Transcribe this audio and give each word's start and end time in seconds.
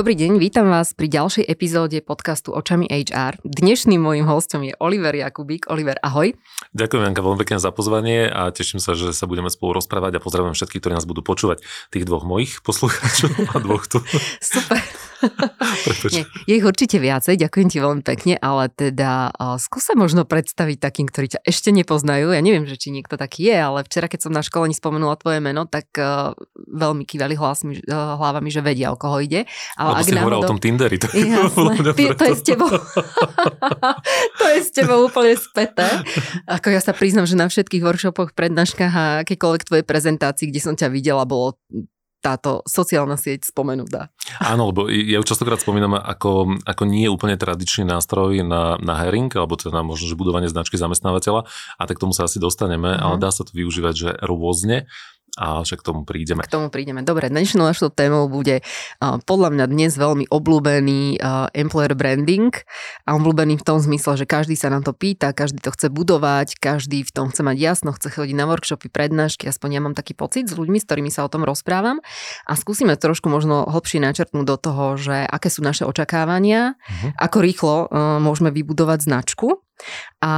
Dobrý 0.00 0.16
deň, 0.16 0.40
vítam 0.40 0.64
vás 0.64 0.96
pri 0.96 1.12
ďalšej 1.12 1.44
epizóde 1.44 2.00
podcastu 2.00 2.56
Očami 2.56 2.88
HR. 2.88 3.36
Dnešným 3.44 4.00
môjim 4.00 4.24
hostom 4.24 4.64
je 4.64 4.72
Oliver 4.80 5.12
Jakubík. 5.12 5.68
Oliver, 5.68 6.00
ahoj. 6.00 6.32
Ďakujem, 6.72 7.04
Janka, 7.04 7.20
veľmi 7.20 7.40
pekne 7.44 7.60
za 7.60 7.68
pozvanie 7.68 8.24
a 8.32 8.48
teším 8.48 8.80
sa, 8.80 8.96
že 8.96 9.12
sa 9.12 9.28
budeme 9.28 9.52
spolu 9.52 9.76
rozprávať 9.76 10.16
a 10.16 10.24
pozdravujem 10.24 10.56
všetkých, 10.56 10.80
ktorí 10.80 10.96
nás 10.96 11.04
budú 11.04 11.20
počúvať, 11.20 11.60
tých 11.92 12.08
dvoch 12.08 12.24
mojich 12.24 12.64
poslucháčov 12.64 13.52
a 13.52 13.60
dvoch 13.60 13.84
tu. 13.92 14.00
Super. 14.40 14.80
Nie, 16.14 16.24
je 16.48 16.54
ich 16.56 16.66
určite 16.66 16.96
viacej, 16.96 17.36
ďakujem 17.36 17.68
ti 17.68 17.78
veľmi 17.78 18.02
pekne, 18.02 18.34
ale 18.40 18.72
teda 18.72 19.32
skús 19.60 19.86
sa 19.86 19.94
možno 19.96 20.24
predstaviť 20.24 20.78
takým, 20.80 21.06
ktorí 21.08 21.36
ťa 21.36 21.40
ešte 21.44 21.70
nepoznajú. 21.72 22.32
Ja 22.32 22.40
neviem, 22.40 22.64
že 22.64 22.80
či 22.80 22.92
niekto 22.92 23.20
taký 23.20 23.52
je, 23.52 23.56
ale 23.56 23.84
včera, 23.84 24.08
keď 24.08 24.20
som 24.28 24.32
na 24.32 24.40
školení 24.40 24.72
spomenula 24.72 25.20
tvoje 25.20 25.44
meno, 25.44 25.68
tak 25.68 25.92
uh, 26.00 26.32
veľmi 26.56 27.04
kývali 27.04 27.34
hlasmi, 27.36 27.84
uh, 27.84 28.16
hlavami, 28.16 28.48
že 28.48 28.60
vedia, 28.64 28.92
o 28.92 28.96
koho 28.96 29.20
ide. 29.20 29.44
Ale 29.76 29.96
Lebo 29.96 30.00
ak 30.00 30.04
si 30.04 30.14
náhodou... 30.16 30.40
o 30.40 30.50
tom 30.56 30.60
Tinderi. 30.60 30.96
To, 31.00 31.08
Jasné, 31.12 31.74
je 32.04 32.10
to 32.16 32.24
je 32.24 32.34
s 32.34 32.42
tebou. 32.44 32.70
to 34.40 34.44
je 34.56 34.60
s 34.60 34.70
tebou 34.72 34.98
úplne 35.06 35.34
späté. 35.36 35.86
Ako 36.48 36.72
ja 36.72 36.80
sa 36.80 36.96
priznam, 36.96 37.28
že 37.28 37.36
na 37.36 37.48
všetkých 37.48 37.82
workshopoch, 37.84 38.32
prednáškach 38.32 38.92
a 38.92 39.04
akékoľvek 39.24 39.62
tvojej 39.68 39.84
prezentácii, 39.84 40.48
kde 40.48 40.60
som 40.60 40.74
ťa 40.76 40.88
videla, 40.92 41.28
bolo 41.28 41.56
táto 42.20 42.60
sociálna 42.68 43.16
sieť 43.16 43.48
spomenutá. 43.48 44.12
Áno, 44.38 44.70
lebo 44.70 44.86
ja 44.92 45.18
ju 45.18 45.24
častokrát 45.24 45.58
spomínam 45.58 45.96
ako, 45.96 46.62
ako 46.68 46.82
nie 46.84 47.08
úplne 47.08 47.40
tradičný 47.40 47.88
nástroj 47.88 48.44
na, 48.44 48.76
na 48.78 48.94
herring, 49.00 49.32
alebo 49.32 49.56
teda 49.56 49.80
možno, 49.80 50.06
že 50.06 50.20
budovanie 50.20 50.52
značky 50.52 50.76
zamestnávateľa, 50.76 51.48
a 51.80 51.82
tak 51.88 51.96
k 51.96 52.02
tomu 52.04 52.12
sa 52.12 52.28
asi 52.28 52.36
dostaneme, 52.36 52.92
uh-huh. 52.92 53.04
ale 53.04 53.14
dá 53.16 53.32
sa 53.32 53.42
to 53.42 53.56
využívať, 53.56 53.94
že 53.96 54.10
rôzne 54.20 54.86
a 55.38 55.62
však 55.62 55.82
k 55.82 55.86
tomu 55.86 56.02
prídeme. 56.02 56.42
K 56.42 56.50
tomu 56.50 56.72
prídeme. 56.72 57.06
Dobre, 57.06 57.30
dnešnou 57.30 57.62
našou 57.62 57.92
témou 57.92 58.26
bude 58.26 58.62
uh, 58.64 59.20
podľa 59.22 59.54
mňa 59.54 59.64
dnes 59.70 59.92
veľmi 59.94 60.26
obľúbený 60.30 61.20
uh, 61.20 61.52
employer 61.54 61.94
branding 61.94 62.50
a 63.06 63.14
obľúbený 63.14 63.60
v 63.60 63.64
tom 63.66 63.78
zmysle, 63.78 64.18
že 64.18 64.26
každý 64.26 64.58
sa 64.58 64.72
na 64.72 64.82
to 64.82 64.90
pýta, 64.90 65.30
každý 65.30 65.62
to 65.62 65.70
chce 65.70 65.92
budovať, 65.92 66.58
každý 66.58 67.06
v 67.06 67.10
tom 67.12 67.30
chce 67.30 67.44
mať 67.46 67.56
jasno, 67.60 67.94
chce 67.94 68.10
chodiť 68.10 68.34
na 68.34 68.46
workshopy, 68.50 68.90
prednášky, 68.90 69.46
aspoň 69.46 69.68
ja 69.70 69.80
mám 69.80 69.94
taký 69.94 70.16
pocit 70.18 70.50
s 70.50 70.54
ľuďmi, 70.58 70.82
s 70.82 70.86
ktorými 70.88 71.10
sa 71.12 71.22
o 71.26 71.32
tom 71.32 71.46
rozprávam 71.46 72.02
a 72.48 72.52
skúsime 72.58 72.98
trošku 72.98 73.30
možno 73.30 73.68
hlbšie 73.68 74.02
načrtnúť 74.02 74.46
do 74.46 74.56
toho, 74.58 74.84
že 74.98 75.22
aké 75.26 75.52
sú 75.52 75.62
naše 75.62 75.86
očakávania, 75.86 76.74
uh-huh. 76.74 77.10
ako 77.16 77.38
rýchlo 77.38 77.74
uh, 77.86 78.18
môžeme 78.18 78.50
vybudovať 78.50 79.06
značku 79.06 79.62
a 80.20 80.32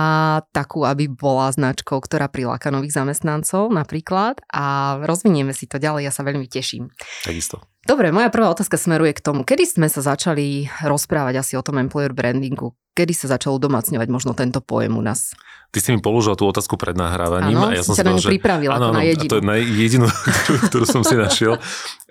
takú, 0.54 0.84
aby 0.86 1.10
bola 1.10 1.50
značkou, 1.50 1.98
ktorá 1.98 2.30
priláka 2.30 2.70
nových 2.70 2.94
zamestnancov 2.98 3.72
napríklad 3.72 4.38
a 4.52 4.98
rozvinieme 5.02 5.50
si 5.56 5.66
to 5.66 5.80
ďalej, 5.80 6.06
ja 6.06 6.12
sa 6.14 6.22
veľmi 6.22 6.46
teším. 6.46 6.92
Takisto. 7.26 7.71
Dobre, 7.82 8.14
moja 8.14 8.30
prvá 8.30 8.46
otázka 8.46 8.78
smeruje 8.78 9.10
k 9.18 9.24
tomu, 9.24 9.42
kedy 9.42 9.66
sme 9.66 9.90
sa 9.90 9.98
začali 10.06 10.70
rozprávať 10.86 11.34
asi 11.42 11.58
o 11.58 11.66
tom 11.66 11.82
employer 11.82 12.14
brandingu, 12.14 12.78
kedy 12.94 13.10
sa 13.10 13.26
začalo 13.26 13.58
domacňovať 13.58 14.08
možno 14.12 14.38
tento 14.38 14.62
pojem 14.62 14.94
u 14.94 15.02
nás? 15.02 15.34
Ty 15.72 15.80
si 15.80 15.88
mi 15.96 16.04
položil 16.04 16.36
tú 16.36 16.44
otázku 16.44 16.76
pred 16.76 16.92
nahrávaním 16.92 17.56
ano, 17.56 17.72
a 17.72 17.80
ja 17.80 17.80
som 17.80 17.96
sa 17.96 18.04
na 18.04 18.12
ňu 18.12 18.20
pripravila 18.20 18.76
áno, 18.76 18.92
ako 18.92 18.96
na 19.00 19.04
jedinú. 19.08 19.30
to 19.32 19.36
je 19.40 19.64
jedinú, 19.72 20.06
ktorú, 20.44 20.58
ktorú 20.68 20.84
som 20.84 21.00
si 21.00 21.16
našiel, 21.16 21.56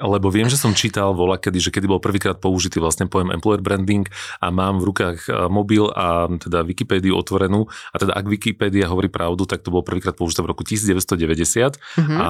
lebo 0.02 0.34
viem, 0.34 0.50
že 0.50 0.58
som 0.58 0.74
čítal 0.74 1.14
vola 1.14 1.38
kedy, 1.38 1.62
že 1.62 1.70
kedy 1.70 1.86
bol 1.86 2.02
prvýkrát 2.02 2.42
použitý 2.42 2.82
vlastne 2.82 3.06
pojem 3.06 3.30
employer 3.30 3.62
branding 3.62 4.10
a 4.42 4.50
mám 4.50 4.82
v 4.82 4.90
rukách 4.90 5.30
mobil 5.54 5.86
a 5.94 6.26
teda 6.42 6.66
Wikipédiu 6.66 7.14
otvorenú 7.14 7.70
a 7.94 8.02
teda 8.02 8.18
ak 8.18 8.26
Wikipedia 8.26 8.90
hovorí 8.90 9.14
pravdu, 9.14 9.46
tak 9.46 9.62
to 9.62 9.70
bolo 9.70 9.86
prvýkrát 9.86 10.18
použité 10.18 10.42
v 10.42 10.58
roku 10.58 10.66
1990 10.66 11.22
uh-huh. 11.22 12.18
a 12.18 12.30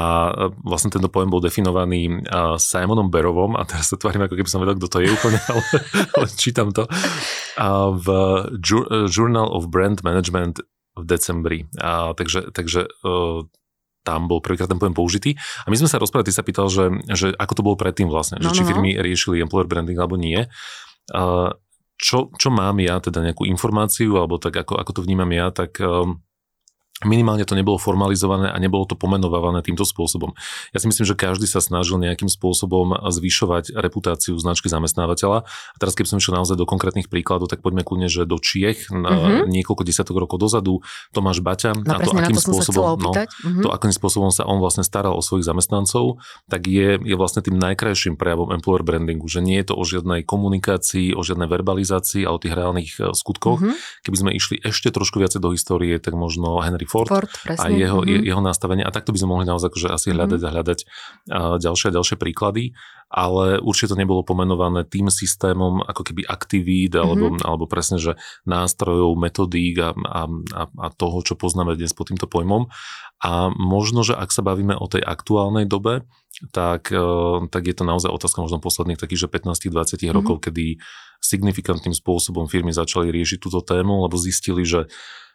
vlastne 0.68 0.92
tento 0.92 1.08
pojem 1.08 1.32
bol 1.32 1.40
definovaný 1.40 2.28
Simonom 2.60 3.08
Barrovom 3.32 3.56
a 3.56 3.64
teraz 3.64 3.88
sa 3.88 3.96
tvarím, 3.96 4.28
ako 4.28 4.36
keby 4.36 4.50
som 4.52 4.60
vedel, 4.60 4.76
kto 4.76 4.92
to 4.92 5.00
je 5.00 5.08
úplne, 5.08 5.40
ale, 5.56 5.64
ale 6.20 6.28
čítam 6.36 6.76
to. 6.76 6.84
A 7.56 7.88
v 7.96 8.08
Journal 9.08 9.48
of 9.48 9.72
Brand 9.72 10.04
Management 10.04 10.60
v 11.00 11.04
decembri. 11.08 11.72
A, 11.80 12.12
takže 12.12 12.52
takže 12.52 12.92
uh, 13.08 13.48
tam 14.04 14.28
bol 14.28 14.44
prvýkrát 14.44 14.68
ten 14.68 14.76
pojem 14.76 14.92
použitý. 14.92 15.40
A 15.64 15.72
my 15.72 15.80
sme 15.80 15.88
sa 15.88 16.02
rozprávali, 16.02 16.28
ty 16.28 16.36
sa 16.36 16.44
pýtal, 16.44 16.68
že, 16.68 16.92
že 17.08 17.32
ako 17.32 17.54
to 17.56 17.64
bolo 17.64 17.78
predtým 17.80 18.12
vlastne, 18.12 18.44
no, 18.44 18.52
že 18.52 18.60
či 18.60 18.62
no, 18.62 18.68
no. 18.68 18.70
firmy 18.76 19.00
riešili 19.00 19.40
employer 19.40 19.72
branding 19.72 19.96
alebo 19.96 20.20
nie. 20.20 20.44
Uh, 21.08 21.56
čo, 22.02 22.34
čo 22.36 22.50
mám 22.52 22.82
ja, 22.82 23.00
teda 23.00 23.22
nejakú 23.24 23.46
informáciu, 23.46 24.18
alebo 24.18 24.42
tak 24.42 24.58
ako, 24.58 24.76
ako 24.76 24.92
to 25.00 25.02
vnímam 25.06 25.30
ja, 25.32 25.54
tak 25.54 25.80
um, 25.80 26.20
minimálne 27.04 27.46
to 27.46 27.58
nebolo 27.58 27.82
formalizované 27.82 28.50
a 28.50 28.58
nebolo 28.62 28.86
to 28.86 28.94
pomenovávané 28.94 29.66
týmto 29.66 29.86
spôsobom. 29.86 30.38
Ja 30.72 30.80
si 30.82 30.88
myslím, 30.90 31.06
že 31.06 31.16
každý 31.18 31.50
sa 31.50 31.60
snažil 31.64 31.98
nejakým 31.98 32.30
spôsobom 32.30 32.94
zvyšovať 33.10 33.74
reputáciu 33.74 34.38
značky 34.38 34.70
zamestnávateľa. 34.70 35.44
A 35.46 35.78
teraz, 35.78 35.98
keby 35.98 36.08
som 36.08 36.18
išiel 36.22 36.38
naozaj 36.38 36.58
do 36.58 36.70
konkrétnych 36.70 37.10
príkladov, 37.10 37.50
tak 37.50 37.66
poďme 37.66 37.82
kľudne, 37.82 38.08
že 38.08 38.30
do 38.30 38.38
Čiech 38.38 38.90
mm-hmm. 38.94 39.50
niekoľko 39.50 39.84
desiatok 39.86 40.16
rokov 40.22 40.38
dozadu 40.42 40.86
Tomáš 41.12 41.42
Baťa 41.42 41.74
no, 41.74 41.98
a 41.98 42.00
to, 42.02 42.14
akým 42.14 42.38
to 42.38 42.44
spôsobom, 42.44 42.98
no, 43.02 43.12
mm-hmm. 43.14 43.64
to, 43.66 43.70
akým 43.74 43.94
spôsobom 43.94 44.30
sa 44.30 44.46
on 44.46 44.62
vlastne 44.62 44.86
staral 44.86 45.18
o 45.18 45.22
svojich 45.22 45.46
zamestnancov, 45.46 46.22
tak 46.48 46.70
je, 46.70 47.02
je 47.02 47.16
vlastne 47.18 47.42
tým 47.42 47.58
najkrajším 47.58 48.16
prejavom 48.16 48.54
employer 48.54 48.86
brandingu, 48.86 49.26
že 49.26 49.42
nie 49.42 49.58
je 49.62 49.74
to 49.74 49.76
o 49.78 49.84
žiadnej 49.84 50.22
komunikácii, 50.26 51.18
o 51.18 51.22
žiadnej 51.26 51.50
verbalizácii, 51.50 52.26
ale 52.26 52.36
o 52.38 52.42
tých 52.42 52.56
reálnych 52.56 52.90
e, 52.98 53.12
skutkoch. 53.14 53.60
Mm-hmm. 53.62 54.06
Keby 54.06 54.18
sme 54.18 54.30
išli 54.34 54.56
ešte 54.62 54.94
trošku 54.94 55.18
viacej 55.22 55.40
do 55.42 55.54
histórie, 55.54 55.98
tak 55.98 56.14
možno 56.14 56.62
Henry 56.62 56.86
Ford, 56.92 57.08
Ford 57.08 57.32
a 57.56 57.72
jeho, 57.72 58.04
mm-hmm. 58.04 58.28
jeho 58.28 58.42
nastavenie. 58.44 58.84
A 58.84 58.92
takto 58.92 59.16
by 59.16 59.24
sme 59.24 59.32
mohli 59.32 59.46
naozaj 59.48 59.72
akože 59.72 59.88
asi 59.88 60.08
hľadať 60.12 60.40
mm-hmm. 60.44 60.52
a 60.52 60.56
hľadať 60.60 60.80
ďalšie 61.64 61.88
a 61.88 61.96
ďalšie 61.96 62.16
príklady, 62.20 62.76
ale 63.08 63.64
určite 63.64 63.96
to 63.96 64.00
nebolo 64.00 64.28
pomenované 64.28 64.84
tým 64.84 65.08
systémom 65.08 65.80
ako 65.88 66.12
keby 66.12 66.28
aktivít 66.28 67.00
alebo, 67.00 67.32
mm-hmm. 67.32 67.48
alebo 67.48 67.66
presne, 67.72 67.96
že 67.98 68.20
nástrojov, 68.44 69.16
metodík 69.16 69.76
a, 69.80 69.90
a, 69.96 70.22
a, 70.32 70.64
a 70.68 70.88
toho, 70.92 71.24
čo 71.24 71.40
poznáme 71.40 71.80
dnes 71.80 71.96
pod 71.96 72.12
týmto 72.12 72.28
pojmom. 72.28 72.68
A 73.22 73.54
možno, 73.54 74.04
že 74.04 74.18
ak 74.18 74.34
sa 74.34 74.44
bavíme 74.44 74.76
o 74.76 74.86
tej 74.92 75.06
aktuálnej 75.06 75.70
dobe, 75.70 76.04
tak, 76.50 76.90
tak 77.54 77.64
je 77.70 77.76
to 77.78 77.84
naozaj 77.86 78.10
otázka 78.10 78.42
možno 78.42 78.58
posledných 78.58 78.98
takých, 78.98 79.28
že 79.28 79.30
15-20 79.30 79.70
mm-hmm. 79.70 80.10
rokov, 80.18 80.42
kedy 80.42 80.82
signifikantným 81.22 81.94
spôsobom 81.94 82.50
firmy 82.50 82.74
začali 82.74 83.14
riešiť 83.14 83.38
túto 83.38 83.62
tému, 83.62 84.10
lebo 84.10 84.18
zistili, 84.18 84.66
že 84.66 84.90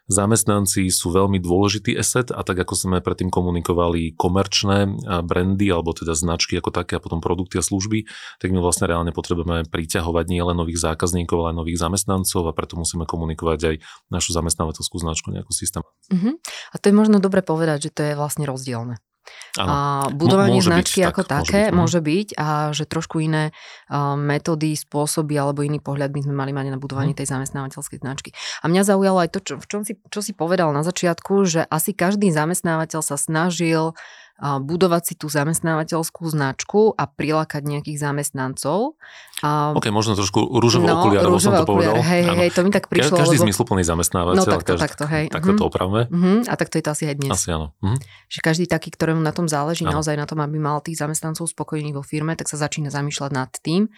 Zamestnanci 0.07 0.87
sú 0.87 1.11
veľmi 1.11 1.43
dôležitý 1.43 1.99
asset 1.99 2.31
a 2.31 2.39
tak 2.47 2.63
ako 2.63 2.73
sme 2.79 2.97
predtým 3.03 3.27
komunikovali 3.27 4.15
komerčné 4.15 4.87
brandy 5.27 5.67
alebo 5.67 5.91
teda 5.91 6.15
značky 6.15 6.55
ako 6.55 6.71
také 6.71 6.95
a 6.95 7.03
potom 7.03 7.19
produkty 7.19 7.59
a 7.59 7.63
služby, 7.63 8.07
tak 8.39 8.55
my 8.55 8.63
vlastne 8.63 8.87
reálne 8.87 9.11
potrebujeme 9.11 9.67
priťahovať 9.67 10.25
nie 10.31 10.39
len 10.39 10.55
nových 10.55 10.79
zákazníkov, 10.79 11.43
ale 11.43 11.49
aj 11.51 11.59
nových 11.59 11.79
zamestnancov 11.83 12.47
a 12.47 12.55
preto 12.55 12.79
musíme 12.79 13.03
komunikovať 13.03 13.59
aj 13.67 13.75
našu 14.07 14.31
zamestnávateľskú 14.31 14.95
značku 14.95 15.27
nejakú 15.35 15.51
systém. 15.51 15.83
Uh-huh. 16.07 16.39
A 16.71 16.75
to 16.79 16.87
je 16.87 16.95
možno 16.95 17.19
dobre 17.19 17.43
povedať, 17.43 17.91
že 17.91 17.93
to 17.93 18.01
je 18.07 18.13
vlastne 18.15 18.47
rozdielne. 18.47 19.03
A 19.65 20.09
budovanie 20.13 20.61
značky 20.61 21.01
byť, 21.01 21.09
ako 21.09 21.21
tak, 21.25 21.45
také 21.47 21.61
môže 21.73 21.73
byť, 21.73 21.77
môže 21.77 21.99
byť 22.03 22.27
a 22.37 22.47
že 22.75 22.83
trošku 22.85 23.23
iné 23.23 23.49
uh, 23.49 24.13
metódy, 24.13 24.77
spôsoby 24.77 25.39
alebo 25.39 25.65
iný 25.65 25.81
pohľad 25.81 26.13
by 26.13 26.21
sme 26.27 26.35
mali 26.35 26.51
mať 26.53 26.75
na 26.75 26.77
budovanie 26.77 27.13
hmm. 27.15 27.21
tej 27.23 27.27
zamestnávateľskej 27.33 27.99
značky. 28.03 28.29
A 28.61 28.69
mňa 28.69 28.83
zaujalo 28.85 29.17
aj 29.23 29.29
to, 29.33 29.39
čo, 29.41 29.53
v 29.57 29.65
čom 29.65 29.81
si, 29.81 29.93
čo 30.13 30.19
si 30.21 30.31
povedal 30.37 30.69
na 30.75 30.85
začiatku, 30.85 31.33
že 31.47 31.61
asi 31.65 31.95
každý 31.95 32.29
zamestnávateľ 32.29 33.01
sa 33.01 33.17
snažil 33.17 33.97
budovať 34.37 35.01
si 35.01 35.13
tú 35.17 35.33
zamestnávateľskú 35.33 36.29
značku 36.29 36.93
a 36.93 37.09
prilákať 37.09 37.65
nejakých 37.65 37.97
zamestnancov. 37.97 38.93
A... 39.41 39.73
Ok, 39.73 39.89
možno 39.89 40.13
trošku 40.13 40.61
rúžové 40.61 40.89
no, 40.89 41.01
okuliare, 41.01 41.25
som 41.41 41.53
to 41.57 41.65
povedal. 41.65 41.97
Hej, 41.97 42.25
hej, 42.25 42.49
to 42.53 42.61
mi 42.61 42.69
tak 42.69 42.89
prišlo. 42.89 43.17
Každý 43.17 43.37
lebo... 43.37 43.45
zmysluplný 43.49 43.83
zamestnávateľ. 43.85 44.37
No 44.37 44.45
takto, 44.45 44.73
každý, 44.77 44.81
takto, 44.85 45.03
hej. 45.09 45.25
Takto 45.29 45.53
mm-hmm. 45.53 45.61
to 45.61 45.65
mhm. 45.65 45.69
opravme. 45.69 46.01
Mm-hmm. 46.09 46.37
A 46.49 46.53
takto 46.53 46.75
je 46.77 46.83
to 46.85 46.91
asi 46.93 47.03
aj 47.09 47.15
dnes. 47.17 47.33
Asi 47.33 47.49
áno. 47.49 47.73
Mm-hmm. 47.81 47.97
Že 48.29 48.39
každý 48.45 48.65
taký, 48.69 48.89
ktorému 48.93 49.21
na 49.21 49.33
tom 49.33 49.49
záleží, 49.49 49.85
ano. 49.85 50.01
naozaj 50.01 50.13
na 50.17 50.29
tom, 50.29 50.37
aby 50.41 50.57
mal 50.61 50.81
tých 50.85 51.01
zamestnancov 51.01 51.49
spokojných 51.49 51.97
vo 51.97 52.05
firme, 52.05 52.37
tak 52.37 52.45
sa 52.49 52.61
začína 52.61 52.93
zamýšľať 52.93 53.31
nad 53.33 53.49
tým, 53.61 53.89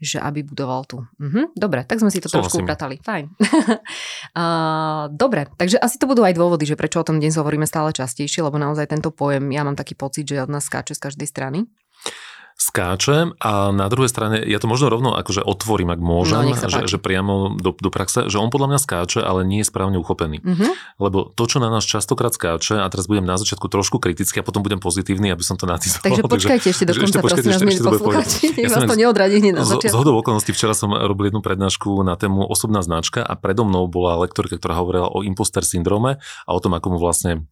že 0.00 0.20
aby 0.20 0.40
budoval 0.44 0.88
tu. 0.88 1.04
Mm-hmm. 1.20 1.52
Dobre, 1.52 1.84
tak 1.84 2.00
sme 2.00 2.08
si 2.08 2.20
to 2.20 2.32
Súhlasím. 2.32 2.48
trošku 2.48 2.56
upratali. 2.64 2.96
Fajn. 3.00 3.24
uh, 4.40 5.08
dobre, 5.12 5.52
takže 5.56 5.76
asi 5.80 5.96
to 6.00 6.08
budú 6.08 6.24
aj 6.24 6.32
dôvody, 6.36 6.64
že 6.64 6.80
prečo 6.80 7.00
o 7.00 7.06
tom 7.06 7.20
dnes 7.20 7.36
hovoríme 7.36 7.68
stále 7.68 7.92
častejšie, 7.92 8.40
lebo 8.40 8.56
naozaj 8.56 8.88
tento 8.88 9.12
pojem, 9.12 9.52
ja 9.52 9.64
mám 9.64 9.76
taký 9.82 9.98
pocit, 9.98 10.30
že 10.30 10.38
od 10.38 10.50
nás 10.54 10.64
skáče 10.70 10.94
z 10.94 11.02
každej 11.10 11.28
strany? 11.28 11.58
skáčem 12.62 13.34
a 13.42 13.74
na 13.74 13.90
druhej 13.90 14.06
strane, 14.06 14.38
ja 14.38 14.62
to 14.62 14.70
možno 14.70 14.86
rovno 14.92 15.18
akože 15.18 15.42
otvorím, 15.42 15.90
ak 15.90 16.00
môžem, 16.00 16.54
no, 16.54 16.70
že, 16.70 16.86
že 16.86 16.98
priamo 17.02 17.58
do, 17.58 17.74
do 17.74 17.90
praxe, 17.90 18.30
že 18.30 18.38
on 18.38 18.54
podľa 18.54 18.76
mňa 18.76 18.78
skáče, 18.78 19.20
ale 19.24 19.42
nie 19.42 19.64
je 19.64 19.66
správne 19.66 19.98
uchopený. 19.98 20.38
Mm-hmm. 20.38 20.70
Lebo 21.02 21.32
to, 21.34 21.44
čo 21.50 21.58
na 21.58 21.72
nás 21.72 21.82
častokrát 21.82 22.30
skáče, 22.30 22.78
a 22.78 22.86
teraz 22.86 23.10
budem 23.10 23.26
na 23.26 23.34
začiatku 23.34 23.66
trošku 23.66 23.98
kritický 23.98 24.40
a 24.40 24.44
potom 24.46 24.62
budem 24.62 24.78
pozitívny, 24.78 25.34
aby 25.34 25.42
som 25.42 25.58
to 25.58 25.66
natizoval. 25.66 26.06
Takže 26.06 26.22
počkajte 26.38 26.66
ešte 26.70 26.84
do 26.86 26.94
konca, 26.94 27.18
prosím 27.18 27.50
nás, 27.50 27.62
milí 27.66 27.80
poslucháči, 27.82 28.44
ja 28.54 28.68
vás 28.70 28.84
to 28.86 28.94
neodradí 28.94 29.36
hneď 29.42 29.52
na 29.58 29.66
začiatku. 29.66 29.94
Z 29.96 29.98
hodou 29.98 30.14
okolností 30.22 30.54
včera 30.54 30.76
som 30.76 30.94
robil 30.94 31.34
jednu 31.34 31.42
prednášku 31.42 31.90
na 32.06 32.14
tému 32.14 32.46
osobná 32.46 32.84
značka 32.84 33.26
a 33.26 33.34
predo 33.34 33.66
mnou 33.66 33.90
bola 33.90 34.22
lektorka, 34.22 34.54
ktorá 34.54 34.78
hovorila 34.78 35.10
o 35.10 35.26
imposter 35.26 35.66
syndrome 35.66 36.22
a 36.46 36.50
o 36.54 36.60
tom, 36.62 36.78
ako 36.78 36.94
mu 36.94 36.98
vlastne 37.02 37.42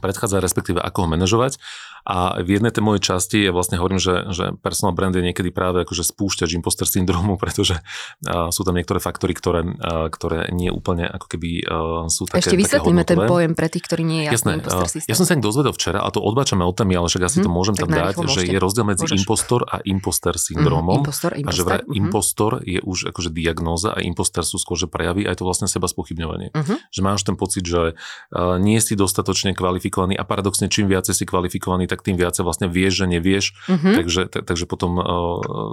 predchádza, 0.00 0.40
respektíve 0.40 0.80
ako 0.80 1.04
ho 1.04 1.08
manažovať. 1.12 1.60
A 2.02 2.42
v 2.42 2.58
jednej 2.58 2.74
tej 2.74 2.82
mojej 2.82 3.14
časti 3.14 3.46
ja 3.46 3.54
vlastne 3.54 3.78
hovorím, 3.78 4.02
že, 4.02 4.26
že 4.34 4.44
personal 4.58 4.90
brand 4.90 5.14
je 5.14 5.22
niekedy 5.22 5.54
práve 5.54 5.86
akože 5.86 6.02
spúšťač 6.02 6.50
imposter 6.58 6.82
syndromu, 6.82 7.38
pretože 7.42 7.78
uh, 7.78 8.50
sú 8.50 8.66
tam 8.66 8.74
niektoré 8.74 8.98
faktory, 8.98 9.38
ktoré, 9.38 9.62
uh, 9.62 10.10
ktoré 10.10 10.50
nie 10.50 10.72
úplne 10.72 11.06
ako 11.06 11.26
keby 11.30 11.50
uh, 11.62 12.10
sú 12.10 12.26
také 12.26 12.42
Ešte 12.42 12.58
vysvetlíme 12.58 13.06
ten 13.06 13.18
pojem 13.22 13.54
pre 13.54 13.70
tých, 13.70 13.86
ktorí 13.86 14.02
nie 14.02 14.26
je 14.26 14.34
jasné. 14.34 14.58
imposter 14.58 14.88
systém. 14.90 15.10
Ja 15.10 15.14
som 15.14 15.26
sa 15.30 15.38
dozvedel 15.38 15.74
včera, 15.74 16.02
a 16.02 16.08
to 16.10 16.18
odbačame 16.18 16.66
od 16.66 16.74
témy, 16.74 16.98
ale 16.98 17.06
však 17.06 17.22
asi 17.22 17.38
hmm, 17.38 17.46
to 17.46 17.50
mhm, 17.50 17.56
môžem 17.56 17.74
tam 17.78 17.88
dať, 17.90 18.14
že 18.26 18.40
je 18.50 18.58
rozdiel 18.58 18.86
medzi 18.86 19.06
môžeš. 19.06 19.18
impostor 19.22 19.60
a 19.70 19.76
imposter 19.86 20.34
syndromom. 20.34 21.02
Hmm, 21.02 21.06
impostor, 21.06 21.32
impostor, 21.38 21.50
a 21.50 21.54
že 21.54 21.62
vraj 21.62 21.82
uh-huh. 21.86 22.00
impostor 22.02 22.50
je 22.66 22.80
už 22.82 23.14
akože 23.14 23.30
diagnóza 23.30 23.94
a 23.94 24.02
imposter 24.02 24.42
sú 24.42 24.58
skôr, 24.58 24.74
že 24.74 24.90
prejavy 24.90 25.22
a 25.22 25.30
je 25.30 25.38
to 25.38 25.46
vlastne 25.46 25.70
seba 25.70 25.86
spochybňovanie. 25.86 26.50
Uh-huh. 26.50 26.76
Že 26.90 27.00
máš 27.02 27.22
ten 27.22 27.38
pocit, 27.38 27.62
že 27.62 27.94
uh, 27.94 28.58
nie 28.58 28.82
si 28.82 28.98
dostatočne 28.98 29.54
kvalifikovaný 29.54 29.81
a 29.90 30.22
paradoxne 30.22 30.68
čím 30.68 30.86
viacej 30.86 31.14
si 31.16 31.24
kvalifikovaný, 31.24 31.88
tak 31.88 32.04
tým 32.04 32.20
viacej 32.20 32.44
vlastne 32.44 32.66
vieš, 32.68 33.02
že 33.02 33.06
nevieš, 33.08 33.44
mm-hmm. 33.66 33.94
takže, 33.98 34.22
tak, 34.30 34.42
takže 34.46 34.64
potom 34.68 35.00
uh, 35.00 35.04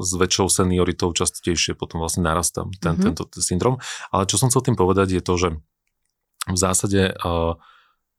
s 0.02 0.12
väčšou 0.16 0.48
senioritou 0.48 1.12
častejšie 1.12 1.76
potom 1.76 2.02
vlastne 2.02 2.24
narastá 2.24 2.66
ten, 2.80 2.96
mm-hmm. 2.96 3.04
tento 3.14 3.24
syndrom. 3.44 3.76
Ale 4.10 4.26
čo 4.26 4.40
som 4.40 4.48
chcel 4.50 4.72
tým 4.72 4.78
povedať 4.80 5.20
je 5.20 5.22
to, 5.22 5.34
že 5.36 5.50
v 6.50 6.58
zásade 6.58 7.14
uh, 7.20 7.60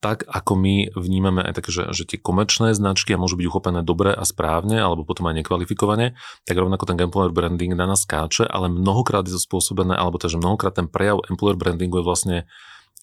tak 0.01 0.25
ako 0.25 0.57
my 0.57 0.97
vnímame 0.97 1.45
aj 1.45 1.61
také, 1.61 1.71
že, 1.71 1.85
že 1.93 2.09
tie 2.09 2.17
komerčné 2.17 2.73
značky 2.73 3.13
a 3.13 3.21
môžu 3.21 3.37
byť 3.37 3.47
uchopené 3.53 3.81
dobre 3.85 4.17
a 4.17 4.25
správne, 4.25 4.81
alebo 4.81 5.05
potom 5.05 5.29
aj 5.29 5.45
nekvalifikovane, 5.45 6.17
tak 6.49 6.57
rovnako 6.57 6.89
ten 6.89 6.97
employer 7.05 7.29
branding 7.29 7.77
na 7.77 7.85
nás 7.85 8.09
skáče, 8.09 8.49
ale 8.49 8.73
mnohokrát 8.73 9.29
je 9.29 9.37
to 9.37 9.41
spôsobené, 9.45 9.93
alebo 9.93 10.17
takže 10.17 10.41
mnohokrát 10.41 10.73
ten 10.73 10.89
prejav 10.89 11.21
employer 11.29 11.61
brandingu 11.61 12.01
je 12.01 12.05
vlastne 12.09 12.37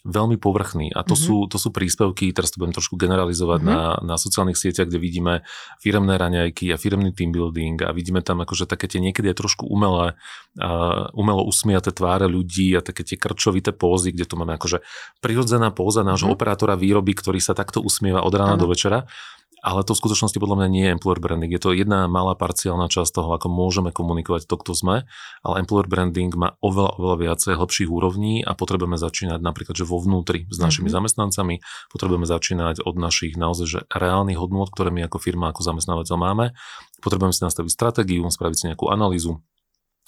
veľmi 0.05 0.37
povrchný 0.37 0.93
a 0.93 1.01
to, 1.01 1.17
mm-hmm. 1.17 1.25
sú, 1.25 1.49
to 1.49 1.57
sú 1.57 1.69
príspevky, 1.73 2.29
teraz 2.29 2.53
to 2.53 2.61
budem 2.61 2.75
trošku 2.77 2.95
generalizovať 2.95 3.59
mm-hmm. 3.65 4.05
na, 4.05 4.13
na 4.13 4.15
sociálnych 4.15 4.55
sieťach, 4.55 4.85
kde 4.85 5.01
vidíme 5.01 5.33
firemné 5.81 6.15
raňajky 6.21 6.69
a 6.69 6.77
firemný 6.77 7.11
team 7.17 7.33
building 7.33 7.81
a 7.81 7.91
vidíme 7.91 8.21
tam 8.21 8.45
akože 8.45 8.69
také 8.69 8.85
tie 8.85 9.01
niekedy 9.01 9.33
aj 9.33 9.41
trošku 9.41 9.65
umelé, 9.65 10.13
uh, 10.61 11.09
umelo 11.17 11.43
usmiaté 11.43 11.89
tváre 11.89 12.29
ľudí 12.29 12.77
a 12.77 12.85
také 12.85 13.01
tie 13.03 13.17
krčovité 13.17 13.73
pózy, 13.73 14.13
kde 14.13 14.25
to 14.29 14.37
máme 14.37 14.55
akože 14.55 14.85
prirodzená 15.19 15.73
póza 15.73 16.05
nášho 16.05 16.29
mm-hmm. 16.29 16.37
operátora 16.37 16.77
výroby, 16.77 17.17
ktorý 17.17 17.41
sa 17.41 17.57
takto 17.57 17.81
usmieva 17.81 18.21
od 18.21 18.31
rána 18.31 18.55
ano. 18.55 18.63
do 18.63 18.67
večera 18.71 19.09
ale 19.65 19.81
to 19.81 19.97
v 19.97 20.01
skutočnosti 20.05 20.37
podľa 20.37 20.63
mňa 20.63 20.67
nie 20.69 20.83
je 20.85 20.93
employer 20.93 21.19
branding. 21.21 21.49
Je 21.49 21.61
to 21.61 21.73
jedna 21.73 22.05
malá 22.05 22.37
parciálna 22.37 22.87
časť 22.87 23.21
toho, 23.21 23.29
ako 23.33 23.49
môžeme 23.49 23.89
komunikovať 23.89 24.45
to, 24.45 24.55
kto 24.57 24.71
sme, 24.77 24.95
ale 25.41 25.55
employer 25.57 25.89
branding 25.89 26.29
má 26.37 26.55
oveľa, 26.61 27.01
oveľa 27.01 27.17
viacej 27.25 27.53
hĺbších 27.57 27.89
úrovní 27.89 28.45
a 28.45 28.53
potrebujeme 28.53 29.01
začínať 29.01 29.41
napríklad, 29.41 29.73
že 29.73 29.85
vo 29.87 29.97
vnútri 29.97 30.45
s 30.47 30.57
našimi 30.61 30.87
mm-hmm. 30.87 30.97
zamestnancami, 30.97 31.55
potrebujeme 31.89 32.27
začínať 32.29 32.85
od 32.85 32.95
našich 33.01 33.33
naozaj 33.33 33.65
že 33.67 33.79
reálnych 33.89 34.37
hodnôt, 34.37 34.69
ktoré 34.69 34.93
my 34.93 35.09
ako 35.09 35.17
firma, 35.17 35.49
ako 35.49 35.65
zamestnávateľ 35.65 36.15
máme. 36.15 36.45
Potrebujeme 37.01 37.33
si 37.33 37.41
nastaviť 37.41 37.71
stratégiu, 37.73 38.25
spraviť 38.25 38.57
si 38.57 38.63
nejakú 38.69 38.89
analýzu, 38.89 39.41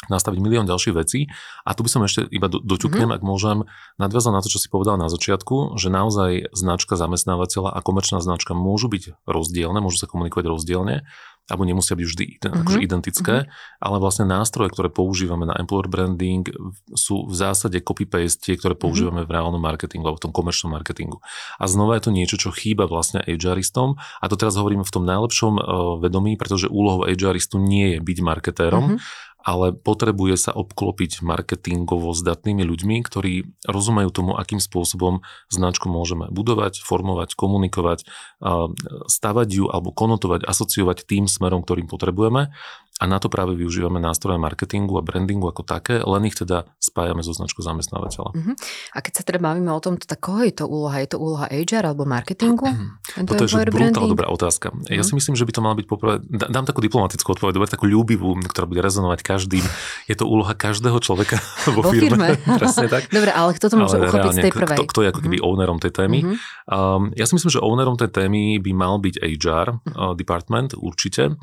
nastaviť 0.07 0.40
milión 0.40 0.63
ďalších 0.63 0.96
vecí. 0.96 1.28
A 1.68 1.75
tu 1.75 1.84
by 1.84 1.90
som 1.92 2.01
ešte 2.07 2.24
iba 2.31 2.48
do, 2.48 2.63
doťuknem, 2.63 3.12
mm-hmm. 3.12 3.19
ak 3.19 3.28
môžem, 3.28 3.57
nadviazať 4.00 4.31
na 4.31 4.40
to, 4.40 4.48
čo 4.48 4.63
si 4.63 4.72
povedal 4.72 4.96
na 4.96 5.12
začiatku, 5.12 5.75
že 5.75 5.92
naozaj 5.92 6.56
značka 6.56 6.96
zamestnávateľa 6.96 7.75
a 7.75 7.80
komerčná 7.84 8.24
značka 8.24 8.56
môžu 8.56 8.88
byť 8.88 9.28
rozdielne, 9.28 9.84
môžu 9.84 10.00
sa 10.00 10.07
komunikovať 10.07 10.46
rozdielne, 10.48 11.04
alebo 11.50 11.66
nemusia 11.66 11.98
byť 11.98 12.06
vždy 12.06 12.25
mm-hmm. 12.30 12.62
akože 12.62 12.80
identické, 12.80 13.36
mm-hmm. 13.44 13.81
ale 13.81 13.98
vlastne 13.98 14.25
nástroje, 14.30 14.69
ktoré 14.69 14.88
používame 14.94 15.50
na 15.50 15.57
employer 15.57 15.90
branding 15.90 16.46
sú 16.94 17.25
v 17.25 17.34
zásade 17.34 17.81
copy-paste 17.81 18.46
tie, 18.46 18.56
ktoré 18.56 18.78
mhm. 18.78 18.81
používame 18.81 19.25
mm-hmm. 19.25 19.34
v 19.34 19.36
reálnom 19.36 19.62
marketingu 19.62 20.06
alebo 20.06 20.22
v 20.22 20.25
tom 20.30 20.34
komerčnom 20.34 20.72
marketingu. 20.72 21.19
A 21.57 21.66
znova 21.66 21.98
je 21.98 22.06
to 22.06 22.12
niečo, 22.13 22.38
čo 22.38 22.54
chýba 22.54 22.86
vlastne 22.86 23.25
HRistom 23.25 23.98
a 23.98 24.25
to 24.30 24.38
teraz 24.38 24.56
hovoríme 24.56 24.86
v 24.86 24.94
tom 24.94 25.04
najlepšom 25.10 25.54
uh, 25.57 25.63
vedomí, 25.98 26.38
pretože 26.38 26.69
úlohou 26.69 27.10
HRistu 27.10 27.57
nie 27.57 27.98
je 27.98 28.00
byť 28.00 28.18
marketérom, 28.22 28.96
mm-hmm 28.96 29.28
ale 29.50 29.74
potrebuje 29.74 30.38
sa 30.38 30.51
obklopiť 30.54 31.25
marketingovo 31.25 32.13
zdatnými 32.13 32.62
ľuďmi, 32.62 33.01
ktorí 33.01 33.50
rozumejú 33.66 34.13
tomu, 34.13 34.31
akým 34.38 34.62
spôsobom 34.62 35.25
značku 35.50 35.90
môžeme 35.90 36.30
budovať, 36.30 36.86
formovať, 36.86 37.34
komunikovať, 37.34 38.06
stavať 39.10 39.48
ju 39.50 39.66
alebo 39.66 39.90
konotovať, 39.90 40.46
asociovať 40.46 41.10
tým 41.10 41.25
smerom, 41.25 41.66
ktorým 41.66 41.90
potrebujeme 41.90 42.54
a 43.00 43.07
na 43.07 43.16
to 43.18 43.31
práve 43.31 43.56
využívame 43.56 43.96
nástroje 44.04 44.36
marketingu 44.36 45.00
a 45.00 45.04
brandingu 45.04 45.48
ako 45.48 45.63
také, 45.63 46.04
len 46.04 46.28
ich 46.28 46.36
teda 46.36 46.68
spájame 46.84 47.24
so 47.24 47.31
značkou 47.31 47.63
zamestnávateľa. 47.63 48.30
Uh-huh. 48.36 48.56
A 48.92 49.00
keď 49.00 49.13
sa 49.16 49.24
teda 49.24 49.40
bavíme 49.40 49.72
o 49.72 49.80
tom, 49.80 49.96
tak 49.96 50.19
koho 50.19 50.44
je 50.44 50.51
to 50.51 50.68
úloha? 50.68 51.00
Je 51.00 51.16
to 51.16 51.18
úloha 51.18 51.48
HR 51.48 51.96
alebo 51.96 52.04
marketingu? 52.04 52.68
Uh-huh. 52.68 53.24
Toto 53.24 53.48
je 53.48 53.72
brutálne 53.72 54.12
dobrá 54.12 54.28
otázka. 54.28 54.75
Uh-huh. 54.75 54.92
Ja 54.92 55.07
si 55.07 55.16
myslím, 55.16 55.40
že 55.40 55.48
by 55.48 55.51
to 55.56 55.63
mala 55.63 55.80
byť 55.80 55.88
poprvé, 55.88 56.19
dám 56.28 56.68
takú 56.68 56.84
diplomatickú 56.84 57.40
odpoveď, 57.40 57.56
dobre, 57.56 57.72
takú 57.72 57.88
ľúbivú, 57.88 58.36
ktorá 58.51 58.68
bude 58.68 58.84
rezonovať 58.84 59.24
každým. 59.39 59.63
Je 60.12 60.15
to 60.19 60.27
úloha 60.27 60.51
každého 60.51 61.00
človeka 61.00 61.39
vo, 61.75 61.80
vo 61.80 61.95
firme. 61.95 62.36
firme. 62.36 62.57
Presne 62.62 62.91
tak. 62.91 63.07
Dobre, 63.07 63.31
ale 63.31 63.56
kto 63.56 63.71
to 63.71 63.75
môže 63.80 63.95
ale 63.95 64.12
uchopiť 64.12 64.36
reálne, 64.36 64.36
z 64.36 64.45
tej 64.45 64.53
prvej? 64.53 64.77
Kto, 64.77 64.83
kto 64.91 65.00
je 65.00 65.07
ako 65.15 65.21
keby 65.24 65.38
uh-huh. 65.39 65.50
ownerom 65.56 65.77
tej 65.80 65.91
témy? 65.95 66.19
Uh-huh. 66.27 66.36
Um, 66.68 67.03
ja 67.15 67.24
si 67.24 67.33
myslím, 67.39 67.51
že 67.56 67.63
ownerom 67.63 67.95
tej 67.95 68.12
témy 68.12 68.59
by 68.59 68.71
mal 68.75 69.00
byť 69.00 69.15
HR 69.24 69.68
uh, 69.71 70.13
department, 70.19 70.75
určite 70.75 71.39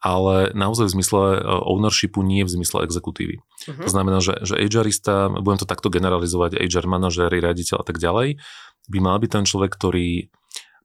ale 0.00 0.48
naozaj 0.56 0.88
v 0.88 0.94
zmysle 0.96 1.22
e, 1.36 1.40
ownershipu, 1.44 2.24
nie 2.24 2.40
v 2.40 2.48
zmysle 2.48 2.88
exekutívy. 2.88 3.36
Uh-huh. 3.36 3.84
To 3.84 3.90
znamená, 3.92 4.24
že, 4.24 4.32
že 4.48 4.56
HRista, 4.56 5.28
budem 5.28 5.60
to 5.60 5.68
takto 5.68 5.92
generalizovať, 5.92 6.56
HR 6.56 6.88
manažéri, 6.88 7.36
riaditeľ 7.44 7.76
a 7.76 7.86
tak 7.86 8.00
ďalej, 8.00 8.40
by 8.88 8.98
mal 9.04 9.20
byť 9.20 9.28
ten 9.28 9.44
človek, 9.44 9.76
ktorý 9.76 10.32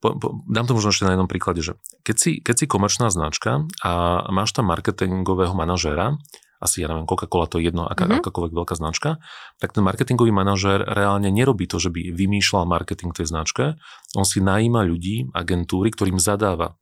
po, 0.00 0.12
po, 0.20 0.26
dám 0.44 0.68
to 0.68 0.76
možno 0.76 0.92
ešte 0.92 1.08
na 1.08 1.16
jednom 1.16 1.30
príklade, 1.30 1.64
že 1.64 1.80
keď 2.04 2.16
si, 2.20 2.30
keď 2.44 2.54
si 2.54 2.64
komerčná 2.68 3.08
značka 3.08 3.64
a 3.80 4.22
máš 4.28 4.52
tam 4.52 4.68
marketingového 4.68 5.56
manažéra, 5.56 6.20
asi 6.66 6.82
ja 6.82 6.90
neviem, 6.90 7.06
Coca-Cola 7.06 7.46
to 7.46 7.62
je 7.62 7.70
jedno, 7.70 7.86
aká, 7.86 8.10
mm-hmm. 8.10 8.20
akákoľvek 8.26 8.52
veľká 8.52 8.74
značka, 8.74 9.22
tak 9.62 9.70
ten 9.72 9.86
marketingový 9.86 10.34
manažér 10.34 10.82
reálne 10.82 11.30
nerobí 11.30 11.70
to, 11.70 11.78
že 11.78 11.94
by 11.94 12.10
vymýšľal 12.12 12.66
marketing 12.66 13.14
tej 13.14 13.30
značke, 13.30 13.78
on 14.18 14.26
si 14.26 14.42
najíma 14.42 14.82
ľudí, 14.82 15.30
agentúry, 15.30 15.94
ktorým 15.94 16.18
zadáva 16.18 16.74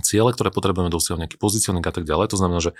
ciele, 0.00 0.32
ktoré 0.32 0.48
potrebujeme 0.48 0.88
dosiahnuť, 0.88 1.20
nejaký 1.28 1.38
pozicioning 1.38 1.84
a 1.84 1.92
tak 1.92 2.08
ďalej. 2.08 2.32
To 2.32 2.38
znamená, 2.40 2.58
že 2.64 2.72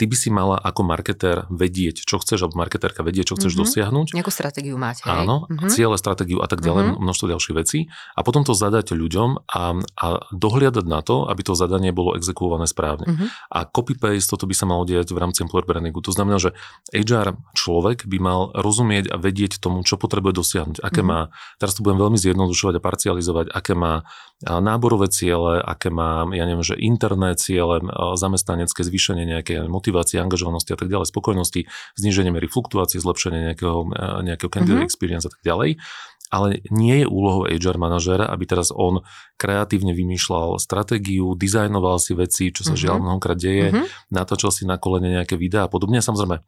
ty 0.00 0.08
by 0.08 0.16
si 0.16 0.28
mala 0.32 0.56
ako 0.56 0.88
marketér 0.88 1.44
vedieť, 1.52 2.04
čo 2.04 2.16
chceš, 2.16 2.48
alebo 2.48 2.60
marketérka 2.60 3.04
vedieť, 3.04 3.32
čo 3.32 3.36
chceš 3.36 3.52
mm-hmm. 3.52 3.68
dosiahnuť. 3.68 4.06
Nejakú 4.16 4.32
stratégiu 4.32 4.76
máte. 4.80 5.04
Áno, 5.04 5.44
mm-hmm. 5.46 5.68
ciele, 5.68 5.96
stratégiu 6.00 6.40
a 6.40 6.48
tak 6.48 6.64
ďalej, 6.64 6.96
mm-hmm. 6.96 7.02
množstvo 7.04 7.26
ďalších 7.36 7.56
vecí. 7.56 7.78
A 8.16 8.24
potom 8.24 8.40
to 8.42 8.56
zadať 8.56 8.96
ľuďom 8.96 9.44
a, 9.52 9.62
a 9.76 10.06
dohliadať 10.32 10.84
na 10.88 11.00
to, 11.04 11.28
aby 11.28 11.44
to 11.44 11.52
zadanie 11.52 11.92
bolo 11.92 12.16
exekuované 12.16 12.64
správne. 12.64 13.04
Mm-hmm. 13.04 13.28
A 13.52 13.58
copy-paste, 13.68 14.32
toto 14.32 14.48
by 14.48 14.56
sa 14.56 14.64
malo 14.64 14.88
diať 14.88 15.12
v 15.12 15.20
rámci 15.20 15.44
employer 15.44 15.68
brandingu. 15.68 16.00
To 16.00 16.12
znamená, 16.12 16.40
že 16.40 16.56
HR 16.96 17.36
človek 17.52 18.08
by 18.08 18.16
mal 18.16 18.40
rozumieť 18.56 19.12
a 19.12 19.20
vedieť 19.20 19.60
tomu, 19.60 19.84
čo 19.84 20.00
potrebuje 20.00 20.40
dosiahnuť, 20.40 20.76
aké 20.80 21.04
mm-hmm. 21.04 21.28
má, 21.28 21.60
teraz 21.60 21.76
to 21.76 21.84
budem 21.84 22.00
veľmi 22.00 22.16
zjednodušovať 22.16 22.74
a 22.80 22.84
parcializovať, 22.84 23.46
aké 23.52 23.76
má 23.76 24.08
náborové 24.44 25.08
ciele, 25.08 25.58
aké 25.64 25.88
má, 25.88 26.28
ja 26.30 26.44
neviem, 26.46 26.62
že 26.62 26.78
interné 26.78 27.34
ciele, 27.34 27.82
zamestnanecké 28.14 28.86
zvýšenie 28.86 29.26
nejakej 29.26 29.66
motivácie, 29.66 30.22
angažovanosti 30.22 30.72
a 30.72 30.78
tak 30.78 30.88
ďalej, 30.88 31.10
spokojnosti, 31.10 31.60
zníženie 31.98 32.30
miery 32.30 32.46
fluktuácie, 32.46 33.02
zlepšenie 33.02 33.52
nejakého, 33.52 33.78
e, 33.90 34.22
nejakého 34.32 34.50
candidate 34.50 34.86
mm-hmm. 34.86 34.88
experience 34.88 35.26
a 35.26 35.32
tak 35.32 35.42
ďalej. 35.42 35.82
Ale 36.26 36.58
nie 36.74 37.02
je 37.02 37.06
úlohou 37.06 37.46
HR 37.46 37.78
manažéra, 37.78 38.26
aby 38.26 38.50
teraz 38.50 38.74
on 38.74 39.06
kreatívne 39.38 39.94
vymýšľal 39.94 40.58
stratégiu, 40.58 41.38
dizajnoval 41.38 42.02
si 42.02 42.18
veci, 42.18 42.50
čo 42.50 42.66
sa 42.66 42.74
mm-hmm. 42.74 42.82
žiaľ 42.82 42.96
mnohokrát 42.98 43.38
deje, 43.38 43.70
mm-hmm. 43.70 44.10
natáčal 44.10 44.50
si 44.50 44.66
na 44.66 44.74
kolene 44.74 45.22
nejaké 45.22 45.38
videá 45.38 45.66
a 45.66 45.70
podobne. 45.70 46.02
Samozrejme, 46.02 46.42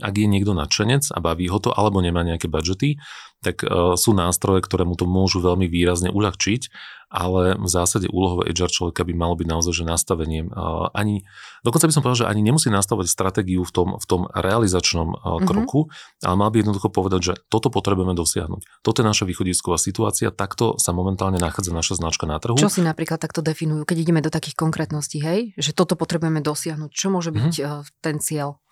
ak 0.00 0.14
je 0.16 0.26
niekto 0.26 0.56
nadšenec 0.56 1.12
a 1.12 1.18
baví 1.20 1.46
ho 1.46 1.60
to, 1.60 1.70
alebo 1.70 2.00
nemá 2.00 2.24
nejaké 2.24 2.48
budžety, 2.48 2.98
tak 3.44 3.60
uh, 3.62 3.94
sú 3.94 4.16
nástroje, 4.16 4.64
ktoré 4.64 4.88
mu 4.88 4.96
to 4.96 5.04
môžu 5.04 5.44
veľmi 5.44 5.68
výrazne 5.68 6.08
uľahčiť, 6.08 6.72
ale 7.14 7.54
v 7.54 7.68
zásade 7.70 8.10
úlohou 8.10 8.42
HR 8.42 8.72
človeka 8.72 9.06
by 9.06 9.14
malo 9.14 9.38
byť 9.38 9.46
naozaj 9.46 9.70
že 9.76 9.84
nastavením. 9.86 10.50
Uh, 10.50 10.88
ani, 10.96 11.22
dokonca 11.62 11.86
by 11.86 11.92
som 11.94 12.02
povedal, 12.02 12.26
že 12.26 12.30
ani 12.32 12.42
nemusí 12.42 12.72
nastavovať 12.72 13.06
stratégiu 13.06 13.62
v 13.62 13.70
tom, 13.70 13.88
v 14.00 14.06
tom 14.08 14.26
realizačnom 14.32 15.08
uh, 15.12 15.18
mm-hmm. 15.20 15.46
kroku, 15.46 15.92
ale 16.24 16.34
mal 16.34 16.50
by 16.50 16.64
jednoducho 16.64 16.88
povedať, 16.90 17.20
že 17.20 17.34
toto 17.52 17.68
potrebujeme 17.68 18.16
dosiahnuť. 18.16 18.82
Toto 18.82 19.04
je 19.04 19.06
naša 19.06 19.28
východisková 19.28 19.76
situácia, 19.76 20.34
takto 20.34 20.80
sa 20.80 20.90
momentálne 20.96 21.36
nachádza 21.38 21.70
naša 21.70 22.00
značka 22.00 22.24
na 22.24 22.40
trhu. 22.40 22.56
Čo 22.58 22.72
si 22.72 22.80
napríklad 22.82 23.20
takto 23.20 23.44
definujú, 23.44 23.84
keď 23.86 23.96
ideme 24.00 24.24
do 24.24 24.32
takých 24.32 24.56
konkrétností, 24.58 25.20
hej? 25.22 25.52
Že 25.60 25.70
toto 25.76 25.94
potrebujeme 25.94 26.40
dosiahnuť. 26.42 26.90
Čo 26.90 27.12
môže 27.12 27.30
byť 27.30 27.54
mm-hmm. 27.60 28.02
ten 28.02 28.18
cieľ? 28.18 28.63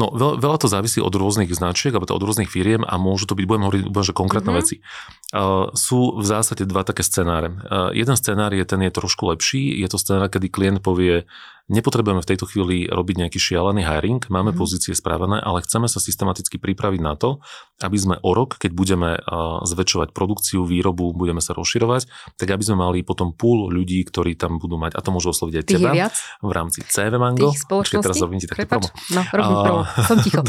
No 0.00 0.08
veľa, 0.08 0.40
veľa 0.40 0.58
to 0.64 0.68
závisí 0.72 1.04
od 1.04 1.12
rôznych 1.12 1.52
značiek, 1.52 1.92
alebo 1.92 2.08
od 2.08 2.24
rôznych 2.24 2.48
firiem 2.48 2.80
a 2.80 2.96
môžu 2.96 3.28
to 3.28 3.36
byť, 3.36 3.44
budem 3.44 3.64
hovoriť 3.68 3.82
úplne, 3.84 4.06
že 4.08 4.16
konkrétne 4.16 4.52
mm-hmm. 4.56 4.64
veci. 4.64 4.76
Uh, 5.36 5.68
sú 5.76 6.16
v 6.16 6.24
zásade 6.24 6.64
dva 6.64 6.80
také 6.80 7.04
scenáre. 7.04 7.52
Uh, 7.52 7.92
jeden 7.92 8.16
scenár 8.16 8.56
je, 8.56 8.64
ten 8.64 8.80
je 8.80 8.92
trošku 8.92 9.28
lepší, 9.28 9.76
je 9.84 9.88
to 9.92 10.00
scenár, 10.00 10.32
kedy 10.32 10.48
klient 10.48 10.80
povie, 10.80 11.28
nepotrebujeme 11.72 12.20
v 12.20 12.28
tejto 12.28 12.44
chvíli 12.44 12.86
robiť 12.86 13.26
nejaký 13.26 13.38
šialený 13.40 13.82
hiring, 13.82 14.20
máme 14.28 14.52
mm. 14.52 14.58
pozície 14.60 14.92
správané, 14.92 15.40
ale 15.40 15.64
chceme 15.64 15.88
sa 15.88 15.98
systematicky 15.98 16.60
pripraviť 16.60 17.00
na 17.00 17.16
to, 17.16 17.40
aby 17.80 17.96
sme 17.98 18.14
o 18.20 18.30
rok, 18.36 18.60
keď 18.60 18.70
budeme 18.76 19.10
zväčšovať 19.66 20.14
produkciu, 20.14 20.62
výrobu, 20.62 21.10
budeme 21.16 21.40
sa 21.42 21.56
rozširovať, 21.56 22.06
tak 22.38 22.48
aby 22.52 22.62
sme 22.62 22.76
mali 22.78 23.02
potom 23.02 23.32
púl 23.34 23.72
ľudí, 23.72 24.04
ktorí 24.06 24.36
tam 24.36 24.60
budú 24.60 24.78
mať, 24.78 24.94
a 24.94 25.00
to 25.00 25.10
môžu 25.10 25.32
osloviť 25.34 25.54
aj 25.58 25.64
teba, 25.66 25.90
v 26.44 26.52
rámci 26.52 26.84
CV 26.86 27.16
Mango. 27.16 27.50
Tých 27.50 27.64
spoločností? 27.64 28.04
teraz 28.04 28.18
robím 28.20 28.38
ti 28.38 28.46
také 28.46 28.68
promo. 28.68 28.86
No, 29.10 29.20
robím 29.32 29.56
a... 29.56 29.62
promo. 29.64 29.82
Som 30.06 30.18
ticho. 30.20 30.40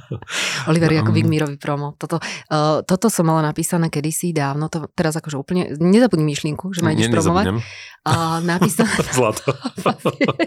Oliver 0.70 0.90
Jakubík 0.90 1.28
mi 1.28 1.36
robí 1.38 1.60
promo. 1.60 1.94
Toto, 2.00 2.18
uh, 2.18 2.80
toto 2.82 3.06
som 3.12 3.28
mala 3.28 3.44
napísané 3.44 3.92
kedysi 3.92 4.32
dávno, 4.32 4.72
to 4.72 4.88
teraz 4.96 5.14
akože 5.18 5.36
úplne, 5.36 5.62
nezabudni 5.76 6.24
myšlienku, 6.26 6.72
že 6.72 6.80
ma 6.82 6.96
ideš 6.96 7.12
promovať. 7.12 7.60
A 8.06 8.38
napísané... 8.38 8.90
Zlato. 9.18 9.50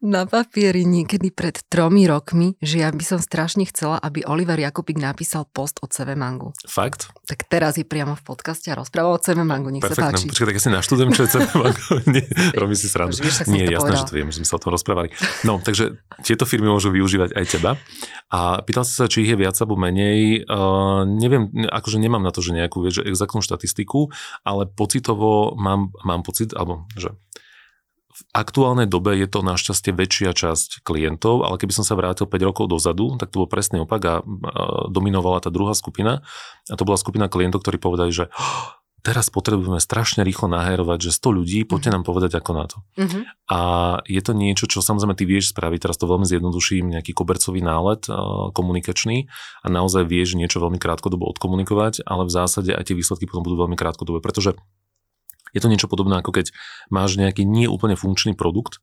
na 0.00 0.24
papieri 0.24 0.86
niekedy 0.86 1.28
pred 1.34 1.60
tromi 1.68 2.08
rokmi, 2.08 2.56
že 2.62 2.82
ja 2.82 2.88
by 2.88 3.04
som 3.04 3.20
strašne 3.20 3.66
chcela, 3.68 4.00
aby 4.00 4.24
Oliver 4.24 4.56
Jakubík 4.56 4.96
napísal 4.96 5.44
post 5.50 5.82
o 5.84 5.86
CV 5.90 6.16
Mangu. 6.16 6.56
Fakt? 6.64 7.12
Tak 7.26 7.46
teraz 7.50 7.76
je 7.76 7.84
priamo 7.84 8.16
v 8.16 8.22
podcaste 8.24 8.72
a 8.72 8.78
rozpráva 8.78 9.12
o 9.12 9.18
CV 9.20 9.44
Mangu, 9.44 9.68
nech 9.68 9.84
Perfect, 9.84 10.00
sa 10.00 10.10
páči. 10.12 10.26
Počkaj, 10.30 10.46
tak 10.48 10.56
ja 10.56 10.62
si 10.62 10.70
naštudujem, 10.72 11.10
čo 11.12 11.22
je 11.26 11.28
CV 11.36 11.44
Mangu. 11.62 11.94
Nie, 12.08 12.24
robím 12.56 12.78
si 12.78 12.86
srandu. 12.88 13.16
Nie, 13.50 13.64
jasné, 13.68 13.92
že 13.98 14.06
to 14.08 14.14
viem, 14.16 14.28
že 14.32 14.40
sme 14.42 14.46
sa 14.48 14.56
o 14.56 14.62
tom 14.62 14.72
rozprávali. 14.72 15.08
No, 15.44 15.60
takže 15.60 16.00
tieto 16.24 16.48
firmy 16.48 16.70
môžu 16.70 16.88
využívať 16.94 17.36
aj 17.36 17.44
teba. 17.50 17.76
A 18.30 18.62
pýtal 18.62 18.86
si 18.86 18.94
sa, 18.94 19.10
či 19.10 19.26
ich 19.26 19.30
je 19.34 19.38
viac 19.38 19.58
alebo 19.58 19.74
menej. 19.74 20.46
Uh, 20.46 21.02
neviem, 21.04 21.50
akože 21.66 21.98
nemám 21.98 22.22
na 22.22 22.30
to, 22.30 22.40
že 22.40 22.54
nejakú 22.54 22.80
vieš, 22.80 23.02
exaktnú 23.02 23.42
štatistiku, 23.42 24.08
ale 24.46 24.70
pocitovo 24.70 25.58
mám, 25.58 25.90
mám 26.06 26.22
pocit, 26.22 26.54
alebo 26.54 26.86
že 26.94 27.12
aktuálnej 28.30 28.86
dobe 28.86 29.16
je 29.16 29.28
to 29.28 29.40
našťastie 29.42 29.92
väčšia 29.92 30.32
časť 30.36 30.84
klientov, 30.84 31.44
ale 31.44 31.56
keby 31.56 31.72
som 31.74 31.84
sa 31.84 31.98
vrátil 31.98 32.28
5 32.28 32.48
rokov 32.48 32.70
dozadu, 32.70 33.16
tak 33.16 33.34
to 33.34 33.42
bol 33.44 33.48
presný 33.50 33.82
opak 33.82 34.02
a 34.06 34.14
dominovala 34.88 35.42
tá 35.42 35.50
druhá 35.52 35.72
skupina. 35.72 36.24
A 36.68 36.74
to 36.74 36.86
bola 36.86 37.00
skupina 37.00 37.26
klientov, 37.26 37.64
ktorí 37.64 37.80
povedali, 37.80 38.12
že 38.12 38.28
oh, 38.30 38.80
teraz 39.00 39.32
potrebujeme 39.32 39.80
strašne 39.80 40.20
rýchlo 40.24 40.52
naherovať, 40.52 41.08
že 41.08 41.16
100 41.16 41.38
ľudí, 41.40 41.58
poďte 41.64 41.90
mm-hmm. 41.90 41.96
nám 41.96 42.04
povedať 42.04 42.32
ako 42.36 42.50
na 42.52 42.64
to. 42.68 42.76
Mm-hmm. 43.00 43.22
A 43.50 43.60
je 44.04 44.20
to 44.20 44.32
niečo, 44.36 44.64
čo 44.68 44.84
samozrejme 44.84 45.16
ty 45.16 45.24
vieš 45.24 45.56
spraviť, 45.56 45.88
teraz 45.88 45.96
to 45.96 46.08
veľmi 46.08 46.28
zjednoduším, 46.28 46.92
nejaký 46.92 47.16
kobercový 47.16 47.64
nálet 47.64 48.04
komunikačný 48.52 49.26
a 49.64 49.66
naozaj 49.72 50.04
vieš 50.04 50.36
niečo 50.36 50.60
veľmi 50.60 50.76
krátkodobo 50.76 51.28
odkomunikovať, 51.32 52.04
ale 52.04 52.28
v 52.28 52.32
zásade 52.32 52.76
aj 52.76 52.92
tie 52.92 52.96
výsledky 52.96 53.24
potom 53.24 53.42
budú 53.44 53.64
veľmi 53.64 53.76
krátkodobé, 53.76 54.20
pretože 54.20 54.54
je 55.54 55.60
to 55.60 55.70
niečo 55.70 55.90
podobné, 55.90 56.20
ako 56.20 56.34
keď 56.34 56.52
máš 56.92 57.16
nejaký 57.16 57.46
nie 57.46 57.66
úplne 57.66 57.94
funkčný 57.98 58.34
produkt, 58.34 58.78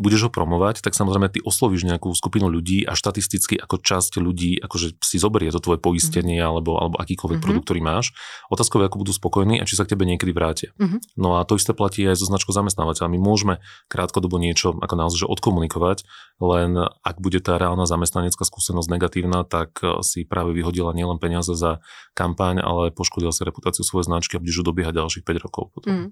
budeš 0.00 0.28
ho 0.28 0.30
promovať, 0.32 0.80
tak 0.80 0.96
samozrejme 0.96 1.28
ty 1.28 1.44
oslovíš 1.44 1.84
nejakú 1.84 2.08
skupinu 2.16 2.48
ľudí 2.48 2.88
a 2.88 2.96
štatisticky 2.96 3.60
ako 3.60 3.76
časť 3.76 4.24
ľudí 4.24 4.56
akože 4.64 4.96
si 5.04 5.20
zoberie 5.20 5.52
to 5.52 5.60
tvoje 5.60 5.84
poistenie 5.84 6.40
mm-hmm. 6.40 6.48
alebo, 6.48 6.80
alebo 6.80 6.96
akýkoľvek 6.96 7.36
mm-hmm. 7.36 7.44
produkt, 7.44 7.66
ktorý 7.68 7.80
máš. 7.84 8.16
Otázkou 8.48 8.80
je, 8.80 8.88
ako 8.88 9.04
budú 9.04 9.12
spokojní 9.12 9.60
a 9.60 9.68
či 9.68 9.76
sa 9.76 9.84
k 9.84 9.92
tebe 9.92 10.08
niekedy 10.08 10.32
vrátia. 10.32 10.72
Mm-hmm. 10.80 11.20
No 11.20 11.36
a 11.36 11.44
to 11.44 11.60
isté 11.60 11.76
platí 11.76 12.08
aj 12.08 12.16
so 12.16 12.24
značkou 12.24 12.56
zamestnávateľa. 12.56 13.12
My 13.12 13.20
môžeme 13.20 13.54
krátkodobo 13.92 14.40
niečo 14.40 14.72
ako 14.80 14.94
naozaj 14.96 15.18
že 15.22 15.28
odkomunikovať, 15.28 16.08
len 16.40 16.74
ak 16.80 17.16
bude 17.20 17.44
tá 17.44 17.60
reálna 17.60 17.84
zamestnanecká 17.84 18.48
skúsenosť 18.48 18.88
negatívna, 18.88 19.44
tak 19.44 19.76
eh, 19.84 20.00
si 20.00 20.24
práve 20.24 20.56
vyhodila 20.56 20.96
nielen 20.96 21.20
peniaze 21.20 21.52
za 21.52 21.84
kampaň, 22.16 22.64
ale 22.64 22.96
poškodila 22.96 23.30
si 23.30 23.44
reputáciu 23.44 23.84
svojej 23.84 24.08
značky 24.08 24.40
a 24.40 24.42
budeš 24.42 24.64
dobiehať 24.64 25.04
ďalších 25.04 25.24
5 25.28 25.44
rokov 25.44 25.64
potom. 25.76 25.90
Mm. 25.92 26.08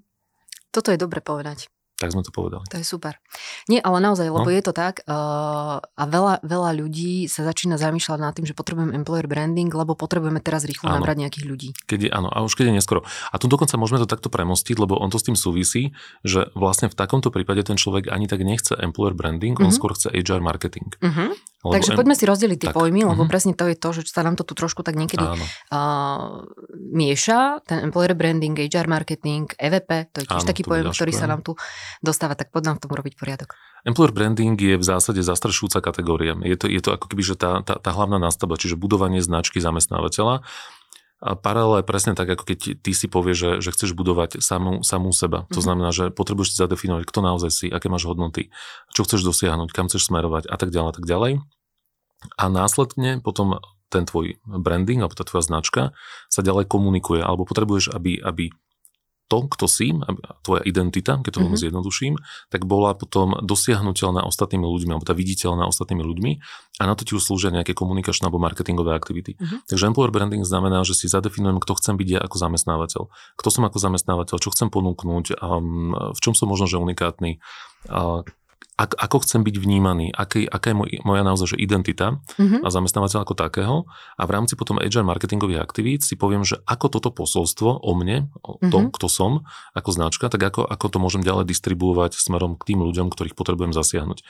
Toto 0.71 0.93
je 0.93 1.01
dobre 1.01 1.19
povedať. 1.19 1.67
Tak 2.01 2.17
sme 2.17 2.25
to 2.25 2.33
povedali. 2.33 2.65
To 2.73 2.81
je 2.81 2.85
super. 2.85 3.21
Nie, 3.69 3.77
ale 3.77 4.01
naozaj, 4.01 4.25
lebo 4.25 4.49
no. 4.49 4.53
je 4.53 4.63
to 4.65 4.73
tak 4.73 5.05
uh, 5.05 5.77
a 5.77 6.03
veľa, 6.09 6.41
veľa 6.41 6.73
ľudí 6.73 7.29
sa 7.29 7.45
začína 7.45 7.77
zamýšľať 7.77 8.17
nad 8.17 8.33
tým, 8.33 8.49
že 8.49 8.57
potrebujeme 8.57 8.97
employer 8.97 9.29
branding, 9.29 9.69
lebo 9.69 9.93
potrebujeme 9.93 10.41
teraz 10.41 10.65
rýchlo 10.65 10.89
áno. 10.89 10.97
nabrať 10.97 11.21
nejakých 11.21 11.45
ľudí. 11.45 11.69
Keď 11.85 11.99
je, 12.01 12.09
áno, 12.09 12.33
a 12.33 12.41
už 12.41 12.57
keď 12.57 12.73
je 12.73 12.81
neskoro. 12.81 13.05
A 13.29 13.37
tu 13.37 13.45
dokonca 13.45 13.77
môžeme 13.77 14.01
to 14.01 14.09
takto 14.09 14.33
premostiť, 14.33 14.81
lebo 14.81 14.97
on 14.97 15.13
to 15.13 15.21
s 15.21 15.29
tým 15.29 15.37
súvisí, 15.37 15.93
že 16.25 16.49
vlastne 16.57 16.89
v 16.89 16.97
takomto 16.97 17.29
prípade 17.29 17.61
ten 17.61 17.77
človek 17.77 18.09
ani 18.09 18.25
tak 18.25 18.41
nechce 18.41 18.73
employer 18.81 19.13
branding, 19.13 19.53
mm-hmm. 19.53 19.69
on 19.69 19.71
mhm. 19.71 19.77
skôr 19.77 19.93
chce 19.93 20.09
HR 20.09 20.41
marketing. 20.41 20.89
Mm-hmm. 20.97 21.50
Lebo 21.61 21.77
Takže 21.77 21.93
poďme 21.93 22.15
si 22.17 22.25
rozdeliť 22.25 22.57
tie 22.57 22.69
tak. 22.73 22.77
pojmy, 22.77 23.05
lebo 23.05 23.13
mm-hmm. 23.21 23.29
presne 23.29 23.53
to 23.53 23.69
je 23.69 23.77
to, 23.77 23.89
že 23.93 24.09
sa 24.09 24.25
nám 24.25 24.33
to 24.33 24.41
tu 24.41 24.57
trošku 24.57 24.81
tak 24.81 24.97
niekedy 24.97 25.21
uh, 25.21 26.41
mieša. 26.73 27.61
Ten 27.69 27.85
employer 27.85 28.17
branding, 28.17 28.57
HR 28.57 28.89
marketing, 28.89 29.45
EVP, 29.61 30.09
to 30.09 30.17
je 30.21 30.25
tiež 30.25 30.41
Áno, 30.41 30.49
taký 30.49 30.65
pojem, 30.65 30.89
ktorý 30.89 31.13
sa 31.13 31.29
nám 31.29 31.45
tu 31.45 31.53
dostáva. 32.01 32.33
Tak 32.33 32.49
poďme 32.49 32.77
v 32.77 32.81
tom 32.81 32.91
robiť 32.91 33.13
poriadok. 33.13 33.53
Employer 33.85 34.13
branding 34.13 34.57
je 34.57 34.77
v 34.77 34.85
zásade 34.85 35.21
zastrašujúca 35.21 35.81
kategória. 35.85 36.33
Je 36.41 36.57
to, 36.57 36.65
je 36.65 36.81
to 36.81 36.97
ako 36.97 37.05
keby, 37.13 37.23
že 37.25 37.35
tá, 37.37 37.61
tá, 37.61 37.77
tá 37.77 37.89
hlavná 37.93 38.17
nástavba, 38.17 38.57
čiže 38.57 38.77
budovanie 38.77 39.21
značky 39.21 39.61
zamestnávateľa. 39.61 40.41
A 41.21 41.37
paralel 41.37 41.85
je 41.85 41.89
presne 41.89 42.17
tak, 42.17 42.33
ako 42.33 42.49
keď 42.49 42.81
ty 42.81 42.91
si 42.97 43.05
povieš, 43.05 43.37
že, 43.37 43.51
že 43.61 43.69
chceš 43.77 43.93
budovať 43.93 44.41
samú, 44.41 44.81
samú 44.81 45.13
seba. 45.13 45.45
To 45.53 45.61
mm-hmm. 45.61 45.61
znamená, 45.61 45.89
že 45.93 46.09
potrebuješ 46.09 46.57
si 46.57 46.57
zadefinovať, 46.57 47.05
kto 47.05 47.19
naozaj 47.21 47.51
si, 47.53 47.67
aké 47.69 47.93
máš 47.93 48.09
hodnoty, 48.09 48.49
čo 48.89 49.05
chceš 49.05 49.21
dosiahnuť, 49.21 49.69
kam 49.69 49.85
chceš 49.85 50.09
smerovať 50.09 50.49
a 50.49 50.55
tak 50.57 50.73
ďalej 50.73 50.89
a 50.89 50.95
tak 50.97 51.05
ďalej. 51.05 51.33
A 52.41 52.43
následne 52.49 53.21
potom 53.21 53.61
ten 53.93 54.09
tvoj 54.09 54.41
branding 54.47 55.05
alebo 55.05 55.13
tá 55.13 55.21
tvoja 55.21 55.45
značka 55.45 55.93
sa 56.31 56.41
ďalej 56.41 56.65
komunikuje, 56.65 57.21
alebo 57.21 57.45
potrebuješ, 57.45 57.93
aby, 57.93 58.17
aby 58.17 58.49
to, 59.31 59.47
kto 59.47 59.65
si, 59.71 59.95
tvoja 60.43 60.59
identita, 60.67 61.15
keď 61.23 61.31
to 61.31 61.39
mm-hmm. 61.39 61.55
zjednoduším, 61.55 62.13
tak 62.51 62.67
bola 62.67 62.91
potom 62.91 63.39
dosiahnutelná 63.39 64.27
ostatnými 64.27 64.67
ľuďmi, 64.67 64.91
alebo 64.91 65.07
tá 65.07 65.15
viditeľná 65.15 65.63
ostatnými 65.71 66.03
ľuďmi 66.03 66.31
a 66.77 66.83
na 66.83 66.99
to 66.99 67.07
ti 67.07 67.15
už 67.15 67.23
slúžia 67.23 67.55
nejaké 67.55 67.71
komunikačné 67.71 68.27
alebo 68.27 68.43
marketingové 68.43 68.91
aktivity. 68.91 69.39
Mm-hmm. 69.39 69.71
Takže 69.71 69.87
employer 69.87 70.11
branding 70.11 70.43
znamená, 70.43 70.83
že 70.83 70.99
si 70.99 71.07
zadefinujem, 71.07 71.63
kto 71.63 71.79
chcem 71.79 71.95
byť 71.95 72.09
ja 72.11 72.19
ako 72.19 72.35
zamestnávateľ, 72.35 73.01
kto 73.39 73.47
som 73.47 73.63
ako 73.63 73.77
zamestnávateľ, 73.79 74.35
čo 74.35 74.51
chcem 74.51 74.67
ponúknuť, 74.67 75.39
um, 75.39 75.95
v 76.11 76.19
čom 76.19 76.35
som 76.35 76.51
možno 76.51 76.67
že 76.67 76.75
unikátny, 76.75 77.39
uh, 77.87 78.27
ak, 78.81 78.97
ako 78.97 79.21
chcem 79.21 79.45
byť 79.45 79.55
vnímaný, 79.61 80.09
aký, 80.09 80.49
aká 80.49 80.73
je 80.73 80.77
moj, 80.81 80.89
moja 81.05 81.21
naozaj 81.21 81.53
že 81.53 81.57
identita 81.61 82.17
mm-hmm. 82.17 82.65
a 82.65 82.67
zamestnávateľ 82.73 83.19
ako 83.21 83.35
takého. 83.37 83.75
A 84.17 84.23
v 84.25 84.31
rámci 84.33 84.57
potom 84.57 84.81
HR 84.81 85.05
marketingových 85.05 85.61
aktivít 85.61 86.01
si 86.01 86.17
poviem, 86.17 86.41
že 86.41 86.57
ako 86.65 86.97
toto 86.97 87.13
posolstvo 87.13 87.85
o 87.85 87.91
mne, 87.93 88.33
o 88.41 88.57
tom, 88.57 88.89
mm-hmm. 88.89 88.95
kto 88.97 89.07
som, 89.11 89.45
ako 89.77 89.89
značka, 89.93 90.25
tak 90.33 90.41
ako, 90.41 90.65
ako 90.65 90.85
to 90.89 90.97
môžem 90.97 91.21
ďalej 91.21 91.45
distribuovať 91.53 92.17
smerom 92.17 92.57
k 92.57 92.73
tým 92.73 92.81
ľuďom, 92.81 93.13
ktorých 93.13 93.37
potrebujem 93.37 93.75
zasiahnuť. 93.75 94.25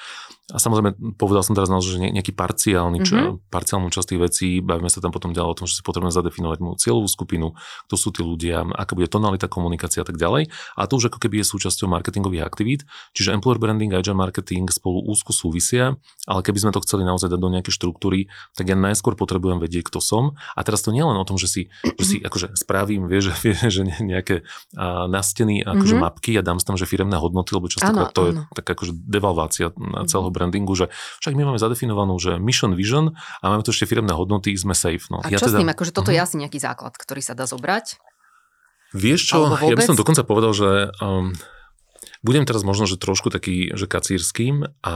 A 0.51 0.59
samozrejme, 0.59 1.15
povedal 1.15 1.41
som 1.47 1.55
teraz 1.55 1.71
naozaj, 1.71 1.95
že 1.95 1.99
nejaký 2.11 2.35
parciálny, 2.35 2.99
mm-hmm. 3.01 3.47
parciálnu 3.47 3.87
časť 3.87 4.07
tých 4.15 4.21
vecí, 4.21 4.47
bavíme 4.59 4.91
sa 4.91 4.99
tam 4.99 5.15
potom 5.15 5.31
ďalej 5.31 5.49
o 5.49 5.57
tom, 5.63 5.65
že 5.67 5.79
si 5.79 5.83
potrebujeme 5.83 6.11
zadefinovať 6.11 6.57
moju 6.59 6.75
cieľovú 6.75 7.07
skupinu, 7.07 7.55
kto 7.87 7.95
sú 7.95 8.11
tí 8.11 8.21
ľudia, 8.21 8.67
aká 8.75 8.99
bude 8.99 9.07
tonalita 9.07 9.47
komunikácia 9.47 10.03
a 10.03 10.07
tak 10.07 10.19
ďalej. 10.19 10.51
A 10.75 10.81
to 10.87 10.99
už 10.99 11.11
ako 11.11 11.23
keby 11.23 11.41
je 11.43 11.45
súčasťou 11.55 11.87
marketingových 11.87 12.43
aktivít, 12.43 12.81
čiže 13.15 13.31
employer 13.31 13.59
branding 13.59 13.95
a 13.95 14.03
HR 14.03 14.15
marketing 14.15 14.67
spolu 14.67 15.03
úzko 15.07 15.31
súvisia, 15.31 15.95
ale 16.27 16.39
keby 16.43 16.67
sme 16.67 16.71
to 16.75 16.83
chceli 16.83 17.07
naozaj 17.07 17.31
dať 17.31 17.39
do 17.39 17.49
nejakej 17.49 17.73
štruktúry, 17.73 18.27
tak 18.53 18.67
ja 18.67 18.75
najskôr 18.75 19.15
potrebujem 19.15 19.63
vedieť, 19.63 19.87
kto 19.87 20.03
som. 20.03 20.35
A 20.55 20.61
teraz 20.67 20.83
to 20.83 20.91
nie 20.91 21.01
len 21.01 21.15
o 21.15 21.25
tom, 21.25 21.39
že 21.39 21.47
si, 21.47 21.61
že 21.97 22.05
si 22.05 22.15
akože 22.19 22.59
spravím, 22.59 23.07
vieš, 23.07 23.31
že, 23.43 23.71
že 23.71 23.81
nejaké 24.03 24.43
a, 24.75 25.07
na 25.07 25.23
steny 25.23 25.63
akože 25.63 25.95
mm-hmm. 25.95 26.03
mapky 26.03 26.31
a 26.35 26.43
dám 26.43 26.59
tam, 26.61 26.77
že 26.77 26.85
firemné 26.85 27.17
hodnoty, 27.17 27.57
lebo 27.57 27.71
častokrát 27.71 28.13
to 28.13 28.21
je 28.29 28.31
tak 28.53 28.65
akože 28.77 28.93
devalvácia 28.93 29.73
celého 30.05 30.31
brandingu, 30.41 30.73
že 30.73 30.89
však 31.21 31.37
my 31.37 31.53
máme 31.53 31.61
zadefinovanú, 31.61 32.17
že 32.17 32.41
mission, 32.41 32.73
vision 32.73 33.13
a 33.13 33.45
máme 33.45 33.61
tu 33.61 33.69
ešte 33.69 33.85
firemné 33.85 34.17
hodnoty, 34.17 34.57
sme 34.57 34.73
safe. 34.73 35.05
No. 35.13 35.21
A 35.21 35.29
ja 35.29 35.37
čo 35.37 35.53
teda, 35.53 35.57
s 35.57 35.59
tým? 35.61 35.69
Akože 35.69 35.93
toto 35.93 36.09
je 36.09 36.17
asi 36.17 36.41
nejaký 36.41 36.57
základ, 36.57 36.97
ktorý 36.97 37.21
sa 37.21 37.37
dá 37.37 37.45
zobrať? 37.45 38.01
Vieš 38.97 39.21
čo, 39.23 39.37
ja 39.45 39.75
by 39.77 39.85
som 39.85 39.95
dokonca 39.95 40.25
povedal, 40.25 40.51
že 40.51 40.89
um, 40.99 41.31
budem 42.25 42.43
teraz 42.43 42.65
možno, 42.65 42.89
že 42.89 42.97
trošku 42.97 43.29
taký, 43.31 43.71
že 43.77 43.85
kacírským 43.87 44.67
a 44.81 44.95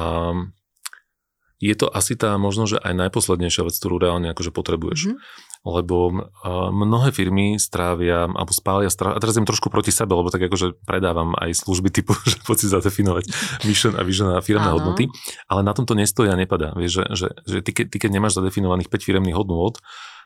je 1.63 1.75
to 1.79 1.87
asi 1.87 2.19
tá 2.19 2.35
možno, 2.35 2.67
že 2.67 2.75
aj 2.75 3.07
najposlednejšia 3.07 3.63
vec, 3.63 3.75
ktorú 3.79 3.95
reálne 4.01 4.27
akože 4.33 4.51
potrebuješ. 4.51 5.15
Mm-hmm 5.15 5.54
lebo 5.65 6.29
mnohé 6.69 7.09
firmy 7.09 7.57
strávia, 7.57 8.29
alebo 8.29 8.53
spália, 8.53 8.93
strávia, 8.93 9.17
a 9.17 9.21
teraz 9.21 9.33
idem 9.33 9.49
trošku 9.49 9.73
proti 9.73 9.89
sebe, 9.89 10.13
lebo 10.13 10.29
tak 10.29 10.45
akože 10.45 10.77
predávam 10.85 11.33
aj 11.41 11.57
služby 11.65 11.89
typu, 11.89 12.13
že 12.29 12.37
poď 12.45 12.57
si 12.61 12.67
zadefinovať 12.69 13.25
mission 13.65 13.97
a 13.97 14.05
vision 14.05 14.29
a 14.29 14.45
firmné 14.45 14.69
hodnoty, 14.69 15.09
ale 15.49 15.65
na 15.65 15.73
tom 15.73 15.89
to 15.89 15.97
nestojí 15.97 16.29
a 16.29 16.37
nepadá. 16.37 16.77
Vieš, 16.77 16.91
že, 16.93 17.03
že, 17.17 17.27
že 17.49 17.57
ty, 17.65 17.71
ty, 17.89 17.97
keď 17.97 18.09
nemáš 18.13 18.37
zadefinovaných 18.37 18.93
5 18.93 19.07
firmných 19.09 19.35
hodnôt, 19.35 19.73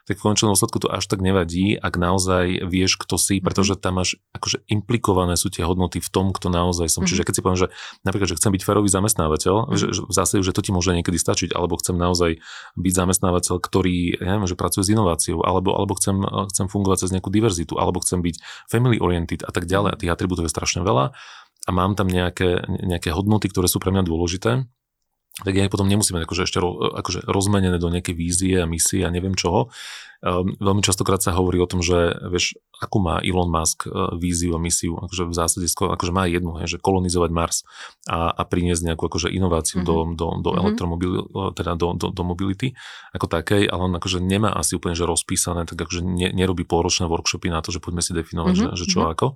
tak 0.08 0.18
v 0.18 0.24
končnom 0.24 0.52
dôsledku 0.52 0.78
to 0.80 0.88
až 0.88 1.04
tak 1.08 1.20
nevadí, 1.20 1.76
ak 1.76 1.94
naozaj 1.96 2.64
vieš, 2.68 2.96
kto 3.00 3.16
si, 3.20 3.38
mhm. 3.38 3.44
pretože 3.44 3.74
tam 3.76 4.00
máš 4.00 4.20
akože 4.36 4.64
implikované 4.70 5.34
sú 5.34 5.52
tie 5.52 5.66
hodnoty 5.66 5.98
v 5.98 6.08
tom, 6.08 6.32
kto 6.32 6.48
naozaj 6.48 6.86
som. 6.86 7.02
Mm-hmm. 7.02 7.10
Čiže 7.10 7.22
keď 7.26 7.34
si 7.34 7.42
poviem, 7.42 7.60
že 7.60 7.68
napríklad, 8.06 8.28
že 8.30 8.38
chcem 8.38 8.52
byť 8.54 8.62
ferový 8.62 8.88
zamestnávateľ, 8.88 9.54
mm-hmm. 9.66 9.78
že, 9.78 9.86
že 9.90 10.00
v 10.06 10.12
zásade, 10.14 10.40
že 10.46 10.54
to 10.54 10.62
ti 10.62 10.70
môže 10.70 10.94
niekedy 10.94 11.18
stačiť, 11.18 11.50
alebo 11.52 11.76
chcem 11.80 11.98
naozaj 11.98 12.40
byť 12.78 12.92
zamestnávateľ, 12.94 13.54
ktorý, 13.58 14.20
ja 14.22 14.38
neviem, 14.38 14.48
že 14.48 14.56
pracuje 14.56 14.86
s 14.86 14.92
inováciou, 14.92 15.42
alebo, 15.42 15.74
alebo 15.74 15.98
chcem, 15.98 16.16
chcem 16.52 16.66
fungovať 16.70 17.06
cez 17.06 17.10
nejakú 17.12 17.28
diverzitu, 17.28 17.76
alebo 17.76 18.00
chcem 18.00 18.22
byť 18.22 18.68
family 18.70 19.02
oriented 19.02 19.42
a 19.42 19.50
tak 19.50 19.66
ďalej. 19.66 19.90
A 19.94 20.00
tých 20.00 20.12
atribútov 20.12 20.46
je 20.46 20.52
strašne 20.52 20.86
veľa. 20.86 21.12
A 21.12 21.40
a 21.68 21.70
mám 21.72 21.92
tam 21.92 22.08
nejaké, 22.08 22.64
nejaké 22.66 23.12
hodnoty, 23.12 23.52
ktoré 23.52 23.68
sú 23.68 23.78
pre 23.78 23.92
mňa 23.92 24.08
dôležité, 24.08 24.64
tak 25.40 25.54
ja 25.56 25.70
potom 25.70 25.86
nemusím 25.86 26.20
akože 26.20 26.44
ešte 26.44 26.58
ro, 26.58 26.92
akože 26.96 27.24
rozmenené 27.24 27.78
do 27.78 27.88
nejaké 27.88 28.12
vízie 28.12 28.60
a 28.60 28.66
misie 28.68 29.06
a 29.06 29.14
neviem 29.14 29.38
čoho. 29.38 29.70
Um, 30.20 30.52
veľmi 30.60 30.84
častokrát 30.84 31.16
sa 31.24 31.32
hovorí 31.32 31.56
o 31.56 31.70
tom, 31.70 31.80
že 31.80 32.12
vieš, 32.28 32.60
akú 32.76 33.00
má 33.00 33.24
Elon 33.24 33.48
Musk 33.48 33.88
uh, 33.88 34.12
víziu 34.20 34.52
a 34.52 34.60
misiu, 34.60 35.00
akože 35.00 35.24
v 35.24 35.32
zásade 35.32 35.64
skôr, 35.64 35.88
akože 35.96 36.12
má 36.12 36.28
jednu, 36.28 36.60
hej, 36.60 36.76
že 36.76 36.78
kolonizovať 36.82 37.30
Mars 37.32 37.64
a, 38.04 38.28
a 38.28 38.42
priniesť 38.44 38.84
nejakú 38.84 39.08
akože 39.08 39.32
inováciu 39.32 39.80
mm-hmm. 39.80 39.88
do, 39.88 40.12
do, 40.20 40.26
do 40.44 40.50
mm-hmm. 40.52 40.60
elektromobil, 40.60 41.12
teda 41.56 41.72
do, 41.72 41.96
do, 41.96 42.12
do 42.12 42.20
mobility 42.20 42.76
ako 43.16 43.32
takej, 43.32 43.64
ale 43.64 43.80
on 43.88 43.96
akože 43.96 44.20
nemá 44.20 44.52
asi 44.52 44.76
úplne 44.76 44.92
že 44.92 45.08
rozpísané, 45.08 45.64
tak 45.64 45.88
akože 45.88 46.04
ne, 46.04 46.28
nerobí 46.36 46.68
pôročné 46.68 47.08
workshopy 47.08 47.48
na 47.48 47.64
to, 47.64 47.72
že 47.72 47.80
poďme 47.80 48.04
si 48.04 48.12
definovať, 48.12 48.54
mm-hmm. 48.60 48.76
že, 48.76 48.84
že 48.84 48.84
čo 48.92 49.00
mm-hmm. 49.00 49.14
ako. 49.16 49.26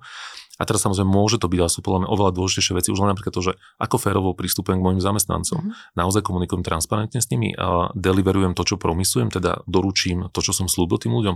A 0.55 0.63
teraz 0.63 0.87
samozrejme 0.87 1.11
môže 1.11 1.35
to 1.35 1.51
byť, 1.51 1.59
ale 1.59 1.71
sú 1.71 1.83
podľa 1.83 1.99
mňa 2.05 2.09
oveľa 2.15 2.31
dôležitejšie 2.31 2.73
veci. 2.79 2.89
Už 2.95 3.03
len 3.03 3.11
napríklad 3.11 3.35
to, 3.35 3.43
že 3.43 3.53
ako 3.75 3.99
férovo 3.99 4.31
pristupujem 4.31 4.79
k 4.79 4.85
mojim 4.87 5.01
zamestnancom. 5.03 5.59
Mm-hmm. 5.59 5.99
Naozaj 5.99 6.21
komunikujem 6.23 6.63
transparentne 6.63 7.19
s 7.19 7.27
nimi 7.27 7.51
a 7.59 7.91
deliverujem 7.91 8.55
to, 8.55 8.63
čo 8.63 8.79
promysujem, 8.79 9.27
teda 9.35 9.67
doručím 9.67 10.31
to, 10.31 10.39
čo 10.39 10.55
som 10.55 10.71
slúbil 10.71 10.95
tým 10.95 11.11
ľuďom. 11.11 11.35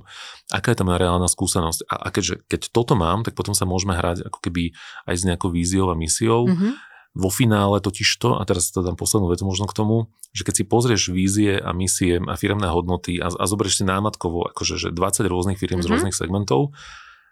Aká 0.56 0.72
je 0.72 0.80
tam 0.80 0.88
reálna 0.96 1.28
skúsenosť? 1.28 1.92
A, 1.92 1.96
a 2.00 2.08
keďže, 2.16 2.48
keď 2.48 2.72
toto 2.72 2.96
mám, 2.96 3.28
tak 3.28 3.36
potom 3.36 3.52
sa 3.52 3.68
môžeme 3.68 3.92
hrať 3.92 4.24
ako 4.24 4.40
keby 4.40 4.72
aj 5.04 5.16
s 5.20 5.24
nejakou 5.28 5.52
víziou 5.52 5.92
a 5.92 6.00
misiou. 6.00 6.48
Mm-hmm. 6.48 6.88
Vo 7.20 7.28
finále 7.34 7.84
totiž 7.84 8.08
to, 8.22 8.40
a 8.40 8.44
teraz 8.48 8.72
to 8.72 8.86
dám 8.86 8.96
poslednú 8.96 9.34
vetu 9.34 9.44
možno 9.44 9.68
k 9.68 9.76
tomu, 9.76 10.14
že 10.32 10.46
keď 10.46 10.62
si 10.62 10.64
pozrieš 10.64 11.02
vízie 11.10 11.58
a 11.58 11.74
misie 11.74 12.22
a 12.22 12.38
firemné 12.38 12.70
hodnoty 12.70 13.18
a, 13.18 13.34
a 13.34 13.44
zoberieš 13.50 13.82
si 13.82 13.84
námatkovo 13.84 14.46
akože 14.54 14.78
že 14.78 14.90
20 14.94 15.26
rôznych 15.26 15.58
firiem 15.58 15.82
mm-hmm. 15.82 15.84
z 15.84 15.88
mhm. 15.90 15.94
rôznych 15.98 16.16
segmentov, 16.16 16.72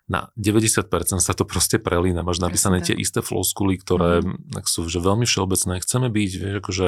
na 0.08 0.32
90% 0.40 0.88
sa 1.20 1.34
to 1.36 1.44
proste 1.44 1.84
prelína. 1.84 2.24
Máš 2.24 2.40
napísané 2.40 2.80
tie 2.80 2.96
isté 2.96 3.20
floskuly, 3.20 3.76
ktoré 3.76 4.24
mm. 4.24 4.64
sú 4.64 4.88
že 4.88 5.04
veľmi 5.04 5.28
všeobecné. 5.28 5.84
Chceme 5.84 6.08
byť, 6.08 6.32
vieš, 6.40 6.56
akože 6.64 6.88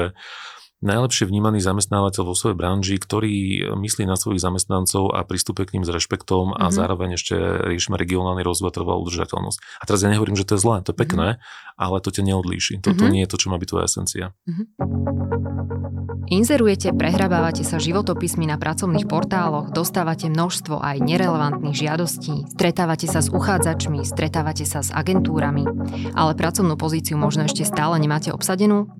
najlepšie 0.80 1.28
vnímaný 1.28 1.60
zamestnávateľ 1.60 2.22
vo 2.24 2.34
svojej 2.34 2.56
branži, 2.56 2.96
ktorý 2.96 3.32
myslí 3.76 4.08
na 4.08 4.16
svojich 4.16 4.40
zamestnancov 4.40 5.12
a 5.12 5.24
pristupuje 5.28 5.68
k 5.68 5.74
ním 5.78 5.84
s 5.84 5.92
rešpektom 5.92 6.56
a 6.56 6.68
mm-hmm. 6.68 6.72
zároveň 6.72 7.08
ešte 7.20 7.34
riešime 7.68 8.00
regionálny 8.00 8.40
rozvoj 8.40 8.72
a 8.72 8.76
trvalú 8.80 9.04
udržateľnosť. 9.08 9.58
A 9.60 9.82
teraz 9.84 10.00
ja 10.00 10.08
nehovorím, 10.08 10.40
že 10.40 10.48
to 10.48 10.56
je 10.56 10.64
zlé, 10.64 10.76
to 10.80 10.92
je 10.92 10.98
pekné, 10.98 11.28
mm-hmm. 11.36 11.82
ale 11.84 11.96
to 12.00 12.08
ťa 12.08 12.22
neodlíši. 12.24 12.74
Toto 12.80 13.04
mm-hmm. 13.04 13.12
nie 13.12 13.22
je 13.24 13.30
to, 13.30 13.36
čo 13.36 13.48
má 13.52 13.56
byť 13.60 13.68
tvoja 13.68 13.84
esencia. 13.86 14.24
Mm-hmm. 14.48 14.66
Inzerujete, 16.30 16.94
prehrabávate 16.94 17.66
sa 17.66 17.82
životopismi 17.82 18.46
na 18.46 18.54
pracovných 18.54 19.10
portáloch, 19.10 19.74
dostávate 19.74 20.30
množstvo 20.30 20.78
aj 20.78 21.02
nerelevantných 21.02 21.74
žiadostí, 21.74 22.46
stretávate 22.54 23.10
sa 23.10 23.18
s 23.18 23.34
uchádzačmi, 23.34 24.06
stretávate 24.06 24.62
sa 24.62 24.78
s 24.86 24.94
agentúrami, 24.94 25.66
ale 26.14 26.38
pracovnú 26.38 26.78
pozíciu 26.78 27.18
možno 27.18 27.50
ešte 27.50 27.66
stále 27.66 27.98
nemáte 27.98 28.30
obsadenú? 28.30 28.99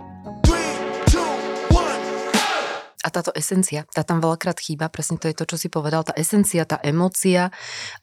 A 3.01 3.09
táto 3.09 3.33
esencia, 3.33 3.89
tá 3.89 4.05
tam 4.05 4.21
veľakrát 4.21 4.61
chýba, 4.61 4.85
presne 4.85 5.17
to 5.17 5.25
je 5.25 5.33
to, 5.33 5.49
čo 5.49 5.57
si 5.57 5.67
povedal, 5.73 6.05
tá 6.05 6.13
esencia, 6.13 6.69
tá 6.69 6.77
emócia. 6.85 7.49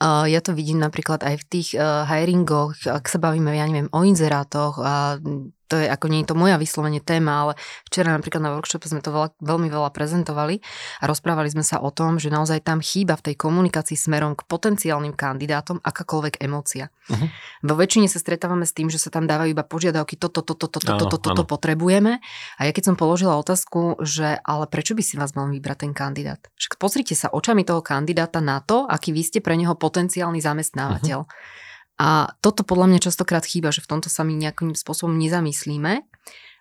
Ja 0.02 0.40
to 0.42 0.58
vidím 0.58 0.82
napríklad 0.82 1.22
aj 1.22 1.38
v 1.38 1.44
tých 1.46 1.68
uh, 1.78 2.02
hiringoch, 2.02 2.74
ak 2.82 3.06
sa 3.06 3.22
bavíme, 3.22 3.54
ja 3.54 3.70
neviem, 3.70 3.86
o 3.94 4.02
inzerátoch 4.02 4.82
a 4.82 5.22
to 5.68 5.76
je 5.76 5.86
ako 5.86 6.08
nie 6.08 6.24
je 6.24 6.32
to 6.32 6.34
moja 6.34 6.56
vyslovene 6.56 6.98
téma, 7.04 7.44
ale 7.46 7.52
včera 7.84 8.10
napríklad 8.16 8.40
na 8.40 8.56
workshope 8.56 8.88
sme 8.88 9.04
to 9.04 9.12
veľa, 9.12 9.36
veľmi 9.38 9.68
veľa 9.68 9.92
prezentovali 9.92 10.64
a 10.98 11.04
rozprávali 11.04 11.52
sme 11.52 11.62
sa 11.62 11.78
o 11.84 11.92
tom, 11.92 12.16
že 12.16 12.32
naozaj 12.32 12.64
tam 12.64 12.80
chýba 12.80 13.20
v 13.20 13.30
tej 13.30 13.34
komunikácii 13.36 13.94
smerom 13.94 14.32
k 14.34 14.48
potenciálnym 14.48 15.12
kandidátom 15.12 15.84
akákoľvek 15.84 16.40
emócia. 16.40 16.88
Uh-huh. 17.12 17.28
Vo 17.64 17.76
väčšine 17.76 18.08
sa 18.08 18.16
stretávame 18.16 18.64
s 18.64 18.72
tým, 18.72 18.88
že 18.88 18.96
sa 18.96 19.12
tam 19.12 19.28
dávajú 19.28 19.52
iba 19.52 19.64
požiadavky, 19.64 20.16
toto, 20.16 20.40
toto, 20.40 20.66
toto, 20.66 20.80
toto, 20.80 21.04
toto, 21.04 21.16
toto 21.20 21.44
potrebujeme. 21.44 22.24
A 22.56 22.60
ja 22.64 22.72
keď 22.72 22.92
som 22.92 22.96
položila 22.96 23.36
otázku, 23.36 24.00
že 24.00 24.40
ale 24.40 24.64
prečo 24.66 24.96
by 24.96 25.02
si 25.04 25.20
vás 25.20 25.36
mal 25.36 25.52
vybrať 25.52 25.84
ten 25.84 25.92
kandidát? 25.92 26.40
Však 26.56 26.80
pozrite 26.80 27.12
sa 27.12 27.28
očami 27.28 27.68
toho 27.68 27.84
kandidáta 27.84 28.40
na 28.40 28.64
to, 28.64 28.88
aký 28.88 29.12
vy 29.12 29.20
ste 29.20 29.44
pre 29.44 29.56
neho 29.60 29.76
potenciálny 29.76 30.40
zamestnávateľ. 30.40 31.18
Uh-huh. 31.28 31.66
A 31.98 32.30
toto 32.38 32.62
podľa 32.62 32.94
mňa 32.94 33.00
častokrát 33.10 33.42
chýba, 33.42 33.74
že 33.74 33.82
v 33.82 33.90
tomto 33.90 34.06
sa 34.06 34.22
my 34.22 34.32
nejakým 34.38 34.72
spôsobom 34.78 35.18
nezamyslíme. 35.18 36.06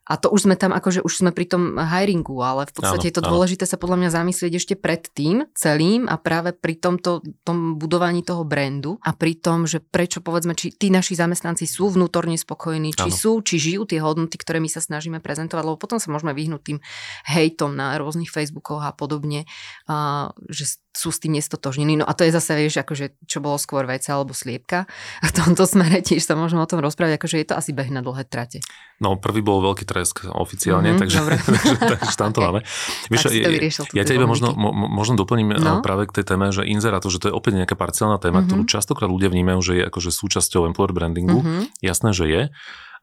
A 0.08 0.16
to 0.16 0.32
už 0.32 0.48
sme 0.48 0.56
tam, 0.56 0.72
akože 0.72 1.04
už 1.04 1.20
sme 1.20 1.36
pri 1.36 1.52
tom 1.52 1.76
hiringu, 1.76 2.40
ale 2.40 2.64
v 2.64 2.74
podstate 2.80 3.06
áno, 3.06 3.10
je 3.12 3.16
to 3.20 3.28
dôležité 3.28 3.68
áno. 3.68 3.72
sa 3.76 3.78
podľa 3.78 3.98
mňa 4.00 4.10
zamyslieť 4.16 4.54
ešte 4.56 4.76
pred 4.80 5.04
tým 5.12 5.44
celým 5.52 6.08
a 6.08 6.16
práve 6.16 6.56
pri 6.56 6.80
tomto 6.80 7.20
tom 7.44 7.76
budovaní 7.76 8.24
toho 8.24 8.48
brandu 8.48 8.96
a 9.04 9.12
pri 9.12 9.36
tom, 9.36 9.68
že 9.68 9.84
prečo 9.84 10.24
povedzme, 10.24 10.56
či 10.56 10.72
tí 10.72 10.88
naši 10.88 11.20
zamestnanci 11.20 11.68
sú 11.68 11.92
vnútorne 11.92 12.40
spokojní, 12.40 12.96
či 12.96 13.12
áno. 13.12 13.20
sú, 13.20 13.32
či 13.44 13.60
žijú 13.60 13.84
tie 13.84 14.00
hodnoty, 14.00 14.40
ktoré 14.40 14.64
my 14.64 14.72
sa 14.72 14.80
snažíme 14.80 15.20
prezentovať, 15.20 15.64
lebo 15.68 15.76
potom 15.76 16.00
sa 16.00 16.08
môžeme 16.08 16.32
vyhnúť 16.32 16.62
tým 16.64 16.80
hejtom 17.28 17.76
na 17.76 18.00
rôznych 18.00 18.32
Facebookoch 18.32 18.88
a 18.88 18.96
podobne, 18.96 19.44
a, 19.92 20.32
že 20.48 20.80
sú 20.98 21.14
s 21.14 21.22
tým 21.22 21.38
nestotožnení. 21.38 22.02
No 22.02 22.06
a 22.10 22.18
to 22.18 22.26
je 22.26 22.34
zase, 22.34 22.58
vieš, 22.58 22.82
akože, 22.82 23.22
čo 23.30 23.38
bolo 23.38 23.62
skôr 23.62 23.86
vejca 23.86 24.18
alebo 24.18 24.34
sliepka. 24.34 24.90
A 25.24 25.30
v 25.30 25.34
tomto 25.34 25.70
smere 25.70 26.02
tiež 26.02 26.26
sa 26.26 26.34
môžeme 26.34 26.66
o 26.66 26.70
tom 26.70 26.82
rozprávať, 26.82 27.22
akože 27.22 27.38
je 27.38 27.48
to 27.48 27.56
asi 27.56 27.72
beh 27.72 27.94
na 27.94 28.02
dlhé 28.02 28.26
trate. 28.26 28.66
No, 28.98 29.14
prvý 29.14 29.46
bol 29.46 29.62
veľký 29.62 29.86
tresk 29.86 30.26
oficiálne, 30.26 30.98
mm-hmm, 30.98 31.02
takže, 31.02 31.20
takže, 31.54 31.76
takže 31.78 32.16
tam 32.18 32.34
to 32.34 32.42
máme. 32.50 32.66
Vieš, 33.14 33.30
ja, 33.30 33.50
ja 33.94 34.04
ťa 34.04 34.14
iba 34.18 34.26
možno, 34.26 34.58
mo, 34.58 34.74
možno 34.74 35.14
doplním 35.14 35.54
eh, 35.54 35.62
no? 35.62 35.86
práve 35.86 36.10
k 36.10 36.22
tej 36.22 36.34
téme, 36.34 36.50
že 36.50 36.66
inzerát, 36.66 37.06
že 37.06 37.22
to 37.22 37.30
je 37.30 37.34
opäť 37.34 37.62
nejaká 37.62 37.78
parciálna 37.78 38.18
téma, 38.18 38.42
mm-hmm. 38.42 38.50
ktorú 38.50 38.62
častokrát 38.66 39.10
ľudia 39.12 39.30
vnímajú, 39.30 39.60
že 39.62 39.74
je 39.78 39.84
akože 39.86 40.10
súčasťou 40.10 40.66
employer 40.66 40.98
brandingu. 40.98 41.46
Mm-hmm. 41.46 41.62
Jasné, 41.86 42.10
že 42.18 42.26
je. 42.26 42.42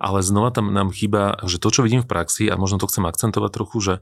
Ale 0.03 0.27
znova 0.27 0.51
tam 0.51 0.75
nám 0.75 0.91
chýba, 0.91 1.39
že 1.47 1.63
to, 1.63 1.71
čo 1.71 1.87
vidím 1.87 2.03
v 2.03 2.11
praxi, 2.11 2.51
a 2.51 2.59
možno 2.59 2.83
to 2.83 2.91
chcem 2.91 3.07
akcentovať 3.07 3.51
trochu, 3.55 3.79
že 3.79 3.95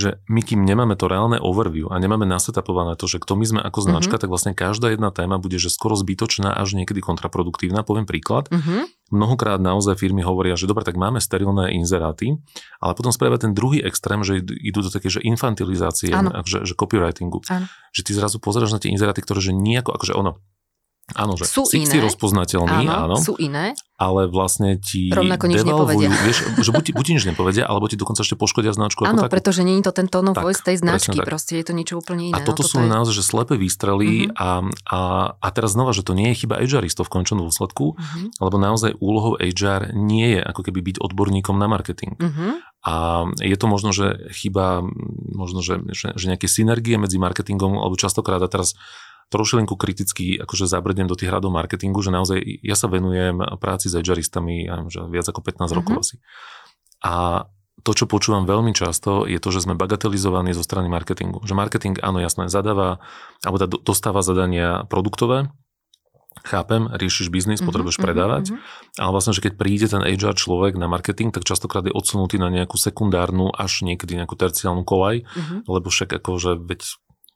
že 0.00 0.10
my 0.32 0.40
kým 0.40 0.64
nemáme 0.64 0.96
to 0.96 1.04
reálne 1.04 1.36
overview 1.36 1.92
a 1.92 2.00
nemáme 2.00 2.24
nasetapované 2.24 2.96
to, 2.96 3.04
že 3.04 3.20
kto 3.20 3.36
my 3.36 3.44
sme 3.44 3.60
ako 3.60 3.84
značka, 3.84 4.16
mm-hmm. 4.16 4.22
tak 4.24 4.32
vlastne 4.32 4.52
každá 4.56 4.88
jedna 4.88 5.12
téma 5.12 5.36
bude 5.36 5.60
že 5.60 5.68
skoro 5.68 5.92
zbytočná 5.92 6.56
až 6.56 6.72
niekedy 6.72 7.04
kontraproduktívna. 7.04 7.84
Poviem 7.84 8.08
príklad. 8.08 8.48
Mm-hmm. 8.48 9.12
Mnohokrát 9.12 9.60
naozaj 9.60 10.00
firmy 10.00 10.24
hovoria, 10.24 10.56
že 10.56 10.64
dobre, 10.64 10.88
tak 10.88 10.96
máme 10.96 11.20
sterilné 11.20 11.76
inzeráty, 11.76 12.40
ale 12.80 12.96
potom 12.96 13.12
spravia 13.12 13.36
ten 13.36 13.52
druhý 13.52 13.84
extrém, 13.84 14.24
že 14.24 14.40
idú 14.40 14.80
do 14.80 14.88
také, 14.88 15.12
že 15.12 15.20
infantilizácie, 15.20 16.14
že, 16.48 16.58
že 16.64 16.72
copywritingu. 16.72 17.44
Ano. 17.50 17.66
Že 17.92 18.00
ty 18.06 18.12
zrazu 18.16 18.40
pozeráš 18.40 18.72
na 18.72 18.80
tie 18.80 18.88
inzeráty, 18.88 19.20
ktoré 19.20 19.44
že 19.44 19.52
nejako, 19.52 19.92
akože 19.98 20.14
ono, 20.16 20.40
Áno, 21.14 21.34
že 21.34 21.44
sú 21.46 21.66
si, 21.66 21.82
iné. 21.82 21.90
si 21.90 21.98
rozpoznateľný, 21.98 22.86
áno, 22.86 23.14
áno. 23.14 23.16
Sú 23.18 23.34
iné. 23.36 23.74
Ale 24.00 24.32
vlastne 24.32 24.80
ti 24.80 25.12
Rovnako 25.12 25.44
nič 25.50 25.60
nepovedia. 25.60 26.08
Vieš, 26.26 26.64
že 26.64 26.70
buď, 26.72 26.84
buď 26.96 27.06
nič 27.18 27.22
nepovedia, 27.28 27.68
alebo 27.68 27.84
ti 27.84 28.00
dokonca 28.00 28.24
ešte 28.24 28.32
poškodia 28.38 28.72
značku. 28.72 29.04
Áno, 29.04 29.28
ako 29.28 29.32
pretože 29.32 29.60
je 29.60 29.84
to 29.84 29.92
ten 29.92 30.08
tone 30.08 30.32
of 30.32 30.40
voice 30.40 30.64
tej 30.64 30.80
značky, 30.80 31.20
proste 31.20 31.60
je 31.60 31.64
to 31.68 31.72
niečo 31.76 32.00
úplne 32.00 32.32
iné. 32.32 32.36
A 32.36 32.40
toto 32.40 32.64
no, 32.64 32.70
sú 32.70 32.78
je... 32.80 32.88
naozaj 32.88 33.14
že 33.20 33.24
slepé 33.26 33.60
výstrely 33.60 34.32
uh-huh. 34.32 34.40
a, 34.40 34.48
a, 34.88 35.00
a 35.36 35.48
teraz 35.52 35.76
znova, 35.76 35.92
že 35.92 36.00
to 36.00 36.16
nie 36.16 36.32
je 36.32 36.46
chyba 36.46 36.64
HRistov 36.64 37.12
v 37.12 37.20
končnom 37.20 37.44
dôsledku, 37.44 37.98
uh-huh. 37.98 38.26
lebo 38.40 38.56
naozaj 38.56 38.96
úlohou 39.04 39.36
HR 39.36 39.92
nie 39.92 40.38
je 40.38 40.40
ako 40.40 40.60
keby 40.64 40.80
byť 40.80 40.96
odborníkom 41.04 41.60
na 41.60 41.68
marketing. 41.68 42.16
Uh-huh. 42.16 42.56
A 42.80 43.28
je 43.36 43.56
to 43.60 43.68
možno, 43.68 43.92
že 43.92 44.32
chyba, 44.32 44.80
možno, 45.36 45.60
že, 45.60 45.84
že, 45.92 46.16
že 46.16 46.24
nejaké 46.32 46.48
synergie 46.48 46.96
medzi 46.96 47.20
marketingom, 47.20 47.76
alebo 47.76 47.92
častokrát 48.00 48.40
a 48.40 48.48
teraz 48.48 48.72
trošilinku 49.30 49.78
kriticky 49.78 50.36
akože 50.42 50.66
zabrdnem 50.66 51.06
do 51.06 51.14
tých 51.14 51.30
hradov 51.30 51.54
marketingu, 51.54 52.02
že 52.02 52.10
naozaj 52.10 52.38
ja 52.66 52.74
sa 52.74 52.90
venujem 52.90 53.38
práci 53.62 53.86
s 53.86 53.94
edgeristami 53.94 54.66
ja 54.66 54.76
že 54.90 55.06
viac 55.06 55.26
ako 55.30 55.40
15 55.40 55.54
mm-hmm. 55.54 55.78
rokov 55.78 55.94
asi. 56.02 56.16
A 57.00 57.46
to, 57.80 57.96
čo 57.96 58.04
počúvam 58.04 58.44
veľmi 58.44 58.76
často, 58.76 59.24
je 59.24 59.40
to, 59.40 59.48
že 59.48 59.64
sme 59.64 59.78
bagatelizovaní 59.78 60.52
zo 60.52 60.60
strany 60.60 60.92
marketingu. 60.92 61.40
Že 61.48 61.56
marketing, 61.56 61.96
áno, 62.04 62.20
jasné, 62.20 62.52
zadáva, 62.52 63.00
alebo 63.40 63.56
dostáva 63.80 64.20
zadania 64.20 64.84
produktové, 64.84 65.48
chápem, 66.44 66.92
riešiš 66.92 67.32
biznis, 67.32 67.58
mm-hmm, 67.58 67.68
potrebuješ 67.68 67.96
mm-hmm, 67.98 68.12
predávať, 68.12 68.44
mm-hmm. 68.52 69.00
ale 69.00 69.10
vlastne, 69.10 69.32
že 69.32 69.44
keď 69.44 69.52
príde 69.56 69.86
ten 69.88 70.02
HR 70.04 70.36
človek 70.36 70.76
na 70.76 70.86
marketing, 70.86 71.32
tak 71.32 71.48
častokrát 71.48 71.84
je 71.88 71.92
odsunutý 71.94 72.36
na 72.36 72.52
nejakú 72.52 72.76
sekundárnu, 72.76 73.50
až 73.50 73.82
niekedy 73.82 74.14
nejakú 74.14 74.36
terciálnu 74.36 74.84
kolaj, 74.84 75.24
mm-hmm. 75.24 75.58
lebo 75.66 75.88
však 75.88 76.20
akože 76.20 76.60
veď 76.60 76.80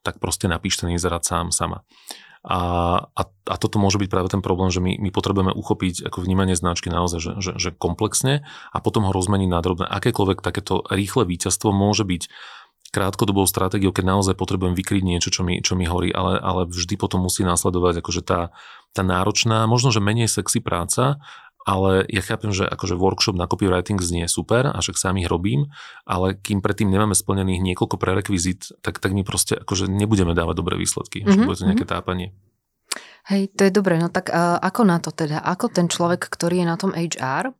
tak 0.04 0.20
proste 0.20 0.46
napíš 0.46 0.84
ten 0.84 0.92
inzerát 0.92 1.24
sám, 1.24 1.50
sama. 1.50 1.82
A, 2.44 2.60
a, 3.08 3.22
a 3.24 3.54
toto 3.56 3.80
môže 3.80 3.96
byť 3.96 4.08
práve 4.12 4.28
ten 4.28 4.44
problém, 4.44 4.68
že 4.68 4.84
my, 4.84 5.00
my 5.00 5.08
potrebujeme 5.08 5.56
uchopiť 5.56 6.04
ako 6.04 6.20
vnímanie 6.20 6.52
značky 6.52 6.92
naozaj, 6.92 7.18
že, 7.24 7.32
že, 7.40 7.52
že 7.56 7.70
komplexne 7.72 8.44
a 8.68 8.78
potom 8.84 9.08
ho 9.08 9.16
rozmeniť 9.16 9.48
na 9.48 9.64
drobné. 9.64 9.88
Akékoľvek 9.88 10.44
takéto 10.44 10.84
rýchle 10.92 11.24
víťazstvo 11.24 11.72
môže 11.72 12.04
byť 12.04 12.28
krátkodobou 12.94 13.42
stratégiou, 13.48 13.90
keď 13.90 14.04
naozaj 14.06 14.34
potrebujem 14.38 14.78
vykryť 14.78 15.02
niečo, 15.02 15.34
čo 15.34 15.42
mi, 15.42 15.58
čo 15.58 15.74
mi 15.74 15.88
horí, 15.88 16.14
ale, 16.14 16.38
ale 16.38 16.68
vždy 16.70 16.94
potom 16.94 17.26
musí 17.26 17.42
následovať 17.42 17.98
akože 18.04 18.22
tá, 18.22 18.54
tá 18.94 19.02
náročná, 19.02 19.66
možno, 19.66 19.90
že 19.90 19.98
menej 19.98 20.30
sexy 20.30 20.62
práca, 20.62 21.18
ale 21.64 22.04
ja 22.12 22.20
chápem, 22.20 22.52
že 22.52 22.68
akože 22.68 22.94
workshop 22.94 23.40
na 23.40 23.48
copywriting 23.48 23.96
znie 23.98 24.28
super 24.28 24.68
a 24.68 24.78
však 24.78 25.00
sám 25.00 25.16
ich 25.16 25.28
robím, 25.28 25.72
ale 26.04 26.36
kým 26.36 26.60
predtým 26.60 26.92
nemáme 26.92 27.16
splnených 27.16 27.64
niekoľko 27.64 27.96
prerekvizit, 27.96 28.76
tak, 28.84 29.00
tak 29.00 29.16
my 29.16 29.24
proste 29.24 29.56
akože 29.56 29.88
nebudeme 29.88 30.36
dávať 30.36 30.54
dobré 30.60 30.76
výsledky, 30.76 31.24
mm-hmm. 31.24 31.32
že 31.32 31.38
bude 31.40 31.58
to 31.58 31.68
nejaké 31.68 31.86
mhm. 31.88 31.92
tápanie. 31.92 32.28
Hej, 33.24 33.56
to 33.56 33.64
je 33.64 33.72
dobré, 33.72 33.96
no 33.96 34.12
tak 34.12 34.28
uh, 34.28 34.60
ako 34.60 34.84
na 34.84 35.00
to 35.00 35.08
teda? 35.08 35.40
Ako 35.40 35.72
ten 35.72 35.88
človek, 35.88 36.28
ktorý 36.28 36.60
je 36.60 36.66
na 36.68 36.76
tom 36.76 36.92
HR 36.92 37.56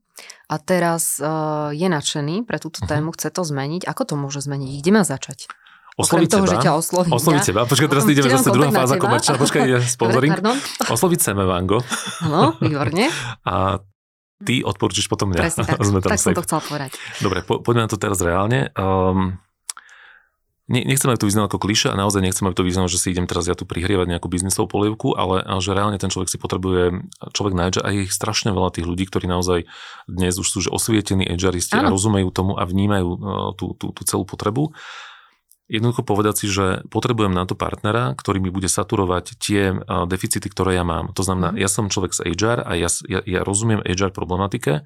a 0.53 0.57
teraz 0.61 1.17
uh, 1.25 1.73
je 1.73 1.88
nadšený 1.88 2.45
pre 2.45 2.61
túto 2.61 2.85
uh-huh. 2.85 2.93
tému, 2.93 3.17
chce 3.17 3.33
to 3.33 3.43
zmeniť, 3.49 3.88
ako 3.88 4.03
to 4.05 4.14
môže 4.21 4.45
zmeniť? 4.45 4.85
Kde 4.85 4.93
má 4.93 5.03
začať? 5.09 5.49
Osloviť 5.95 6.27
toho, 6.27 6.45
teba. 6.45 6.53
že 6.53 6.57
ťa 6.59 6.73
osloví. 6.75 7.11
Osloviť 7.14 7.43
teba. 7.55 7.61
Počkaj, 7.71 7.87
teraz 7.87 8.05
ideme 8.11 8.29
zase 8.35 8.51
druhá 8.51 8.71
fáza 8.75 8.99
komerčná. 8.99 9.38
Počkaj, 9.38 9.61
ide 9.62 9.79
sponsoring. 9.97 10.35
Osloviť 10.90 11.19
Vango. 11.38 11.79
No, 12.27 12.59
výborne. 12.59 13.14
A 13.47 13.79
ty 14.44 14.61
odporúčiš 14.61 15.09
potom 15.09 15.33
mňa. 15.33 15.40
Presne 15.40 15.64
tak, 15.64 15.80
Sme 15.88 16.00
tam 16.04 16.11
tak 16.12 16.20
som 16.20 16.37
to 16.37 16.44
chcel 16.44 16.61
povedať. 16.61 16.90
Dobre, 17.24 17.40
po, 17.42 17.64
poďme 17.64 17.88
na 17.88 17.90
to 17.90 17.98
teraz 17.98 18.20
reálne. 18.20 18.70
Um, 18.76 19.40
ne, 20.68 20.85
nechcem, 20.85 21.09
aby 21.09 21.18
to 21.18 21.28
vyznalo 21.28 21.48
ako 21.48 21.59
kliša 21.64 21.92
a 21.92 21.98
naozaj 21.98 22.20
nechcem, 22.20 22.44
aby 22.44 22.57
to 22.57 22.68
vyznalo, 22.68 22.88
že 22.92 23.00
si 23.00 23.11
idem 23.11 23.24
teraz 23.24 23.48
ja 23.48 23.57
tu 23.57 23.64
prihrievať 23.64 24.07
nejakú 24.07 24.28
biznisovú 24.28 24.68
polievku, 24.68 25.16
ale, 25.16 25.40
ale 25.40 25.61
že 25.64 25.72
reálne 25.72 25.96
ten 25.96 26.12
človek 26.12 26.28
si 26.28 26.38
potrebuje, 26.38 27.09
človek 27.33 27.54
nájde 27.57 27.80
a 27.80 27.88
je 27.90 28.07
ich 28.07 28.12
strašne 28.12 28.52
veľa 28.52 28.76
tých 28.76 28.87
ľudí, 28.87 29.09
ktorí 29.09 29.24
naozaj 29.24 29.66
dnes 30.07 30.37
už 30.37 30.46
sú 30.46 30.59
že 30.64 30.70
osvietení 30.70 31.24
edžaristi 31.24 31.80
a 31.80 31.88
rozumejú 31.88 32.28
tomu 32.30 32.61
a 32.61 32.68
vnímajú 32.68 33.09
uh, 33.09 33.18
tú, 33.57 33.72
tú, 33.76 33.90
tú 33.96 34.02
celú 34.04 34.28
potrebu. 34.28 34.76
Jednoducho 35.64 36.05
povedať 36.05 36.44
si, 36.44 36.46
že 36.53 36.85
potrebujem 36.92 37.33
na 37.33 37.48
to 37.48 37.57
partnera, 37.57 38.12
ktorý 38.12 38.37
mi 38.37 38.53
bude 38.53 38.68
saturovať 38.68 39.40
tie 39.40 39.72
deficity, 40.05 40.44
ktoré 40.53 40.77
ja 40.77 40.85
mám. 40.85 41.16
To 41.16 41.24
znamená, 41.24 41.57
mm. 41.57 41.57
ja 41.57 41.68
som 41.72 41.88
človek 41.88 42.12
z 42.12 42.20
HR 42.37 42.68
a 42.68 42.77
ja, 42.77 42.92
ja, 43.09 43.24
ja 43.24 43.40
rozumiem 43.40 43.81
HR 43.81 44.12
problematike 44.12 44.85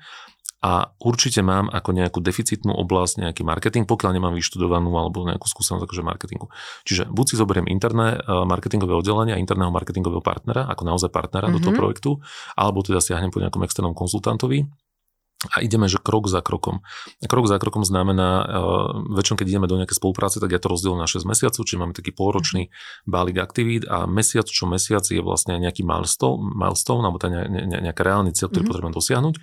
a 0.58 0.90
určite 0.98 1.38
mám 1.42 1.70
ako 1.70 1.94
nejakú 1.94 2.18
deficitnú 2.18 2.74
oblasť 2.74 3.22
nejaký 3.22 3.42
marketing, 3.46 3.86
pokiaľ 3.86 4.10
nemám 4.18 4.34
vyštudovanú 4.34 4.90
alebo 4.94 5.22
nejakú 5.22 5.46
skúsenosť 5.46 5.86
akože 5.86 6.02
marketingu. 6.02 6.50
Čiže 6.82 7.06
buď 7.10 7.24
si 7.30 7.34
zoberiem 7.38 7.66
interné 7.70 8.18
marketingové 8.26 8.94
oddelenie 8.98 9.34
a 9.34 9.42
interného 9.42 9.70
marketingového 9.70 10.22
partnera, 10.22 10.66
ako 10.66 10.82
naozaj 10.82 11.14
partnera 11.14 11.46
mm-hmm. 11.46 11.58
do 11.58 11.62
toho 11.62 11.74
mhm. 11.74 11.80
projektu, 11.82 12.10
alebo 12.58 12.82
teda 12.82 12.98
siahnem 12.98 13.30
po 13.30 13.38
nejakom 13.38 13.62
externom 13.62 13.94
konzultantovi, 13.94 14.66
a 15.46 15.62
ideme, 15.62 15.86
že 15.86 16.02
krok 16.02 16.26
za 16.26 16.42
krokom. 16.42 16.82
Krok 17.22 17.46
za 17.46 17.62
krokom 17.62 17.86
znamená, 17.86 18.42
uh, 18.42 18.90
väčšinou 19.14 19.38
keď 19.38 19.46
ideme 19.46 19.70
do 19.70 19.78
nejakej 19.78 19.94
spolupráce, 19.94 20.42
tak 20.42 20.50
ja 20.50 20.58
to 20.58 20.66
rozdielujem 20.66 20.98
na 20.98 21.06
6 21.06 21.30
mesiacov, 21.30 21.62
čiže 21.62 21.78
máme 21.78 21.94
taký 21.94 22.10
polročný 22.10 22.74
balík 23.06 23.38
aktivít 23.38 23.86
a 23.86 24.10
mesiac 24.10 24.50
čo 24.50 24.66
mesiac 24.66 25.06
je 25.06 25.22
vlastne 25.22 25.54
nejaký 25.62 25.86
milestone, 25.86 26.42
milestone 26.42 27.06
alebo 27.06 27.22
tá 27.22 27.30
ne, 27.30 27.46
ne, 27.46 27.78
nejaká 27.86 28.02
reálny 28.02 28.34
cieľ, 28.34 28.50
ktorý 28.50 28.66
mm-hmm. 28.66 28.70
potrebujem 28.74 28.96
dosiahnuť 28.98 29.34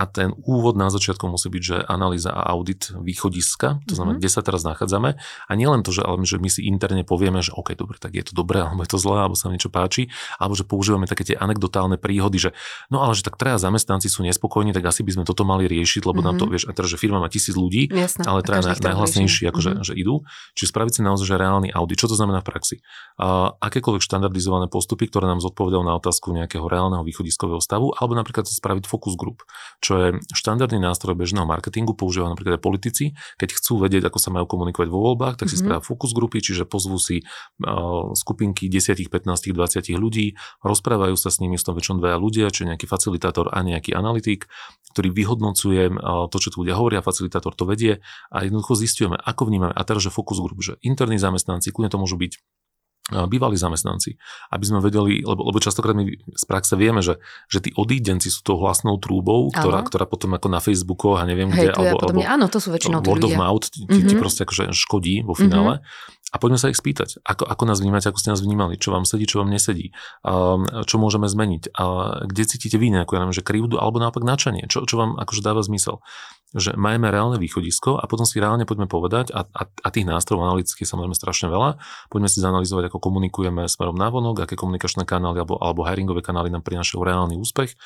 a 0.00 0.08
ten 0.08 0.32
úvod 0.48 0.80
na 0.80 0.88
začiatku 0.88 1.28
musí 1.28 1.52
byť, 1.52 1.62
že 1.62 1.76
analýza 1.84 2.32
a 2.32 2.56
audit 2.56 2.88
východiska, 2.96 3.84
to 3.84 3.92
znamená, 3.92 4.16
mm-hmm. 4.16 4.24
kde 4.24 4.30
sa 4.32 4.40
teraz 4.40 4.64
nachádzame. 4.64 5.20
A 5.20 5.52
nielen 5.52 5.84
to, 5.84 5.92
že, 5.92 6.00
ale 6.00 6.24
že 6.24 6.40
my 6.40 6.48
si 6.48 6.64
interne 6.64 7.04
povieme, 7.04 7.44
že 7.44 7.52
OK, 7.52 7.76
dobre, 7.76 8.00
tak 8.00 8.16
je 8.16 8.24
to 8.24 8.32
dobré, 8.32 8.62
alebo 8.64 8.80
je 8.80 8.96
to 8.96 8.98
zlé, 8.98 9.28
alebo 9.28 9.36
sa 9.36 9.52
niečo 9.52 9.68
páči, 9.68 10.08
alebo 10.40 10.56
že 10.56 10.64
používame 10.64 11.04
také 11.04 11.28
tie 11.28 11.36
anekdotálne 11.36 12.00
príhody, 12.00 12.40
že 12.40 12.50
no 12.88 13.04
ale 13.04 13.12
že 13.12 13.28
tak 13.28 13.36
traja 13.36 13.60
zamestnanci 13.60 14.08
sú 14.08 14.24
nespokojní, 14.24 14.72
tak 14.72 14.88
asi 14.88 15.04
by 15.04 15.20
sme 15.20 15.24
toto 15.28 15.44
mali 15.44 15.68
riešiť, 15.68 16.08
lebo 16.08 16.24
mm-hmm. 16.24 16.26
nám 16.32 16.36
to, 16.40 16.46
mhm. 16.48 16.52
vieš, 16.56 16.64
a 16.66 16.72
teraz, 16.72 16.88
že 16.88 16.96
firma 16.96 17.20
má 17.20 17.28
tisíc 17.28 17.52
ľudí, 17.52 17.92
Jasne, 17.92 18.24
ale 18.24 18.40
traja 18.40 18.72
najhlasnejší, 18.72 19.52
akože, 19.52 19.70
mm-hmm. 19.76 19.86
že 19.86 19.94
idú. 19.98 20.24
Čiže 20.56 20.68
spraviť 20.72 20.92
si 20.96 21.00
naozaj 21.04 21.26
že 21.30 21.36
reálny 21.36 21.68
audit. 21.76 22.00
Čo 22.00 22.10
to 22.10 22.16
znamená 22.16 22.40
v 22.40 22.46
praxi? 22.48 22.76
A 23.20 23.52
akékoľvek 23.60 24.02
štandardizované 24.02 24.66
postupy, 24.72 25.06
ktoré 25.06 25.28
nám 25.28 25.44
zodpovedajú 25.44 25.82
na 25.84 25.94
otázku 26.00 26.32
nejakého 26.32 26.64
reálneho 26.64 27.04
východiskového 27.04 27.60
stavu, 27.60 27.92
alebo 27.94 28.16
napríklad 28.16 28.48
spraviť 28.48 28.88
focus 28.88 29.14
group, 29.14 29.44
čo 29.84 29.89
je 29.96 30.08
štandardný 30.36 30.78
nástroj 30.78 31.16
bežného 31.16 31.48
marketingu, 31.48 31.96
používajú 31.96 32.34
napríklad 32.34 32.58
aj 32.58 32.62
politici, 32.62 33.04
keď 33.40 33.56
chcú 33.56 33.80
vedieť, 33.80 34.06
ako 34.06 34.18
sa 34.20 34.30
majú 34.30 34.46
komunikovať 34.46 34.88
vo 34.92 35.00
voľbách, 35.10 35.40
tak 35.40 35.48
si 35.48 35.58
mm-hmm. 35.58 35.80
spravia 35.80 35.82
fokus 35.82 36.10
grupy, 36.12 36.38
čiže 36.44 36.68
pozvú 36.68 37.00
si 37.00 37.22
uh, 37.24 38.12
skupinky 38.12 38.68
10, 38.68 38.94
15, 39.08 39.50
20 39.56 39.96
ľudí, 39.96 40.36
rozprávajú 40.62 41.16
sa 41.16 41.32
s 41.32 41.40
nimi, 41.40 41.56
s 41.56 41.64
tom 41.64 41.74
väčšinou 41.74 41.98
dvaja 41.98 42.16
ľudia, 42.20 42.46
čiže 42.52 42.76
nejaký 42.76 42.86
facilitátor 42.86 43.50
a 43.50 43.58
nejaký 43.64 43.96
analytik, 43.96 44.46
ktorý 44.94 45.10
vyhodnocuje 45.10 45.90
uh, 45.90 46.26
to, 46.30 46.36
čo 46.38 46.52
tu 46.52 46.62
ľudia 46.62 46.76
hovoria, 46.76 47.00
facilitátor 47.00 47.56
to 47.56 47.64
vedie 47.64 48.04
a 48.28 48.44
jednoducho 48.44 48.76
zistujeme, 48.78 49.16
ako 49.16 49.48
vnímame. 49.48 49.74
A 49.74 49.82
teraz, 49.82 50.04
že 50.04 50.10
fokus 50.12 50.38
grup, 50.38 50.60
že 50.60 50.76
interní 50.84 51.16
zamestnanci, 51.16 51.72
kľudne 51.72 51.90
to 51.90 51.98
môžu 51.98 52.20
byť 52.20 52.59
bývalí 53.10 53.58
zamestnanci, 53.58 54.16
aby 54.54 54.64
sme 54.64 54.78
vedeli, 54.78 55.20
lebo, 55.20 55.42
lebo 55.50 55.58
častokrát 55.58 55.94
my 55.98 56.06
z 56.34 56.44
praxe 56.46 56.74
vieme, 56.78 57.02
že, 57.02 57.18
že 57.50 57.58
tí 57.60 57.70
odídenci 57.74 58.30
sú 58.30 58.46
tou 58.46 58.56
hlasnou 58.62 58.96
trúbou, 59.02 59.50
ktorá, 59.50 59.82
ktorá 59.82 60.06
potom 60.06 60.34
ako 60.38 60.48
na 60.48 60.62
Facebooku 60.62 61.18
a 61.18 61.26
neviem 61.26 61.50
Hej, 61.50 61.74
kde, 61.74 61.90
alebo, 61.90 61.96
alebo 62.00 62.20
áno, 62.22 62.46
to 62.46 62.62
sú 62.62 62.70
väčšinou 62.70 63.02
word 63.02 63.26
of 63.26 63.34
mouth 63.34 63.66
ti, 63.66 63.84
mm-hmm. 63.84 64.08
ti 64.08 64.14
mhm. 64.16 64.22
proste 64.22 64.40
akože 64.46 64.70
škodí 64.70 65.26
vo 65.26 65.34
finále. 65.34 65.82
Mm-hmm. 65.82 66.18
A 66.30 66.38
poďme 66.38 66.62
sa 66.62 66.70
ich 66.70 66.78
spýtať, 66.78 67.26
ako, 67.26 67.42
ako 67.42 67.62
nás 67.66 67.82
vnímate, 67.82 68.06
ako 68.06 68.22
ste 68.22 68.30
nás 68.30 68.38
vnímali, 68.38 68.78
čo 68.78 68.94
vám 68.94 69.02
sedí, 69.02 69.26
čo 69.26 69.42
vám 69.42 69.50
nesedí, 69.50 69.90
um, 70.22 70.62
čo 70.86 71.02
môžeme 71.02 71.26
zmeniť, 71.26 71.74
a 71.74 71.82
kde 72.22 72.42
cítite 72.46 72.78
vy 72.78 72.94
nejakú, 72.94 73.18
ja 73.18 73.26
neviem, 73.26 73.34
že 73.34 73.42
krivdu 73.42 73.82
alebo 73.82 73.98
naopak 73.98 74.22
načanie, 74.22 74.70
čo, 74.70 74.86
čo 74.86 74.94
vám 74.94 75.18
akože 75.18 75.42
dáva 75.42 75.58
zmysel 75.66 75.98
že 76.50 76.74
majme 76.74 77.14
reálne 77.14 77.38
východisko 77.38 77.94
a 77.94 78.04
potom 78.10 78.26
si 78.26 78.42
reálne 78.42 78.66
poďme 78.66 78.90
povedať, 78.90 79.30
a, 79.30 79.46
a, 79.46 79.62
a 79.70 79.88
tých 79.94 80.02
nástrojov 80.02 80.50
analytických 80.50 80.88
samozrejme 80.88 81.14
strašne 81.14 81.46
veľa, 81.46 81.78
poďme 82.10 82.26
si 82.26 82.42
zanalizovať, 82.42 82.90
ako 82.90 82.98
komunikujeme 82.98 83.70
smerom 83.70 83.94
vonok, 83.94 84.42
aké 84.42 84.58
komunikačné 84.58 85.06
kanály 85.06 85.46
alebo, 85.46 85.62
alebo 85.62 85.86
hiringové 85.86 86.26
kanály 86.26 86.50
nám 86.50 86.66
prinášajú 86.66 86.98
reálny 86.98 87.38
úspech. 87.38 87.78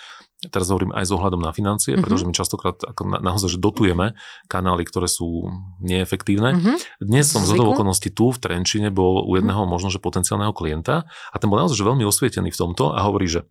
Teraz 0.48 0.68
hovorím 0.68 0.92
aj 0.92 1.09
s 1.09 1.12
ohľadom 1.12 1.40
na 1.40 1.53
financie, 1.57 1.96
mm-hmm. 1.96 2.05
pretože 2.05 2.24
my 2.29 2.33
častokrát 2.37 2.77
ako 2.81 3.03
na, 3.09 3.18
naozaj, 3.20 3.57
že 3.57 3.59
dotujeme 3.61 4.12
kanály, 4.48 4.85
ktoré 4.85 5.09
sú 5.09 5.48
neefektívne. 5.81 6.57
Mm-hmm. 6.57 6.77
Dnes 7.00 7.24
som 7.29 7.44
z 7.44 7.57
okolností 7.57 8.12
tu 8.12 8.29
v 8.29 8.40
Trenčine 8.40 8.92
bol 8.92 9.24
u 9.24 9.33
jedného 9.37 9.64
mm-hmm. 9.64 9.72
možno, 9.72 9.88
že 9.88 10.00
potenciálneho 10.00 10.53
klienta 10.53 11.09
a 11.09 11.37
ten 11.40 11.48
bol 11.48 11.61
naozaj 11.61 11.81
že 11.81 11.85
veľmi 11.85 12.05
osvietený 12.05 12.53
v 12.53 12.61
tomto 12.61 12.92
a 12.92 13.00
hovorí, 13.09 13.29
že 13.29 13.48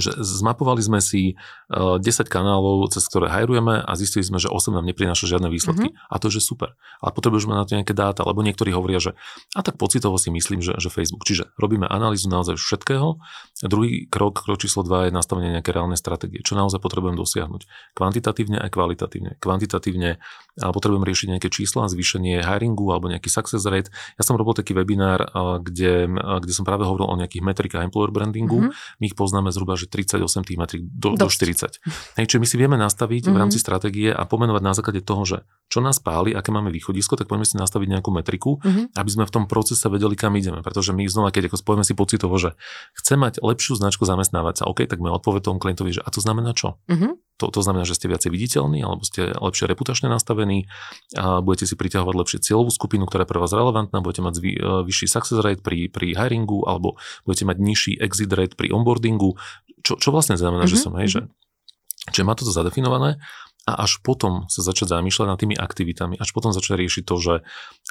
že 0.00 0.14
zmapovali 0.18 0.80
sme 0.80 0.98
si 1.02 1.36
10 1.70 2.00
eh, 2.00 2.26
kanálov, 2.26 2.88
cez 2.94 3.04
ktoré 3.06 3.30
hajrujeme 3.30 3.82
a 3.82 3.92
zistili 3.94 4.24
sme, 4.24 4.38
že 4.38 4.48
8 4.48 4.74
nám 4.74 4.86
neprináša 4.86 5.26
žiadne 5.26 5.50
výsledky. 5.50 5.90
Mm-hmm. 5.92 6.10
A 6.10 6.14
to 6.22 6.30
je 6.30 6.38
že 6.38 6.46
super. 6.46 6.74
Ale 7.02 7.10
potrebujeme 7.12 7.54
na 7.54 7.66
to 7.66 7.76
nejaké 7.76 7.92
dáta, 7.92 8.24
lebo 8.24 8.40
niektorí 8.40 8.72
hovoria, 8.72 8.98
že 8.98 9.12
a 9.54 9.60
tak 9.60 9.76
pocitovo 9.76 10.16
si 10.16 10.32
myslím, 10.32 10.64
že, 10.64 10.74
že 10.78 10.88
Facebook. 10.88 11.26
Čiže 11.26 11.54
robíme 11.58 11.86
analýzu 11.86 12.26
naozaj 12.30 12.56
všetkého. 12.56 13.20
A 13.64 13.66
druhý 13.66 14.04
krok, 14.12 14.44
krok 14.44 14.60
číslo 14.60 14.84
2 14.84 15.08
je 15.08 15.12
nastavenie 15.16 15.56
nejaké 15.56 15.72
reálnej 15.72 15.96
stratégie. 15.96 16.44
Čo 16.44 16.52
naozaj 16.60 16.84
potrebujem 16.84 17.16
dosiahnuť? 17.16 17.96
Kvantitatívne 17.96 18.60
aj 18.60 18.68
kvalitatívne. 18.68 19.40
Kvantitatívne 19.40 20.20
potrebujem 20.60 21.02
riešiť 21.02 21.26
nejaké 21.32 21.48
čísla, 21.48 21.88
zvýšenie 21.88 22.44
hiringu 22.44 22.86
alebo 22.92 23.08
nejaký 23.08 23.26
success 23.32 23.64
rate. 23.64 23.88
Ja 24.20 24.22
som 24.22 24.36
robil 24.36 24.54
taký 24.54 24.76
webinár, 24.76 25.26
kde, 25.64 26.06
kde 26.12 26.52
som 26.52 26.62
práve 26.62 26.84
hovoril 26.84 27.08
o 27.08 27.16
nejakých 27.16 27.42
metrikách 27.42 27.82
employer 27.88 28.12
brandingu. 28.12 28.68
Mm-hmm. 28.68 29.00
My 29.00 29.04
ich 29.08 29.16
poznáme 29.16 29.48
zhruba, 29.50 29.74
že 29.74 29.88
38 29.88 30.20
tých 30.44 30.58
metrik 30.60 30.82
do, 30.84 31.18
do 31.18 31.26
40. 31.26 31.80
Hej, 32.20 32.24
čiže 32.28 32.38
my 32.38 32.46
si 32.46 32.56
vieme 32.60 32.76
nastaviť 32.76 33.26
mm-hmm. 33.26 33.34
v 33.34 33.40
rámci 33.40 33.58
mhm. 33.58 33.64
stratégie 33.64 34.10
a 34.12 34.22
pomenovať 34.28 34.62
na 34.62 34.72
základe 34.76 35.00
toho, 35.00 35.24
že 35.24 35.38
čo 35.72 35.80
nás 35.82 35.98
páli, 35.98 36.36
aké 36.36 36.52
máme 36.54 36.70
východisko, 36.70 37.16
tak 37.16 37.26
poďme 37.26 37.48
si 37.48 37.56
nastaviť 37.58 37.88
nejakú 37.98 38.12
metriku, 38.14 38.60
mm-hmm. 38.60 38.94
aby 38.94 39.10
sme 39.10 39.24
v 39.26 39.32
tom 39.32 39.44
procese 39.50 39.88
vedeli, 39.88 40.14
kam 40.14 40.36
ideme. 40.36 40.62
Pretože 40.62 40.94
my 40.94 41.02
znova, 41.08 41.34
keď 41.34 41.50
ako 41.50 41.58
spojíme 41.58 41.84
si 41.88 41.96
pocitovo, 41.98 42.36
že 42.38 42.54
chce 42.94 43.18
mať 43.18 43.42
lepšiu 43.54 43.78
značku 43.78 44.02
zamestnávať 44.02 44.60
sa, 44.60 44.64
OK, 44.66 44.90
tak 44.90 44.98
my 44.98 45.14
odpoveď 45.14 45.46
tomu 45.46 45.62
klientovi, 45.62 45.94
že 45.94 46.02
a 46.02 46.10
to 46.10 46.18
znamená 46.18 46.50
čo? 46.58 46.82
Mm-hmm. 46.90 47.38
To, 47.38 47.46
to 47.54 47.60
znamená, 47.62 47.86
že 47.86 47.94
ste 47.94 48.10
viacej 48.10 48.34
viditeľní, 48.34 48.82
alebo 48.82 49.06
ste 49.06 49.30
lepšie 49.30 49.70
reputačne 49.70 50.10
nastavení, 50.10 50.66
a 51.14 51.38
budete 51.38 51.70
si 51.70 51.74
priťahovať 51.78 52.14
lepšie 52.14 52.38
cieľovú 52.42 52.74
skupinu, 52.74 53.06
ktorá 53.06 53.22
je 53.26 53.30
pre 53.30 53.38
vás 53.38 53.54
relevantná, 53.54 54.02
budete 54.02 54.22
mať 54.26 54.34
zvý, 54.38 54.52
e, 54.58 54.60
vyšší 54.86 55.06
success 55.06 55.38
rate 55.38 55.62
pri, 55.62 55.86
pri 55.86 56.18
hiringu, 56.18 56.66
alebo 56.66 56.98
budete 57.22 57.46
mať 57.46 57.56
nižší 57.62 57.92
exit 58.02 58.30
rate 58.34 58.58
pri 58.58 58.74
onboardingu. 58.74 59.38
Čo, 59.86 59.98
čo 59.98 60.08
vlastne 60.10 60.34
znamená, 60.34 60.66
mm-hmm. 60.66 60.78
že 60.78 60.84
som, 60.84 60.92
hej, 60.98 61.08
že 61.10 61.22
mhm. 61.24 61.32
Čiže 62.04 62.26
má 62.28 62.36
toto 62.36 62.52
zadefinované 62.52 63.16
a 63.64 63.88
až 63.88 63.96
potom 64.04 64.44
sa 64.52 64.60
začať 64.60 64.92
zamýšľať 64.92 65.26
nad 65.28 65.38
tými 65.40 65.56
aktivitami, 65.56 66.20
až 66.20 66.36
potom 66.36 66.52
začať 66.52 66.76
riešiť 66.76 67.02
to, 67.08 67.16
že 67.16 67.34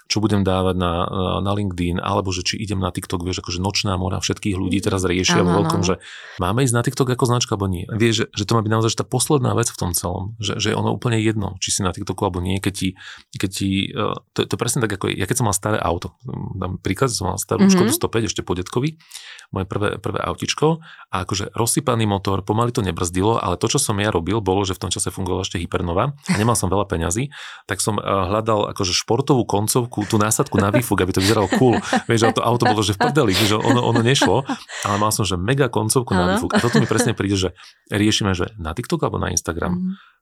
čo 0.05 0.21
budem 0.21 0.45
dávať 0.45 0.75
na, 0.77 0.93
na 1.41 1.51
LinkedIn, 1.57 1.97
alebo 1.97 2.29
že 2.29 2.45
či 2.45 2.61
idem 2.61 2.77
na 2.77 2.93
TikTok, 2.93 3.25
vieš, 3.25 3.41
akože 3.41 3.57
nočná 3.57 3.97
mora 3.97 4.21
všetkých 4.21 4.53
ľudí 4.53 4.77
teraz 4.85 5.01
riešia 5.01 5.41
vo 5.41 5.63
veľkom, 5.63 5.81
že 5.81 5.97
máme 6.37 6.61
ísť 6.61 6.75
na 6.77 6.85
TikTok 6.85 7.17
ako 7.17 7.25
značka, 7.25 7.57
alebo 7.57 7.73
nie. 7.73 7.89
Vieš, 7.89 8.13
že, 8.13 8.25
že 8.29 8.43
to 8.45 8.53
má 8.53 8.61
byť 8.61 8.73
naozaj 8.73 8.91
tá 9.01 9.05
posledná 9.07 9.57
vec 9.57 9.73
v 9.73 9.77
tom 9.81 9.91
celom, 9.97 10.37
že, 10.37 10.61
že 10.61 10.73
je 10.73 10.75
ono 10.77 10.93
úplne 10.93 11.17
jedno, 11.17 11.57
či 11.57 11.73
si 11.73 11.81
na 11.81 11.89
TikToku 11.89 12.21
alebo 12.21 12.37
nie, 12.37 12.61
keď 12.61 12.73
ti, 12.73 12.89
keď 13.33 13.49
ti 13.49 13.69
uh, 13.89 14.13
to, 14.37 14.45
to 14.45 14.53
je 14.53 14.59
presne 14.61 14.85
tak, 14.85 14.93
ako 14.93 15.09
ja 15.09 15.25
keď 15.25 15.41
som 15.41 15.49
mal 15.49 15.57
staré 15.57 15.81
auto, 15.81 16.13
dám 16.53 16.77
príklad, 16.77 17.09
som 17.09 17.33
mal 17.33 17.41
starú 17.41 17.65
mm-hmm. 17.65 17.89
Škodu 17.89 18.13
105 18.21 18.29
ešte 18.29 18.41
po 18.45 18.53
detkovi, 18.53 19.01
moje 19.49 19.65
prvé, 19.65 19.97
prvé 19.97 20.19
autičko 20.21 20.81
a 21.09 21.15
akože 21.25 21.53
rozsypaný 21.53 22.05
motor, 22.09 22.41
pomaly 22.45 22.73
to 22.73 22.85
nebrzdilo, 22.85 23.37
ale 23.37 23.57
to, 23.57 23.69
čo 23.69 23.81
som 23.81 23.97
ja 24.01 24.09
robil, 24.09 24.41
bolo, 24.41 24.65
že 24.65 24.77
v 24.77 24.81
tom 24.85 24.91
čase 24.91 25.13
fungoval 25.13 25.45
ešte 25.45 25.62
hypernova 25.63 26.13
a 26.13 26.35
nemal 26.35 26.53
som 26.59 26.67
veľa 26.67 26.85
peňazí, 26.85 27.31
tak 27.65 27.79
som 27.79 27.95
uh, 27.97 28.03
hľadal 28.03 28.75
akože 28.75 28.91
športovú 28.91 29.47
koncovku, 29.47 30.03
tú 30.05 30.19
násadku 30.19 30.59
na 30.59 30.69
výfuk, 30.69 30.99
aby 30.99 31.15
to 31.15 31.23
vyzeralo 31.23 31.47
cool. 31.55 31.79
Vieš, 32.11 32.19
že 32.19 32.37
to 32.37 32.43
auto 32.43 32.67
bolo, 32.67 32.83
že 32.83 32.93
v 32.93 33.09
prdeli, 33.09 33.33
že 33.33 33.55
ono, 33.55 33.81
ono 33.81 34.03
nešlo, 34.03 34.43
ale 34.83 34.95
mal 34.99 35.15
som, 35.15 35.23
že 35.23 35.39
mega 35.39 35.71
koncovku 35.71 36.11
na 36.11 36.35
výfuk. 36.35 36.51
A 36.53 36.59
toto 36.59 36.77
mi 36.77 36.85
presne 36.85 37.15
príde, 37.15 37.39
že 37.39 37.49
riešime, 37.89 38.35
že 38.35 38.51
na 38.59 38.75
TikTok 38.75 39.07
alebo 39.07 39.17
na 39.17 39.31
Instagram. 39.31 39.73
Mm 39.73 40.13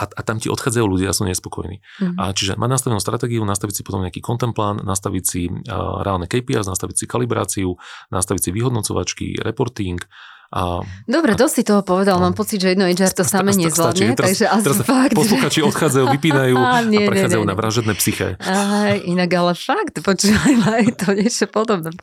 a, 0.00 0.04
a 0.08 0.20
tam 0.24 0.40
ti 0.40 0.48
odchádzajú 0.48 0.86
ľudia 0.88 1.12
a 1.12 1.16
sú 1.16 1.28
nespokojní. 1.28 1.84
Mm-hmm. 1.84 2.16
A 2.16 2.32
čiže 2.32 2.56
mať 2.56 2.70
nastavenú 2.72 3.00
stratégiu, 3.04 3.44
nastaviť 3.44 3.74
si 3.80 3.82
potom 3.84 4.00
nejaký 4.00 4.24
content 4.24 4.56
plán, 4.56 4.80
nastaviť 4.80 5.24
si 5.24 5.52
uh, 5.52 6.00
reálne 6.00 6.24
KPIs, 6.24 6.64
nastaviť 6.64 6.96
si 6.96 7.04
kalibráciu, 7.04 7.76
nastaviť 8.08 8.42
si 8.48 8.50
vyhodnocovačky, 8.56 9.26
reporting, 9.44 10.00
a, 10.50 10.82
Dobre, 11.06 11.38
dosť 11.38 11.54
si 11.54 11.62
toho 11.62 11.86
povedal, 11.86 12.18
mám 12.18 12.34
pocit, 12.34 12.58
že 12.58 12.74
jedno 12.74 12.82
HR 12.82 13.14
to 13.14 13.22
samé 13.22 13.54
nezvládne, 13.54 14.18
takže 14.18 14.50
asi 14.50 14.66
teraz 14.66 14.82
fakt. 14.82 15.14
Posluchači 15.14 15.62
odchádzajú, 15.62 16.10
vypínajú 16.18 16.58
a, 16.58 16.82
nie, 16.82 17.06
a 17.06 17.10
prechádzajú 17.10 17.42
nie, 17.42 17.46
nie. 17.46 17.52
na 17.54 17.54
vražedné 17.54 17.92
psyché. 17.94 18.34
Aj, 18.42 18.98
inak 18.98 19.30
ale 19.30 19.54
fakt, 19.54 20.02
počúvaj, 20.02 20.54
aj 20.66 20.86
to 20.98 21.14
niečo 21.14 21.46
podobné. 21.46 21.94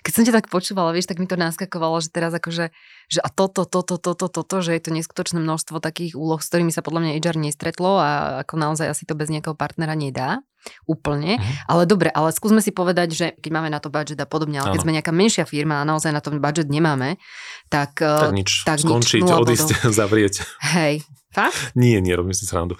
Keď 0.00 0.12
som 0.16 0.24
ťa 0.24 0.32
tak 0.32 0.48
počúvala, 0.48 0.96
vieš, 0.96 1.12
tak 1.12 1.20
mi 1.20 1.28
to 1.28 1.36
naskakovalo, 1.36 2.00
že 2.00 2.08
teraz 2.08 2.32
akože, 2.32 2.72
že 3.10 3.18
a 3.18 3.26
toto, 3.26 3.66
toto, 3.66 3.98
toto, 3.98 4.30
toto, 4.30 4.56
že 4.62 4.78
je 4.78 4.82
to 4.86 4.90
neskutočné 4.94 5.42
množstvo 5.42 5.82
takých 5.82 6.14
úloh, 6.14 6.38
s 6.38 6.46
ktorými 6.46 6.70
sa 6.70 6.78
podľa 6.78 7.02
mňa 7.02 7.12
HR 7.18 7.36
nestretlo 7.42 7.98
a 7.98 8.40
ako 8.46 8.54
naozaj 8.54 8.86
asi 8.86 9.02
to 9.02 9.18
bez 9.18 9.26
nejakého 9.34 9.58
partnera 9.58 9.98
nedá 9.98 10.46
úplne. 10.86 11.40
Uh-huh. 11.40 11.54
Ale 11.66 11.82
dobre, 11.90 12.12
ale 12.12 12.30
skúsme 12.30 12.62
si 12.62 12.70
povedať, 12.70 13.08
že 13.10 13.26
keď 13.34 13.50
máme 13.50 13.70
na 13.72 13.82
to 13.82 13.90
budget 13.90 14.20
a 14.22 14.28
podobne, 14.30 14.62
ale 14.62 14.76
keď 14.76 14.82
sme 14.86 14.94
nejaká 14.94 15.10
menšia 15.10 15.42
firma 15.42 15.82
a 15.82 15.88
naozaj 15.88 16.14
na 16.14 16.22
tom 16.22 16.38
budget 16.38 16.70
nemáme, 16.70 17.18
tak... 17.66 17.98
Eh, 17.98 18.30
tak 18.30 18.36
nič, 18.36 18.50
tak 18.62 18.78
skončiť, 18.78 19.26
nič, 19.26 19.32
odísť, 19.32 19.68
zavrieť. 20.00 20.46
Hej, 20.70 21.02
fakt? 21.34 21.74
Nie, 21.74 21.98
nie, 21.98 22.14
robím 22.14 22.36
si 22.36 22.46
srandu. 22.46 22.78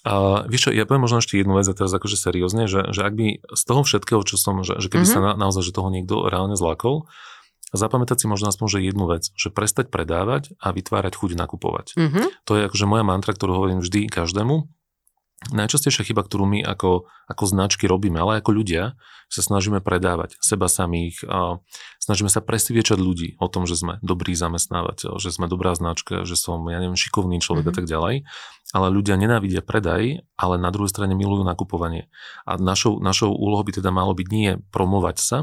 A 0.00 0.44
vieš 0.48 0.68
čo, 0.68 0.70
ja 0.72 0.88
poviem 0.88 1.04
možno 1.04 1.20
ešte 1.20 1.36
jednu 1.36 1.56
vec 1.56 1.68
a 1.68 1.76
teraz 1.76 1.92
akože 1.92 2.16
seriózne, 2.16 2.64
že, 2.68 2.88
že 2.88 3.04
ak 3.04 3.12
by 3.12 3.26
z 3.52 3.62
toho 3.68 3.84
všetkého, 3.84 4.20
čo 4.24 4.40
som, 4.40 4.64
že, 4.64 4.80
že 4.80 4.88
keby 4.88 5.04
uh-huh. 5.04 5.16
sa 5.20 5.20
na, 5.20 5.32
naozaj, 5.36 5.60
že 5.60 5.76
toho 5.76 5.92
niekto 5.92 6.24
reálne 6.24 6.56
zlákol, 6.56 7.04
zapamätať 7.70 8.22
si 8.22 8.26
možno 8.26 8.50
aspoň, 8.50 8.66
že 8.66 8.86
jednu 8.86 9.04
vec, 9.06 9.30
že 9.34 9.48
prestať 9.50 9.90
predávať 9.90 10.54
a 10.58 10.74
vytvárať 10.74 11.14
chuť 11.14 11.38
nakupovať. 11.38 11.86
Uh-huh. 11.94 12.26
To 12.46 12.52
je 12.58 12.66
akože 12.66 12.86
moja 12.90 13.04
mantra, 13.06 13.30
ktorú 13.34 13.56
hovorím 13.56 13.80
vždy 13.82 14.10
každému, 14.10 14.66
Najčastejšia 15.48 16.04
chyba, 16.04 16.20
ktorú 16.20 16.44
my 16.44 16.60
ako, 16.60 17.08
ako 17.24 17.44
značky 17.48 17.88
robíme, 17.88 18.20
ale 18.20 18.44
ako 18.44 18.60
ľudia, 18.60 18.92
sa 19.32 19.40
snažíme 19.40 19.80
predávať 19.80 20.36
seba 20.44 20.68
samých, 20.68 21.24
a 21.24 21.64
snažíme 21.96 22.28
sa 22.28 22.44
presviečať 22.44 23.00
ľudí 23.00 23.40
o 23.40 23.48
tom, 23.48 23.64
že 23.64 23.80
sme 23.80 23.96
dobrý 24.04 24.36
zamestnávateľ, 24.36 25.16
že 25.16 25.32
sme 25.32 25.48
dobrá 25.48 25.72
značka, 25.72 26.28
že 26.28 26.36
som, 26.36 26.60
ja 26.68 26.76
neviem, 26.76 26.98
šikovný 26.98 27.40
človek 27.40 27.64
mm-hmm. 27.64 27.72
a 27.72 27.72
mhm. 27.72 27.78
tak 27.80 27.86
ďalej. 27.88 28.14
Ale 28.70 28.86
ľudia 28.94 29.18
nenávidia 29.18 29.66
predaj, 29.66 30.22
ale 30.38 30.54
na 30.54 30.70
druhej 30.70 30.94
strane 30.94 31.18
milujú 31.18 31.42
nakupovanie. 31.42 32.06
A 32.46 32.54
našou, 32.54 33.02
našou 33.02 33.34
úlohou 33.34 33.66
by 33.66 33.82
teda 33.82 33.90
malo 33.90 34.14
byť 34.14 34.28
nie 34.30 34.62
promovať 34.70 35.16
sa, 35.18 35.38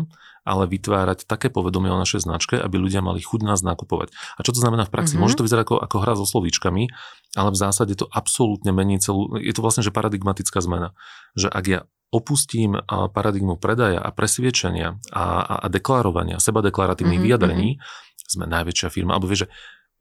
ale 0.47 0.63
vytvárať 0.63 1.27
také 1.27 1.51
povedomie 1.51 1.91
o 1.91 1.99
našej 1.99 2.23
značke, 2.23 2.55
aby 2.55 2.79
ľudia 2.79 3.03
mali 3.03 3.19
chuť 3.19 3.43
nás 3.43 3.59
nakupovať. 3.67 4.15
A 4.39 4.47
čo 4.47 4.55
to 4.55 4.63
znamená 4.63 4.87
v 4.87 4.95
praxi? 4.95 5.19
Mm-hmm. 5.19 5.27
Môže 5.27 5.35
to 5.35 5.43
vyzerať 5.43 5.67
ako, 5.67 5.75
ako 5.83 5.97
hra 5.99 6.13
so 6.15 6.23
slovíčkami, 6.23 6.87
ale 7.35 7.49
v 7.51 7.57
zásade 7.59 7.99
to 7.99 8.07
absolútne 8.07 8.71
mení 8.71 9.03
celú, 9.03 9.35
je 9.35 9.51
to 9.51 9.59
vlastne 9.59 9.83
že 9.83 9.91
paradigmatická 9.91 10.63
zmena. 10.63 10.95
Že 11.35 11.51
ak 11.51 11.65
ja 11.67 11.79
opustím 12.15 12.79
paradigmu 12.87 13.59
predaja 13.59 13.99
a 13.99 14.15
presviečania 14.15 14.95
a, 15.11 15.43
a, 15.43 15.55
a 15.59 15.67
deklarovania, 15.67 16.39
seba 16.39 16.63
deklaratívnych 16.63 17.19
mm-hmm, 17.19 17.27
vyjadrení, 17.27 17.69
mm-hmm. 17.75 18.31
sme 18.31 18.45
najväčšia 18.47 18.87
firma, 18.87 19.19
alebo 19.19 19.27
vieš, 19.27 19.43
že 19.43 19.49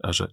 a 0.04 0.12
že 0.12 0.28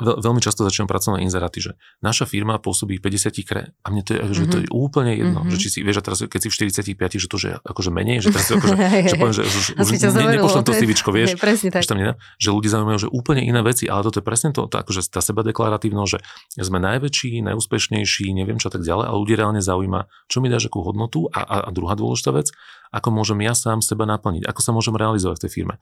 veľmi 0.00 0.40
často 0.40 0.64
začínam 0.64 0.88
pracovať 0.88 1.20
na 1.20 1.24
inzeráty, 1.28 1.60
že 1.60 1.76
naša 2.00 2.24
firma 2.24 2.56
pôsobí 2.56 2.96
v 2.96 3.12
50 3.12 3.44
kre 3.44 3.76
a 3.76 3.86
mne 3.92 4.00
to 4.00 4.16
je, 4.16 4.20
že 4.32 4.42
to 4.48 4.56
je 4.64 4.66
mhm. 4.66 4.72
úplne 4.72 5.12
jedno, 5.12 5.40
mm-hmm. 5.44 5.52
že 5.52 5.56
či 5.60 5.68
si, 5.68 5.78
vieš, 5.84 6.00
a 6.00 6.02
teraz 6.08 6.24
keď 6.24 6.40
si 6.40 6.48
v 6.48 6.54
45, 6.96 7.20
že 7.20 7.28
to, 7.28 7.36
že 7.36 7.48
akože 7.60 7.90
menej, 7.92 8.24
že 8.24 8.32
teraz 8.32 8.48
akože, 8.56 8.76
že 9.12 9.16
poviem, 9.20 9.34
že, 9.36 9.44
že 9.44 9.58
už, 9.76 9.88
ne, 10.16 10.24
nepošlem 10.40 10.64
to 10.64 10.72
CVčko, 10.72 11.10
vieš, 11.12 11.36
presne 11.36 11.68
tak. 11.68 11.84
Že, 11.84 11.88
tam 11.92 11.98
nie, 12.00 12.12
že 12.40 12.48
ľudí 12.48 12.68
zaujímajú, 12.72 12.98
že 13.04 13.08
úplne 13.12 13.44
iné 13.44 13.60
veci, 13.60 13.84
ale 13.84 14.00
toto 14.00 14.18
je 14.20 14.24
presne 14.24 14.56
to, 14.56 14.64
to 14.64 14.76
akože 14.80 15.04
tá 15.12 15.20
seba 15.20 15.44
deklaratívnosť, 15.44 16.10
že 16.56 16.64
sme 16.64 16.80
najväčší, 16.80 17.44
najúspešnejší, 17.44 18.32
neviem 18.32 18.56
čo 18.56 18.72
tak 18.72 18.80
ďalej, 18.80 19.04
ale 19.12 19.16
ľudí 19.20 19.34
reálne 19.36 19.60
zaujíma, 19.60 20.08
čo 20.32 20.40
mi 20.40 20.48
dáš 20.48 20.72
akú 20.72 20.80
hodnotu 20.80 21.28
a, 21.28 21.44
a, 21.44 21.56
a 21.68 21.70
druhá 21.70 21.92
dôležitá 21.92 22.32
vec, 22.32 22.48
ako 22.90 23.14
môžem 23.14 23.38
ja 23.46 23.54
sám 23.54 23.78
seba 23.80 24.02
naplniť, 24.02 24.42
ako 24.50 24.60
sa 24.60 24.74
môžem 24.74 24.98
realizovať 24.98 25.38
v 25.38 25.42
tej 25.46 25.52
firme. 25.54 25.74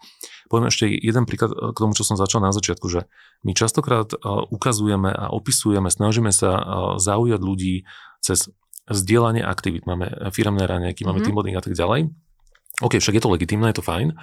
Poviem 0.48 0.72
ešte 0.72 0.88
jeden 0.88 1.28
príklad 1.28 1.52
k 1.52 1.76
tomu, 1.76 1.92
čo 1.92 2.02
som 2.02 2.16
začal 2.16 2.40
na 2.40 2.50
začiatku, 2.50 2.88
že 2.88 3.06
my 3.44 3.52
častokrát 3.52 4.10
e, 4.12 4.18
ukazujeme 4.48 5.12
a 5.12 5.28
opisujeme, 5.30 5.92
snažíme 5.92 6.32
sa 6.32 6.50
e, 6.56 6.62
zaujať 6.98 7.40
ľudí 7.40 7.84
cez 8.24 8.50
vzdielanie 8.88 9.44
aktivít. 9.44 9.84
Máme 9.84 10.32
firmné 10.32 10.64
raňajky, 10.64 11.04
máme 11.04 11.20
mm-hmm. 11.20 11.24
team 11.28 11.36
building 11.36 11.56
a 11.60 11.62
tak 11.62 11.76
ďalej. 11.76 12.08
OK, 12.78 13.02
však 13.02 13.18
je 13.18 13.22
to 13.22 13.32
legitimné, 13.34 13.74
je 13.74 13.82
to 13.82 13.84
fajn, 13.84 14.14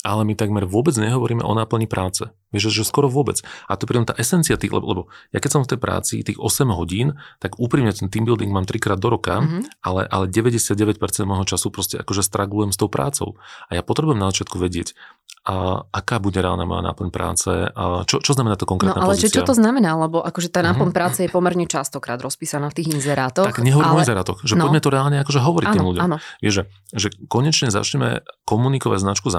ale 0.00 0.24
my 0.24 0.32
takmer 0.32 0.64
vôbec 0.64 0.96
nehovoríme 0.96 1.44
o 1.44 1.52
náplni 1.52 1.84
práce. 1.84 2.32
Vieš, 2.50 2.72
že 2.72 2.82
skoro 2.82 3.06
vôbec. 3.06 3.38
A 3.70 3.78
to 3.78 3.86
je 3.86 4.02
tá 4.02 4.14
esencia 4.18 4.58
tých, 4.58 4.74
lebo, 4.74 4.86
lebo 4.90 5.02
ja 5.30 5.38
keď 5.38 5.50
som 5.54 5.62
v 5.62 5.70
tej 5.76 5.78
práci 5.78 6.14
tých 6.26 6.40
8 6.40 6.66
hodín, 6.74 7.20
tak 7.38 7.60
úprimne 7.60 7.94
ten 7.94 8.10
team 8.10 8.26
building 8.26 8.50
mám 8.50 8.66
trikrát 8.66 8.98
do 8.98 9.06
roka, 9.12 9.38
mm-hmm. 9.38 9.86
ale, 9.86 10.08
ale 10.10 10.24
99% 10.26 10.98
môjho 11.28 11.46
času 11.46 11.70
proste 11.70 11.96
akože 12.02 12.26
stragulujem 12.26 12.74
s 12.74 12.78
tou 12.80 12.90
prácou. 12.90 13.38
A 13.70 13.78
ja 13.78 13.82
potrebujem 13.86 14.18
na 14.18 14.34
začiatku 14.34 14.58
vedieť, 14.58 14.98
a 15.40 15.88
aká 15.88 16.20
bude 16.20 16.36
reálna 16.36 16.68
moja 16.68 16.84
náplň 16.84 17.08
práce, 17.08 17.48
a 17.48 18.04
čo, 18.04 18.20
čo 18.20 18.36
znamená 18.36 18.60
to 18.60 18.68
konkrétna 18.68 19.00
no, 19.00 19.08
ale 19.08 19.16
pozícia? 19.16 19.40
čo 19.40 19.48
to 19.48 19.56
znamená, 19.56 19.96
lebo 19.96 20.20
akože 20.20 20.52
tá 20.52 20.60
náplň 20.60 20.92
mm-hmm. 20.92 21.00
práce 21.00 21.18
je 21.24 21.30
pomerne 21.32 21.64
častokrát 21.64 22.20
rozpísaná 22.20 22.68
v 22.68 22.76
tých 22.76 22.92
inzerátoch. 22.92 23.48
Tak 23.48 23.64
nehovorím 23.64 23.96
ale... 23.96 24.00
o 24.00 24.04
inzerátoch, 24.04 24.44
že 24.44 24.52
no. 24.60 24.68
poďme 24.68 24.80
to 24.84 24.90
reálne 24.92 25.16
akože 25.24 25.40
hovoriť 25.40 25.66
áno, 25.70 25.76
tým 25.76 25.86
ľuďom. 25.86 26.02
Áno. 26.04 26.16
Vieš, 26.44 26.52
že, 26.52 26.62
že 26.92 27.08
konečne 27.32 27.72
začneme 27.72 28.20
komunikovať 28.44 28.98
značku 29.00 29.32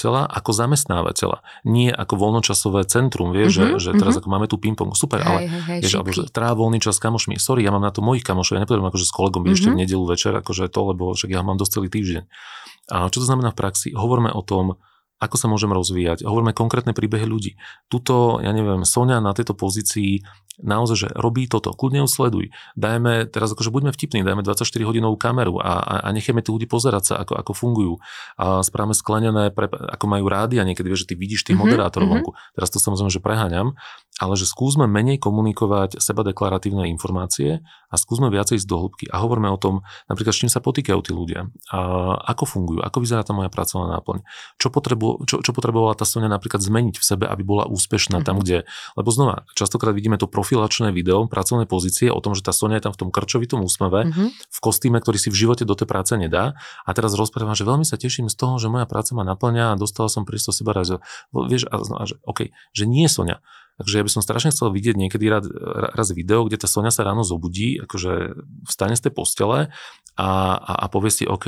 zamestnávateľa 0.00 0.22
ako 0.32 0.50
zamestnávateľa, 0.56 1.38
nie 1.68 1.90
ako 1.92 2.14
voľnočasové 2.16 2.88
centrum, 2.88 3.36
vieš, 3.36 3.60
mm-hmm, 3.60 3.76
že, 3.76 3.92
že 3.92 3.98
teraz 4.00 4.16
mm-hmm. 4.16 4.20
ako 4.24 4.28
máme 4.32 4.46
tu 4.48 4.56
ping-pong, 4.56 4.92
super, 4.96 5.20
hej, 5.20 5.28
ale 5.28 5.38
hej, 5.44 5.62
hej, 5.68 5.80
vieš, 5.84 5.94
alebo, 6.00 6.10
že 6.16 6.22
tráv 6.32 6.54
voľný 6.56 6.78
čas 6.80 6.96
s 6.96 7.02
kamošmi, 7.04 7.36
sorry, 7.36 7.66
ja 7.66 7.70
mám 7.74 7.84
na 7.84 7.92
to 7.92 8.00
mojich 8.00 8.24
kamošov, 8.24 8.56
ja 8.56 8.60
nepotrebujem 8.64 8.90
akože 8.90 9.06
s 9.06 9.12
kolegom 9.12 9.42
mm-hmm. 9.44 9.54
ešte 9.56 9.68
v 9.68 9.74
mhm. 9.76 9.80
nedelu 9.84 10.04
večer, 10.08 10.32
akože 10.40 10.64
to, 10.72 10.80
lebo 10.94 11.04
však 11.12 11.30
ja 11.30 11.40
mám 11.44 11.56
dosť 11.60 11.72
celý 11.76 11.88
týždeň. 11.92 12.24
A 12.90 13.06
čo 13.06 13.22
to 13.22 13.26
znamená 13.28 13.54
v 13.54 13.58
praxi? 13.60 13.88
Hovoríme 13.94 14.34
o 14.34 14.42
tom, 14.42 14.80
ako 15.20 15.36
sa 15.36 15.46
môžem 15.52 15.70
rozvíjať. 15.70 16.24
Hovoríme 16.24 16.56
konkrétne 16.56 16.96
príbehy 16.96 17.28
ľudí. 17.28 17.60
Tuto, 17.92 18.40
ja 18.40 18.56
neviem, 18.56 18.88
Sonia 18.88 19.20
na 19.20 19.36
tejto 19.36 19.52
pozícii 19.52 20.24
naozaj, 20.62 20.96
že 20.96 21.08
robí 21.16 21.48
toto, 21.48 21.72
kľudne 21.72 22.04
ju 22.04 22.08
sleduj. 22.08 22.44
Dajme, 22.76 23.28
teraz 23.28 23.52
akože 23.52 23.72
buďme 23.72 23.92
vtipní, 23.96 24.20
dajme 24.24 24.44
24 24.44 24.64
hodinovú 24.84 25.16
kameru 25.16 25.60
a, 25.60 25.80
a, 25.80 25.94
a 26.04 26.08
necháme 26.12 26.44
tí 26.44 26.52
ľudí 26.52 26.68
pozerať 26.68 27.12
sa, 27.12 27.14
ako, 27.24 27.32
ako 27.36 27.52
fungujú. 27.56 27.94
A 28.36 28.60
správame 28.60 28.92
sklenené, 28.96 29.52
pre, 29.52 29.68
ako 29.72 30.04
majú 30.08 30.28
rádi 30.28 30.60
a 30.60 30.66
niekedy 30.68 30.88
vieš, 30.88 31.08
že 31.08 31.12
ty 31.12 31.14
vidíš 31.16 31.48
tých 31.48 31.56
mm-hmm, 31.56 31.64
moderátorov 31.64 32.06
mm-hmm. 32.08 32.24
vonku. 32.24 32.56
Teraz 32.56 32.68
to 32.68 32.78
samozrejme, 32.78 33.10
že 33.12 33.20
preháňam, 33.24 33.68
ale 34.20 34.34
že 34.36 34.44
skúsme 34.44 34.84
menej 34.84 35.16
komunikovať 35.20 36.00
seba 36.00 36.20
deklaratívne 36.24 36.88
informácie 36.92 37.64
a 37.90 37.94
skúsme 37.98 38.30
viacej 38.30 38.62
ísť 38.62 38.68
do 38.70 38.76
hĺbky 38.86 39.04
a 39.10 39.18
hovoríme 39.20 39.50
o 39.50 39.58
tom, 39.58 39.82
napríklad 40.06 40.32
s 40.32 40.40
čím 40.46 40.50
sa 40.50 40.62
potýkajú 40.62 41.00
tí 41.02 41.12
ľudia, 41.12 41.50
a 41.74 41.78
ako 42.30 42.44
fungujú, 42.46 42.80
ako 42.80 43.02
vyzerá 43.02 43.26
tá 43.26 43.34
moja 43.34 43.50
pracovná 43.50 43.90
náplň, 43.98 44.22
čo, 44.56 44.70
potrebu, 44.70 45.26
čo, 45.26 45.42
čo 45.42 45.50
potrebovala 45.50 45.98
tá 45.98 46.06
Sonia 46.06 46.30
napríklad 46.30 46.62
zmeniť 46.62 46.96
v 46.96 47.04
sebe, 47.04 47.24
aby 47.26 47.42
bola 47.42 47.66
úspešná 47.66 48.22
tam, 48.22 48.38
kde, 48.38 48.64
lebo 48.94 49.10
znova, 49.10 49.42
častokrát 49.58 49.90
vidíme 49.90 50.16
to 50.16 50.30
profilačné 50.30 50.94
video, 50.94 51.26
pracovné 51.26 51.66
pozície 51.66 52.08
o 52.08 52.22
tom, 52.22 52.38
že 52.38 52.46
tá 52.46 52.54
Sonia 52.54 52.78
je 52.78 52.86
tam 52.86 52.94
v 52.94 53.00
tom 53.06 53.10
krčovitom 53.10 53.60
úsmeve, 53.66 54.06
mm-hmm. 54.08 54.28
v 54.30 54.58
kostýme, 54.62 55.02
ktorý 55.02 55.18
si 55.18 55.28
v 55.28 55.36
živote 55.36 55.66
do 55.66 55.74
tej 55.74 55.90
práce 55.90 56.14
nedá. 56.14 56.54
A 56.86 56.90
teraz 56.94 57.18
rozprávam, 57.18 57.58
že 57.58 57.66
veľmi 57.66 57.82
sa 57.82 57.98
teším 57.98 58.30
z 58.30 58.36
toho, 58.38 58.56
že 58.62 58.70
moja 58.70 58.86
práca 58.86 59.12
ma 59.18 59.26
naplňa 59.26 59.74
a 59.74 59.78
dostala 59.78 60.06
som 60.06 60.22
priestor 60.22 60.54
seba 60.54 60.70
raz, 60.70 60.94
vieš, 61.34 61.66
a, 61.66 61.82
a, 61.82 62.04
že, 62.06 62.14
OK, 62.22 62.54
že 62.70 62.84
nie 62.86 63.10
Sonia, 63.10 63.42
Takže 63.80 63.96
ja 63.96 64.04
by 64.04 64.12
som 64.12 64.20
strašne 64.20 64.52
chcel 64.52 64.68
vidieť 64.68 65.00
niekedy 65.00 65.24
raz, 65.32 65.48
raz 65.96 66.12
video, 66.12 66.44
kde 66.44 66.60
tá 66.60 66.68
Sonia 66.68 66.92
sa 66.92 67.08
ráno 67.08 67.24
zobudí, 67.24 67.80
akože 67.80 68.36
vstane 68.68 68.92
z 68.92 69.08
tej 69.08 69.12
postele 69.16 69.72
a, 70.20 70.60
a, 70.60 70.72
a 70.84 70.86
povie 70.92 71.08
si, 71.08 71.24
OK, 71.24 71.46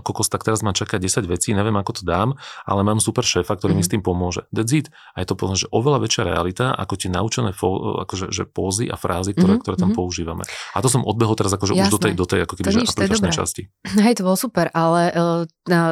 kokos, 0.00 0.32
tak 0.32 0.40
teraz 0.40 0.64
ma 0.64 0.72
čaká 0.72 0.96
10 0.96 1.28
vecí, 1.28 1.52
neviem, 1.52 1.76
ako 1.76 2.00
to 2.00 2.02
dám, 2.08 2.38
ale 2.64 2.80
mám 2.80 2.96
super 2.96 3.26
šéfa, 3.26 3.60
ktorý 3.60 3.76
mm-hmm. 3.76 3.84
mi 3.84 3.84
s 3.84 3.90
mhm. 3.90 3.94
tým 3.98 4.02
pomôže. 4.02 4.40
That's 4.48 4.72
it. 4.72 4.88
A 5.12 5.20
je 5.20 5.26
to 5.28 5.36
povedané, 5.36 5.60
že 5.60 5.68
oveľa 5.68 5.98
väčšia 6.00 6.22
realita, 6.24 6.72
ako 6.72 6.94
tie 6.96 7.10
naučené 7.12 7.52
fo, 7.52 8.00
akože, 8.08 8.32
že 8.32 8.48
pózy 8.48 8.88
a 8.88 8.96
frázy, 8.96 9.36
ktoré, 9.36 9.58
mm-hmm. 9.58 9.62
ktoré 9.62 9.76
tam 9.76 9.92
mm-hmm. 9.92 10.00
používame. 10.00 10.44
A 10.72 10.78
to 10.80 10.88
som 10.88 11.04
odbehol 11.04 11.36
teraz 11.36 11.52
akože 11.52 11.76
už 11.76 11.92
do 11.92 12.00
tej, 12.00 12.12
do 12.16 12.24
tej 12.24 12.48
ako 12.48 12.54
keby, 12.56 12.72
že 12.72 12.88
aplikačnej 12.88 13.32
časti. 13.36 13.62
Hej, 14.06 14.22
to 14.22 14.22
bolo 14.24 14.38
super, 14.38 14.72
ale 14.72 15.12
uh, 15.12 15.44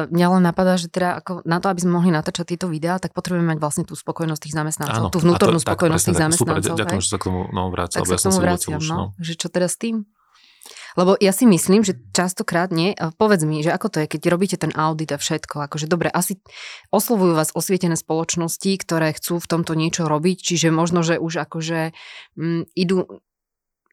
mňa 0.09 0.27
len 0.39 0.43
napadá, 0.43 0.79
že 0.81 0.89
teda 0.89 1.21
ako 1.21 1.45
na 1.45 1.61
to, 1.61 1.69
aby 1.69 1.79
sme 1.83 1.99
mohli 1.99 2.09
natáčať 2.09 2.55
tieto 2.55 2.71
videá, 2.71 2.97
tak 2.97 3.13
potrebujeme 3.13 3.53
mať 3.53 3.59
vlastne 3.61 3.83
tú 3.85 3.93
spokojnosť 3.93 4.41
tých 4.49 4.55
zamestnancov, 4.55 5.03
Áno, 5.07 5.13
tú 5.13 5.21
vnútornú 5.21 5.61
to, 5.61 5.67
spokojnosť 5.75 6.03
tých 6.07 6.19
zamestnancov. 6.23 6.63
Super, 6.63 6.79
ďakujem, 6.79 7.01
že 7.03 7.09
sa 7.11 7.17
k 7.19 7.23
tomu 7.27 7.39
no, 7.51 7.61
vrácal. 7.67 7.99
Tak 8.01 8.07
sa 8.07 8.17
k 8.17 8.25
tomu 8.31 8.39
vraciam, 8.39 8.79
no, 8.79 8.95
no. 8.95 9.05
Že 9.19 9.33
čo 9.35 9.47
teraz 9.51 9.75
s 9.75 9.79
tým? 9.79 10.07
Lebo 10.95 11.19
ja 11.19 11.35
si 11.35 11.43
myslím, 11.43 11.83
že 11.83 11.99
častokrát 12.15 12.71
nie, 12.71 12.95
povedz 13.19 13.43
mi, 13.43 13.59
že 13.59 13.69
ako 13.69 13.87
to 13.91 13.97
je, 14.03 14.07
keď 14.15 14.21
robíte 14.31 14.55
ten 14.55 14.71
audit 14.71 15.11
a 15.11 15.19
všetko, 15.19 15.67
akože 15.67 15.91
dobre, 15.91 16.07
asi 16.07 16.39
oslovujú 16.89 17.35
vás 17.35 17.51
osvietené 17.51 17.99
spoločnosti, 17.99 18.71
ktoré 18.79 19.11
chcú 19.11 19.43
v 19.43 19.49
tomto 19.51 19.75
niečo 19.75 20.07
robiť, 20.07 20.39
čiže 20.39 20.71
možno, 20.71 21.03
že 21.03 21.19
už 21.19 21.43
akože 21.43 21.91
m, 22.39 22.63
mm, 22.63 22.63
idú 22.79 23.19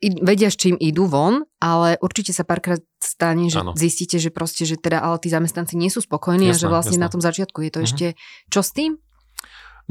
vedia, 0.02 0.50
s 0.50 0.58
čím 0.58 0.74
idú 0.78 1.06
von, 1.06 1.46
ale 1.62 1.94
určite 2.02 2.34
sa 2.34 2.42
párkrát 2.42 2.82
stane, 2.98 3.46
že 3.50 3.62
ano. 3.62 3.74
zistíte, 3.78 4.18
že 4.18 4.34
proste, 4.34 4.66
že 4.66 4.74
teda, 4.74 4.98
ale 4.98 5.22
tí 5.22 5.30
zamestnanci 5.30 5.78
nie 5.78 5.90
sú 5.90 6.02
spokojní 6.02 6.50
jasné, 6.50 6.58
a 6.58 6.60
že 6.62 6.66
vlastne 6.66 6.98
jasné. 6.98 7.06
na 7.06 7.12
tom 7.12 7.22
začiatku 7.22 7.58
je 7.62 7.70
to 7.70 7.78
uh-huh. 7.78 7.86
ešte, 7.86 8.06
čo 8.50 8.60
s 8.62 8.70
tým? 8.74 8.98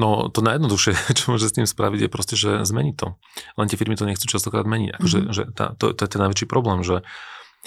No 0.01 0.33
to 0.33 0.41
najjednoduchšie, 0.41 0.97
čo 1.21 1.37
môže 1.37 1.45
s 1.45 1.53
tým 1.53 1.69
spraviť, 1.69 2.09
je 2.09 2.09
proste, 2.09 2.33
že 2.33 2.65
zmeniť 2.65 2.95
to. 2.97 3.13
Len 3.61 3.69
tie 3.69 3.77
firmy 3.77 3.93
to 3.93 4.09
nechcú 4.09 4.25
častokrát 4.25 4.65
meniť. 4.65 4.97
Akože, 4.97 5.19
mm-hmm. 5.21 5.35
že 5.37 5.43
tá, 5.53 5.77
to, 5.77 5.93
to 5.93 6.01
je 6.01 6.09
ten 6.09 6.21
najväčší 6.25 6.49
problém, 6.49 6.81
že 6.81 7.05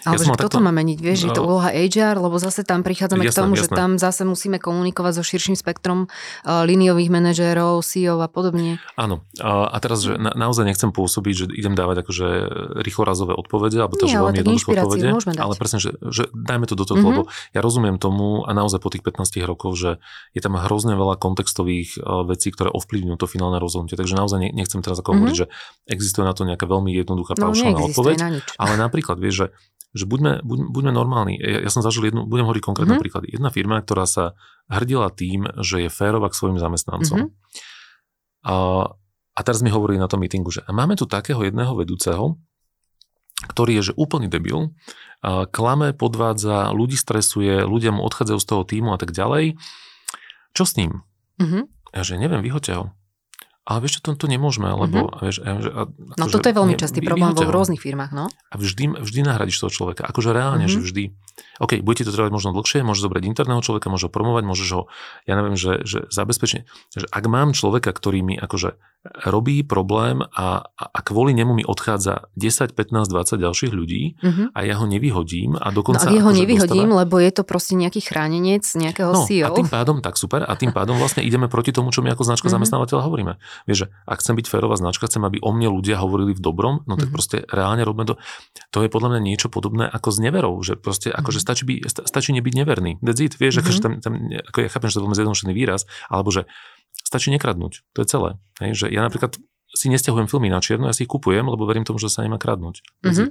ale 0.02 0.18
ja 0.18 0.26
že 0.26 0.34
kto 0.34 0.50
takto... 0.50 0.58
to 0.58 0.66
má 0.66 0.74
meniť, 0.74 0.98
vieš, 0.98 1.18
no, 1.22 1.26
je 1.30 1.30
to 1.38 1.42
no. 1.46 1.48
úloha 1.54 1.70
HR, 1.70 2.18
lebo 2.18 2.34
zase 2.42 2.66
tam 2.66 2.82
prichádzame 2.82 3.30
jasné, 3.30 3.30
k 3.30 3.38
tomu, 3.46 3.54
jasné. 3.54 3.62
že 3.62 3.68
tam 3.70 3.90
zase 3.94 4.22
musíme 4.26 4.58
komunikovať 4.58 5.12
so 5.16 5.22
širším 5.22 5.54
spektrom 5.54 6.10
uh, 6.10 6.66
líniových 6.66 7.14
manažérov, 7.14 7.78
CEO 7.86 8.18
a 8.18 8.26
podobne. 8.26 8.82
Áno, 8.98 9.22
a, 9.38 9.78
teraz, 9.78 10.02
že 10.02 10.18
na, 10.18 10.34
naozaj 10.34 10.66
nechcem 10.66 10.90
pôsobiť, 10.90 11.34
že 11.38 11.44
idem 11.54 11.78
dávať 11.78 12.02
akože 12.02 12.26
rýchlorazové 12.82 13.38
odpovede, 13.38 13.78
alebo 13.78 13.94
to, 13.94 14.10
Nie, 14.10 14.18
že 14.18 14.20
veľmi 14.20 14.38
jednoduché 14.42 14.70
odpovede, 14.82 15.08
ale 15.38 15.54
presne, 15.54 15.78
že, 15.78 15.94
že 16.10 16.26
dajme 16.34 16.66
to 16.66 16.74
do 16.74 16.84
toho, 16.90 16.98
mm-hmm. 16.98 17.14
lebo 17.14 17.22
ja 17.54 17.60
rozumiem 17.62 17.96
tomu 18.02 18.42
a 18.42 18.50
naozaj 18.50 18.82
po 18.82 18.90
tých 18.90 19.06
15 19.06 19.46
rokoch, 19.46 19.78
že 19.78 20.02
je 20.34 20.40
tam 20.42 20.58
hrozne 20.58 20.98
veľa 20.98 21.22
kontextových 21.22 22.02
uh, 22.02 22.26
vecí, 22.26 22.50
ktoré 22.50 22.68
ovplyvňujú 22.74 23.14
to 23.14 23.30
finálne 23.30 23.62
rozhodnutie, 23.62 23.94
takže 23.94 24.18
naozaj 24.18 24.42
ne, 24.42 24.50
nechcem 24.50 24.82
teraz 24.82 24.98
ako 24.98 25.14
mm-hmm. 25.14 25.18
hovoriť, 25.22 25.36
že 25.38 25.46
existuje 25.86 26.26
na 26.26 26.34
to 26.34 26.42
nejaká 26.42 26.66
veľmi 26.66 26.90
jednoduchá 26.90 27.38
no, 27.38 27.48
paušálna 27.48 27.80
odpoveď, 27.94 28.16
na 28.18 28.28
ale 28.58 28.74
napríklad, 28.74 29.22
vieš, 29.22 29.34
že 29.34 29.46
že 29.94 30.10
buďme, 30.10 30.42
buď, 30.42 30.58
buďme 30.74 30.92
normálni. 30.92 31.38
Ja, 31.38 31.64
ja 31.64 31.70
som 31.70 31.80
zažil 31.80 32.10
jednu, 32.10 32.26
budem 32.26 32.44
hovoriť 32.50 32.62
konkrétne 32.66 32.98
mm-hmm. 32.98 33.04
príklady. 33.06 33.26
Jedna 33.30 33.54
firma, 33.54 33.78
ktorá 33.78 34.10
sa 34.10 34.34
hrdila 34.66 35.14
tým, 35.14 35.46
že 35.62 35.86
je 35.86 35.90
férová 35.90 36.28
k 36.28 36.38
svojim 36.38 36.58
zamestnancom. 36.58 37.30
Mm-hmm. 37.30 38.50
A, 38.50 38.54
a 39.38 39.40
teraz 39.46 39.62
mi 39.62 39.70
hovorí 39.70 39.94
na 39.94 40.10
tom 40.10 40.20
meetingu, 40.20 40.50
že 40.50 40.66
máme 40.66 40.98
tu 40.98 41.06
takého 41.06 41.40
jedného 41.46 41.78
vedúceho, 41.78 42.42
ktorý 43.46 43.78
je 43.78 43.90
že 43.90 43.96
úplný 43.96 44.26
debil, 44.26 44.74
a 45.24 45.48
klame, 45.48 45.96
podvádza, 45.96 46.74
ľudí 46.74 46.98
stresuje, 47.00 47.64
ľudia 47.64 47.94
mu 47.94 48.04
odchádzajú 48.04 48.38
z 48.42 48.46
toho 48.50 48.62
týmu 48.68 48.92
a 48.92 48.98
tak 49.00 49.14
ďalej. 49.16 49.56
Čo 50.52 50.64
s 50.68 50.76
ním? 50.76 51.06
Mm-hmm. 51.40 51.62
Ja 51.94 52.02
že 52.02 52.18
neviem, 52.18 52.42
vyhoďte 52.42 52.72
ho 52.76 52.84
ale 53.64 53.78
vieš 53.80 53.98
čo, 53.98 54.00
to, 54.04 54.10
to 54.14 54.26
nemôžeme, 54.28 54.68
lebo... 54.68 55.08
Mm-hmm. 55.08 55.24
Vieš, 55.24 55.36
že, 55.40 55.70
a, 55.72 55.80
ako, 55.88 56.20
no 56.20 56.24
toto 56.28 56.46
je 56.52 56.54
veľmi 56.54 56.76
častý 56.76 57.00
problém 57.00 57.32
vo 57.32 57.48
rôznych 57.48 57.80
firmách, 57.80 58.12
no. 58.12 58.28
A 58.28 58.54
vždy, 58.60 59.00
vždy 59.00 59.20
nahradíš 59.24 59.64
toho 59.64 59.72
človeka. 59.72 60.04
Akože 60.04 60.36
reálne, 60.36 60.68
mm-hmm. 60.68 60.84
že 60.84 60.86
vždy. 60.92 61.04
OK, 61.64 61.80
bude 61.80 61.96
ti 61.96 62.04
to 62.04 62.12
trvať 62.12 62.28
možno 62.28 62.52
dlhšie, 62.52 62.84
môžeš 62.84 63.08
zobrať 63.08 63.24
interného 63.24 63.64
človeka, 63.64 63.88
môžeš 63.88 64.06
ho 64.06 64.12
promovať, 64.12 64.44
môžeš 64.44 64.68
ho, 64.76 64.82
ja 65.24 65.34
neviem, 65.40 65.56
že, 65.56 65.80
že 65.88 66.04
zabezpečne. 66.12 66.68
Že 66.92 67.08
ak 67.08 67.24
mám 67.24 67.56
človeka, 67.56 67.90
ktorý 67.90 68.20
mi 68.20 68.34
akože 68.36 68.76
robí 69.04 69.60
problém 69.60 70.24
a, 70.32 70.64
a 70.72 70.98
kvôli 71.04 71.36
nemu 71.36 71.60
mi 71.60 71.64
odchádza 71.64 72.32
10, 72.40 72.72
15, 72.72 73.12
20 73.12 73.36
ďalších 73.36 73.72
ľudí 73.76 74.16
mm-hmm. 74.16 74.46
a 74.56 74.58
ja 74.64 74.80
ho 74.80 74.88
nevyhodím 74.88 75.60
a 75.60 75.68
dokonca... 75.68 76.08
No 76.08 76.16
a 76.16 76.24
ho 76.24 76.32
akože 76.32 76.40
nevyhodím, 76.40 76.88
dostáva... 76.88 77.00
lebo 77.04 77.16
je 77.20 77.30
to 77.36 77.42
proste 77.44 77.76
nejaký 77.76 78.00
chránenec 78.00 78.64
nejakého 78.64 79.12
no, 79.12 79.28
CEO. 79.28 79.52
a 79.52 79.52
tým 79.52 79.68
pádom, 79.68 80.00
tak 80.00 80.16
super, 80.16 80.48
a 80.48 80.52
tým 80.56 80.72
pádom 80.72 80.96
vlastne 80.96 81.20
ideme 81.20 81.52
proti 81.52 81.76
tomu, 81.76 81.92
čo 81.92 82.00
my 82.00 82.16
ako 82.16 82.24
značka 82.24 82.48
mm-hmm. 82.48 82.64
zamestnávateľa 82.64 83.02
hovoríme. 83.04 83.32
Vieš, 83.68 83.78
že 83.84 83.86
ak 84.08 84.18
chcem 84.24 84.34
byť 84.40 84.46
férová 84.48 84.76
značka, 84.80 85.04
chcem, 85.04 85.20
aby 85.20 85.36
o 85.44 85.52
mne 85.52 85.68
ľudia 85.68 86.00
hovorili 86.00 86.32
v 86.32 86.40
dobrom, 86.40 86.80
no 86.88 86.96
tak 86.96 87.12
mm-hmm. 87.12 87.12
proste 87.12 87.36
reálne 87.52 87.84
robíme 87.84 88.08
to. 88.08 88.16
To 88.72 88.78
je 88.80 88.88
podľa 88.88 89.16
mňa 89.16 89.20
niečo 89.20 89.52
podobné 89.52 89.84
ako 89.84 90.08
s 90.08 90.18
neverou, 90.18 90.56
že 90.64 90.80
proste 90.80 91.12
mm-hmm. 91.12 91.20
akože 91.20 91.38
stačí, 91.44 91.62
by, 91.68 91.74
stačí 92.08 92.32
nebyť 92.32 92.54
neverný. 92.56 92.96
That's 93.04 93.20
it, 93.20 93.36
vieš, 93.36 93.60
mm-hmm. 93.60 93.68
akože 93.68 93.78
tam, 93.84 93.92
tam, 94.00 94.12
ako 94.48 94.58
ja 94.64 94.68
chápem, 94.72 94.88
že 94.88 94.94
to 94.96 94.98
je 94.98 95.04
veľmi 95.04 95.18
zjednodušený 95.20 95.52
výraz, 95.52 95.84
alebo 96.08 96.32
že 96.32 96.48
stačí 97.02 97.34
nekradnúť. 97.34 97.82
To 97.94 97.98
je 98.02 98.06
celé. 98.06 98.30
Hej, 98.62 98.86
že 98.86 98.86
ja 98.94 99.02
napríklad 99.02 99.38
si 99.74 99.90
nestiahujem 99.90 100.30
filmy 100.30 100.48
na 100.48 100.62
čierno, 100.62 100.86
ja 100.86 100.94
si 100.94 101.04
ich 101.04 101.10
kupujem, 101.10 101.44
lebo 101.50 101.66
verím 101.66 101.82
tomu, 101.82 101.98
že 101.98 102.06
sa 102.06 102.22
nemá 102.22 102.38
kradnúť. 102.38 102.80
Mm-hmm. 103.02 103.28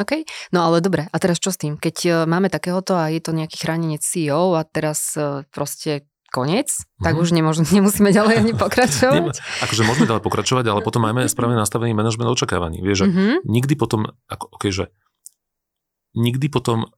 OK, 0.00 0.24
no 0.56 0.64
ale 0.64 0.80
dobre, 0.80 1.04
a 1.04 1.16
teraz 1.20 1.36
čo 1.36 1.52
s 1.52 1.60
tým? 1.60 1.76
Keď 1.76 1.96
uh, 2.08 2.12
máme 2.24 2.48
takéhoto 2.48 2.96
a 2.96 3.12
je 3.12 3.20
to 3.20 3.36
nejaký 3.36 3.60
chránenec 3.60 4.00
CEO 4.00 4.56
a 4.56 4.64
teraz 4.64 5.12
uh, 5.20 5.44
proste 5.52 6.08
koniec, 6.32 6.72
mm-hmm. 6.72 7.04
tak 7.04 7.12
mhm. 7.12 7.20
už 7.20 7.28
nemôž, 7.36 7.56
nemusíme 7.60 8.08
ďalej 8.08 8.34
ani 8.40 8.52
pokračovať. 8.64 9.36
Akože 9.68 9.82
môžeme 9.84 10.08
ďalej 10.08 10.24
pokračovať, 10.24 10.64
ale 10.72 10.80
potom 10.80 11.04
máme 11.04 11.28
správne 11.28 11.60
nastavený 11.60 11.92
manažment 11.92 12.32
očakávaní. 12.32 12.80
Vieš, 12.80 13.04
že 13.04 13.06
mm-hmm. 13.12 13.36
nikdy 13.44 13.74
potom, 13.76 14.08
ako, 14.32 14.48
okay, 14.56 14.72
že 14.72 14.88
nikdy 16.16 16.48
potom 16.48 16.88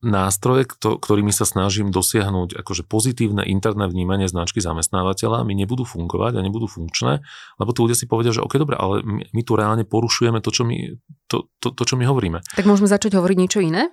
nástroje, 0.00 0.64
ktorými 0.80 1.28
sa 1.28 1.44
snažím 1.44 1.92
dosiahnuť 1.92 2.56
akože 2.56 2.88
pozitívne 2.88 3.44
interné 3.44 3.84
vnímanie 3.84 4.24
značky 4.32 4.64
zamestnávateľa, 4.64 5.44
mi 5.44 5.52
nebudú 5.52 5.84
fungovať 5.84 6.40
a 6.40 6.44
nebudú 6.44 6.64
funkčné, 6.64 7.20
lebo 7.60 7.70
tu 7.76 7.84
ľudia 7.84 7.96
si 7.96 8.08
povedia, 8.08 8.32
že 8.32 8.40
OK, 8.40 8.56
dobre, 8.56 8.80
ale 8.80 9.04
my, 9.04 9.28
my 9.28 9.42
tu 9.44 9.52
reálne 9.60 9.84
porušujeme 9.84 10.40
to 10.40 10.48
čo, 10.48 10.64
my, 10.64 10.96
to, 11.28 11.52
to, 11.60 11.68
to, 11.76 11.82
čo 11.84 11.94
my 12.00 12.08
hovoríme. 12.08 12.40
Tak 12.40 12.64
môžeme 12.64 12.88
začať 12.88 13.20
hovoriť 13.20 13.36
niečo 13.36 13.60
iné? 13.60 13.92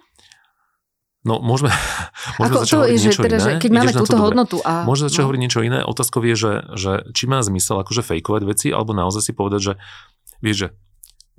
No, 1.27 1.43
môžeme, 1.43 1.75
môžeme 2.39 2.55
Ako 2.55 2.63
začať 2.63 2.71
to 2.71 2.79
je, 2.87 2.95
niečo 3.03 3.21
teda, 3.27 3.37
iné. 3.37 3.43
Že 3.43 3.51
keď 3.59 3.71
máme 3.75 3.91
túto 3.91 4.15
to 4.15 4.23
hodnotu 4.23 4.57
a... 4.63 4.87
Môžeme 4.87 5.11
začať 5.11 5.21
no. 5.21 5.25
hovoriť 5.27 5.41
niečo 5.43 5.61
iné. 5.67 5.79
Otázkou 5.83 6.23
je, 6.23 6.35
že, 6.39 6.53
že 6.79 6.91
či 7.11 7.27
má 7.27 7.43
zmysel 7.43 7.83
akože 7.83 7.99
fejkovať 8.07 8.41
veci, 8.47 8.67
alebo 8.71 8.95
naozaj 8.95 9.27
si 9.27 9.31
povedať, 9.35 9.61
že 9.61 9.73
vieš, 10.39 10.55
že 10.55 10.67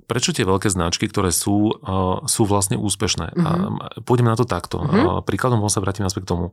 prečo 0.09 0.33
tie 0.33 0.41
veľké 0.41 0.73
značky, 0.73 1.05
ktoré 1.05 1.29
sú, 1.29 1.69
uh, 1.69 2.25
sú 2.25 2.49
vlastne 2.49 2.81
úspešné. 2.81 3.37
Mm-hmm. 3.37 3.45
A 3.45 3.51
mhm. 3.53 4.03
pôjdeme 4.09 4.33
na 4.33 4.37
to 4.37 4.49
takto. 4.49 4.81
Mm-hmm. 4.81 5.21
Príkladom 5.29 5.61
sa 5.69 5.85
vrátim 5.85 6.01
naspäť 6.01 6.25
k 6.25 6.31
tomu. 6.33 6.45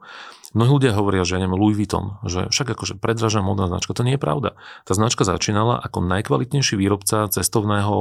Mnohí 0.53 0.77
ľudia 0.77 0.93
hovoria, 0.93 1.25
že 1.25 1.37
ja 1.37 1.41
neviem, 1.41 1.57
Louis 1.57 1.75
Vuitton, 1.75 2.21
že 2.29 2.53
však 2.53 2.77
akože 2.77 3.01
predražná 3.01 3.41
modná 3.41 3.67
značka. 3.67 3.97
To 3.97 4.05
nie 4.05 4.15
je 4.15 4.23
pravda. 4.23 4.61
Tá 4.85 4.93
značka 4.93 5.25
začínala 5.25 5.81
ako 5.81 6.05
najkvalitnejší 6.05 6.77
výrobca 6.77 7.33
cestovného 7.33 7.97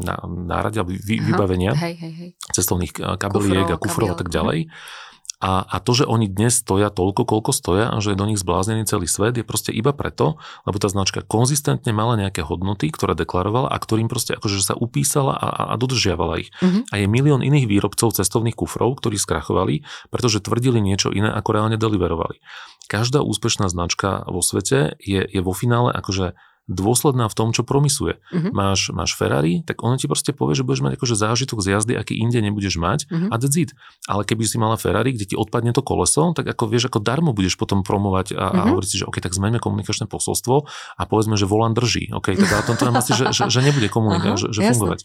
alebo 0.00 0.90
vy, 0.90 1.16
vybavenia, 1.22 1.72
hej, 1.74 1.94
hej, 1.96 2.12
hej. 2.12 2.30
cestovných 2.54 2.92
kabeliek 2.94 3.70
a 3.70 3.80
kufrov 3.80 4.14
a 4.14 4.18
tak 4.18 4.28
ďalej. 4.28 4.66
Mm-hmm 4.66 5.08
a, 5.40 5.64
a 5.64 5.76
to, 5.80 5.96
že 5.96 6.04
oni 6.04 6.28
dnes 6.28 6.60
stoja 6.60 6.92
toľko, 6.92 7.24
koľko 7.24 7.56
stoja 7.56 7.88
a 7.88 7.96
že 8.04 8.12
je 8.12 8.20
do 8.20 8.28
nich 8.28 8.36
zbláznený 8.36 8.84
celý 8.84 9.08
svet, 9.08 9.40
je 9.40 9.44
proste 9.44 9.72
iba 9.72 9.96
preto, 9.96 10.36
lebo 10.68 10.76
tá 10.76 10.92
značka 10.92 11.24
konzistentne 11.24 11.96
mala 11.96 12.20
nejaké 12.20 12.44
hodnoty, 12.44 12.92
ktoré 12.92 13.16
deklarovala 13.16 13.72
a 13.72 13.76
ktorým 13.80 14.12
proste 14.12 14.36
akože 14.36 14.60
sa 14.60 14.76
upísala 14.76 15.32
a, 15.32 15.72
a 15.72 15.74
dodržiavala 15.80 16.44
ich. 16.44 16.52
Mm-hmm. 16.60 16.82
A 16.92 16.94
je 17.00 17.06
milión 17.08 17.40
iných 17.40 17.72
výrobcov 17.72 18.20
cestovných 18.20 18.52
kufrov, 18.52 19.00
ktorí 19.00 19.16
skrachovali, 19.16 19.80
pretože 20.12 20.44
tvrdili 20.44 20.84
niečo 20.84 21.08
iné, 21.08 21.32
ako 21.32 21.56
reálne 21.56 21.80
deliverovali. 21.80 22.44
Každá 22.92 23.24
úspešná 23.24 23.72
značka 23.72 24.28
vo 24.28 24.44
svete 24.44 25.00
je, 25.00 25.24
je 25.24 25.40
vo 25.40 25.56
finále 25.56 25.88
akože 25.96 26.36
dôsledná 26.70 27.26
v 27.26 27.34
tom, 27.34 27.50
čo 27.50 27.66
promisuje. 27.66 28.22
Uh-huh. 28.30 28.54
Máš, 28.54 28.94
máš 28.94 29.18
Ferrari, 29.18 29.66
tak 29.66 29.82
ono 29.82 29.98
ti 29.98 30.06
proste 30.06 30.30
povie, 30.30 30.54
že 30.54 30.62
budeš 30.62 30.86
mať 30.86 30.92
akože 30.96 31.14
zážitok 31.18 31.58
z 31.58 31.66
jazdy, 31.74 31.92
aký 31.98 32.14
inde 32.14 32.38
nebudeš 32.38 32.78
mať 32.78 33.10
uh-huh. 33.10 33.34
a 33.34 33.34
that's 33.42 33.58
it. 33.58 33.74
Ale 34.06 34.22
keby 34.22 34.46
si 34.46 34.56
mala 34.56 34.78
Ferrari, 34.78 35.10
kde 35.10 35.34
ti 35.34 35.36
odpadne 35.36 35.74
to 35.74 35.82
koleso, 35.82 36.30
tak 36.30 36.46
ako 36.46 36.70
vieš, 36.70 36.86
ako 36.86 37.02
darmo 37.02 37.34
budeš 37.34 37.58
potom 37.58 37.82
promovať 37.82 38.32
a, 38.32 38.38
uh-huh. 38.38 38.54
a 38.54 38.60
mhm. 38.62 38.68
hovoriť 38.72 38.88
si, 38.88 38.96
že 39.02 39.04
OK, 39.10 39.18
tak 39.18 39.34
zmeňme 39.34 39.58
komunikačné 39.58 40.06
posolstvo 40.06 40.70
a 40.96 41.02
povedzme, 41.10 41.34
že 41.34 41.50
volant 41.50 41.74
drží. 41.74 42.14
OK, 42.14 42.38
tak 42.38 42.48
ale 42.48 42.62
to 42.62 42.84
nám 42.86 43.02
asi, 43.02 43.12
že, 43.18 43.34
že, 43.34 43.50
že 43.50 43.60
nebude 43.60 43.90
komunikovať, 43.90 44.38
uh-huh, 44.38 44.54
že, 44.54 44.62
že 44.62 44.70
fungovať. 44.70 45.00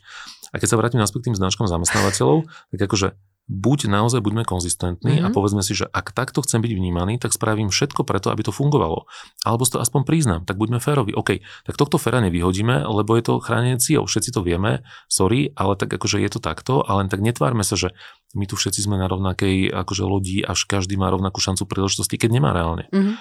A 0.54 0.62
keď 0.62 0.68
sa 0.70 0.78
vrátim 0.78 1.02
naspäť 1.02 1.26
k 1.26 1.28
tým 1.34 1.38
značkám 1.42 1.66
zamestnávateľov, 1.66 2.46
tak 2.72 2.80
akože 2.86 3.18
buď 3.46 3.94
naozaj 3.94 4.26
buďme 4.26 4.42
konzistentní 4.42 5.22
mm-hmm. 5.22 5.26
a 5.26 5.30
mhm. 5.30 5.36
povedzme 5.38 5.62
si, 5.62 5.78
že 5.78 5.86
ak 5.86 6.18
takto 6.18 6.42
chcem 6.42 6.66
byť 6.66 6.72
vnímaný, 6.74 7.22
tak 7.22 7.30
spravím 7.30 7.70
všetko 7.70 8.02
preto, 8.02 8.34
aby 8.34 8.42
to 8.42 8.50
fungovalo. 8.50 9.06
Alebo 9.46 9.62
to 9.66 9.78
aspoň 9.78 10.02
priznám, 10.02 10.42
tak 10.50 10.58
buďme 10.58 10.82
férovi. 10.82 11.14
OK, 11.14 11.46
tak 11.66 11.76
tohto 11.78 12.02
féra 12.02 12.22
nevyhodíme, 12.26 12.86
lebo 12.86 13.14
je 13.14 13.24
to 13.26 13.34
chránenie 13.42 13.78
cieľov. 13.78 14.10
Všetci 14.10 14.34
to 14.34 14.42
vieme, 14.42 14.82
sorry, 15.06 15.54
ale 15.54 15.78
tak 15.78 15.94
akože 15.94 16.18
je 16.22 16.30
to 16.34 16.40
takto, 16.42 16.82
ale 16.82 17.06
len 17.06 17.10
tak 17.10 17.22
netvárme 17.22 17.62
sa, 17.62 17.78
že 17.78 17.94
my 18.34 18.50
tu 18.50 18.58
všetci 18.58 18.82
sme 18.82 18.98
na 18.98 19.06
rovnakej 19.06 19.70
akože 19.70 20.04
lodi, 20.06 20.42
až 20.42 20.66
každý 20.66 20.98
má 20.98 21.14
rovnakú 21.14 21.38
šancu 21.38 21.70
príležitosti, 21.70 22.18
keď 22.18 22.42
nemá 22.42 22.50
reálne. 22.50 22.90
Mm-hmm. 22.90 23.16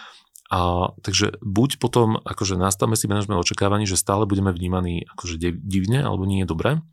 A, 0.52 0.92
takže 1.00 1.40
buď 1.40 1.80
potom 1.80 2.20
akože 2.20 2.60
nastavme 2.60 2.94
si 3.00 3.08
manažment 3.08 3.40
očakávaní, 3.40 3.88
že 3.88 3.96
stále 3.96 4.28
budeme 4.28 4.52
vnímaní 4.52 5.08
akože 5.16 5.40
divne 5.40 6.04
alebo 6.04 6.28
nie 6.28 6.44
je 6.44 6.48
dobré, 6.52 6.84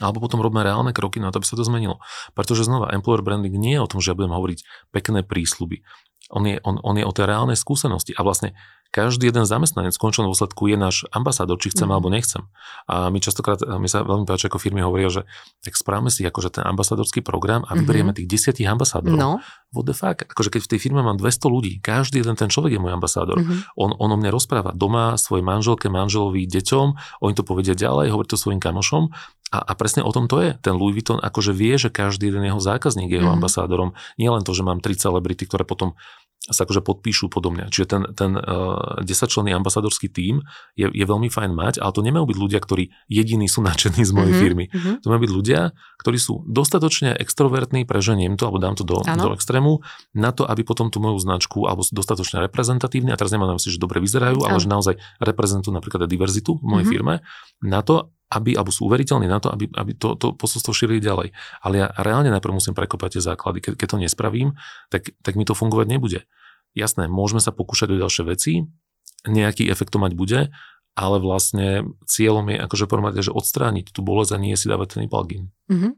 alebo 0.00 0.18
potom 0.18 0.40
robíme 0.40 0.64
reálne 0.64 0.90
kroky 0.90 1.22
na 1.22 1.30
to, 1.30 1.38
aby 1.38 1.46
sa 1.46 1.54
to 1.54 1.64
zmenilo. 1.66 2.02
Pretože 2.32 2.66
znova, 2.66 2.90
employer 2.90 3.22
branding 3.22 3.54
nie 3.54 3.78
je 3.78 3.84
o 3.84 3.90
tom, 3.90 4.02
že 4.02 4.10
ja 4.10 4.18
budem 4.18 4.32
hovoriť 4.34 4.90
pekné 4.90 5.22
prísľuby. 5.22 5.84
On 6.32 6.42
je, 6.42 6.56
on, 6.64 6.80
on 6.80 6.96
je 6.96 7.04
o 7.04 7.12
tej 7.12 7.28
reálnej 7.28 7.54
skúsenosti. 7.54 8.16
A 8.16 8.24
vlastne 8.24 8.56
každý 8.94 9.26
jeden 9.26 9.42
zamestnanec 9.42 9.90
v 9.98 10.02
končnom 10.06 10.30
dôsledku 10.30 10.70
je 10.70 10.78
náš 10.78 11.02
ambasádor, 11.10 11.58
či 11.58 11.74
chcem 11.74 11.90
mm. 11.90 11.94
alebo 11.98 12.08
nechcem. 12.14 12.46
A 12.86 13.10
my 13.10 13.18
častokrát, 13.18 13.58
mi 13.82 13.90
sa 13.90 14.06
veľmi 14.06 14.22
páči, 14.22 14.46
ako 14.46 14.62
firmy 14.62 14.86
hovoria, 14.86 15.10
že 15.10 15.26
tak 15.66 15.74
správame 15.74 16.14
si 16.14 16.22
akože 16.22 16.54
ten 16.54 16.64
ambasádorský 16.64 17.18
program 17.26 17.66
a 17.66 17.74
vyberieme 17.74 18.14
mm-hmm. 18.14 18.22
tých 18.22 18.30
desiatich 18.30 18.70
ambasádorov. 18.70 19.18
No. 19.18 19.42
What 19.74 19.90
the 19.90 19.98
fuck? 19.98 20.22
Akože 20.30 20.54
keď 20.54 20.60
v 20.62 20.70
tej 20.70 20.78
firme 20.78 21.02
mám 21.02 21.18
200 21.18 21.42
ľudí, 21.50 21.82
každý 21.82 22.22
jeden 22.22 22.38
ten 22.38 22.46
človek 22.46 22.78
je 22.78 22.80
môj 22.80 22.94
ambasádor. 22.94 23.42
Mm-hmm. 23.42 23.74
On, 23.82 23.90
on 23.98 24.10
o 24.14 24.16
mne 24.16 24.30
rozpráva 24.30 24.70
doma 24.70 25.18
svojej 25.18 25.42
manželke, 25.42 25.90
manželovi, 25.90 26.46
deťom, 26.46 26.86
oni 27.18 27.34
to 27.34 27.42
povedia 27.42 27.74
ďalej, 27.74 28.14
hovorí 28.14 28.30
to 28.30 28.38
svojim 28.38 28.62
kamošom 28.62 29.10
a, 29.52 29.58
a 29.60 29.72
presne 29.76 30.02
o 30.02 30.10
tom 30.10 30.26
to 30.26 30.40
je. 30.40 30.56
Ten 30.64 30.74
Louis 30.74 30.96
Vuitton 30.96 31.20
akože 31.20 31.52
vie, 31.52 31.76
že 31.76 31.92
každý 31.92 32.32
jeden 32.32 32.42
jeho 32.42 32.58
zákazník 32.58 33.12
je 33.12 33.20
jeho 33.20 33.28
mm-hmm. 33.28 33.38
ambasádorom. 33.38 33.90
Nie 34.16 34.32
len 34.32 34.42
to, 34.42 34.56
že 34.56 34.66
mám 34.66 34.80
tri 34.80 34.96
celebrity, 34.96 35.46
ktoré 35.46 35.62
potom 35.68 35.94
sa 36.44 36.68
akože 36.68 36.84
podpíšu 36.84 37.32
podobne. 37.32 37.72
Čiže 37.72 37.86
ten, 37.88 38.02
ten 38.12 38.36
uh, 38.36 39.00
10-členný 39.00 39.56
ambasadorský 39.56 40.12
tím 40.12 40.44
je, 40.76 40.92
je 40.92 41.04
veľmi 41.08 41.32
fajn 41.32 41.56
mať, 41.56 41.74
ale 41.80 41.92
to 41.96 42.04
nemajú 42.04 42.28
byť 42.28 42.36
ľudia, 42.36 42.60
ktorí 42.60 42.92
jediní 43.08 43.48
sú 43.48 43.64
nadšení 43.64 44.04
z 44.04 44.12
mojej 44.12 44.28
mm-hmm. 44.36 44.44
firmy. 44.44 44.64
Mm-hmm. 44.68 44.94
To 45.00 45.06
majú 45.08 45.20
byť 45.24 45.32
ľudia, 45.32 45.60
ktorí 46.04 46.18
sú 46.20 46.44
dostatočne 46.44 47.16
extrovertní, 47.16 47.88
preženiem 47.88 48.36
to, 48.36 48.52
alebo 48.52 48.60
dám 48.60 48.76
to 48.76 48.84
do, 48.84 49.00
do 49.00 49.32
extrému, 49.32 49.80
na 50.12 50.36
to, 50.36 50.44
aby 50.44 50.68
potom 50.68 50.92
tú 50.92 51.00
moju 51.00 51.16
značku, 51.16 51.64
alebo 51.64 51.80
sú 51.80 51.96
dostatočne 51.96 52.44
reprezentatívni, 52.44 53.08
a 53.08 53.16
teraz 53.16 53.32
nemám 53.32 53.48
na 53.48 53.56
mysli, 53.56 53.72
že 53.72 53.80
dobre 53.80 54.04
vyzerajú, 54.04 54.44
ale 54.44 54.60
že 54.60 54.68
naozaj 54.68 55.00
reprezentujú 55.24 55.72
napríklad 55.72 56.04
aj 56.04 56.10
diverzitu 56.12 56.60
v 56.60 56.64
mojej 56.68 56.84
mm-hmm. 56.84 56.92
firme, 56.92 57.14
na 57.64 57.80
to, 57.80 58.12
aby, 58.32 58.56
alebo 58.56 58.72
sú 58.72 58.88
uveriteľní 58.88 59.28
na 59.28 59.38
to, 59.38 59.52
aby, 59.52 59.68
aby 59.74 59.92
to, 59.94 60.16
to 60.16 60.32
posolstvo 60.34 60.72
šírili 60.72 61.02
ďalej. 61.02 61.36
Ale 61.60 61.74
ja 61.76 61.86
reálne 62.00 62.32
najprv 62.32 62.56
musím 62.56 62.74
prekopať 62.74 63.18
tie 63.18 63.22
základy. 63.22 63.58
Ke, 63.60 63.70
keď 63.76 63.88
to 63.94 63.98
nespravím, 64.00 64.56
tak, 64.88 65.12
tak 65.20 65.36
mi 65.36 65.44
to 65.44 65.52
fungovať 65.52 65.86
nebude. 65.86 66.20
Jasné, 66.74 67.06
môžeme 67.06 67.38
sa 67.38 67.54
pokúšať 67.54 67.94
o 67.94 68.00
ďalšie 68.00 68.24
veci, 68.26 68.66
nejaký 69.24 69.70
efekt 69.70 69.94
to 69.94 70.02
mať 70.02 70.12
bude, 70.18 70.40
ale 70.94 71.16
vlastne 71.18 71.96
cieľom 72.06 72.50
je 72.50 72.58
akože 72.60 72.84
poromať, 72.86 73.30
že 73.30 73.32
odstrániť 73.34 73.90
tú 73.90 74.02
bolesť 74.02 74.34
a 74.34 74.42
nie 74.42 74.54
si 74.58 74.66
dávať 74.70 74.98
ten 74.98 75.10
plugin. 75.10 75.50
Mm-hmm. 75.70 75.92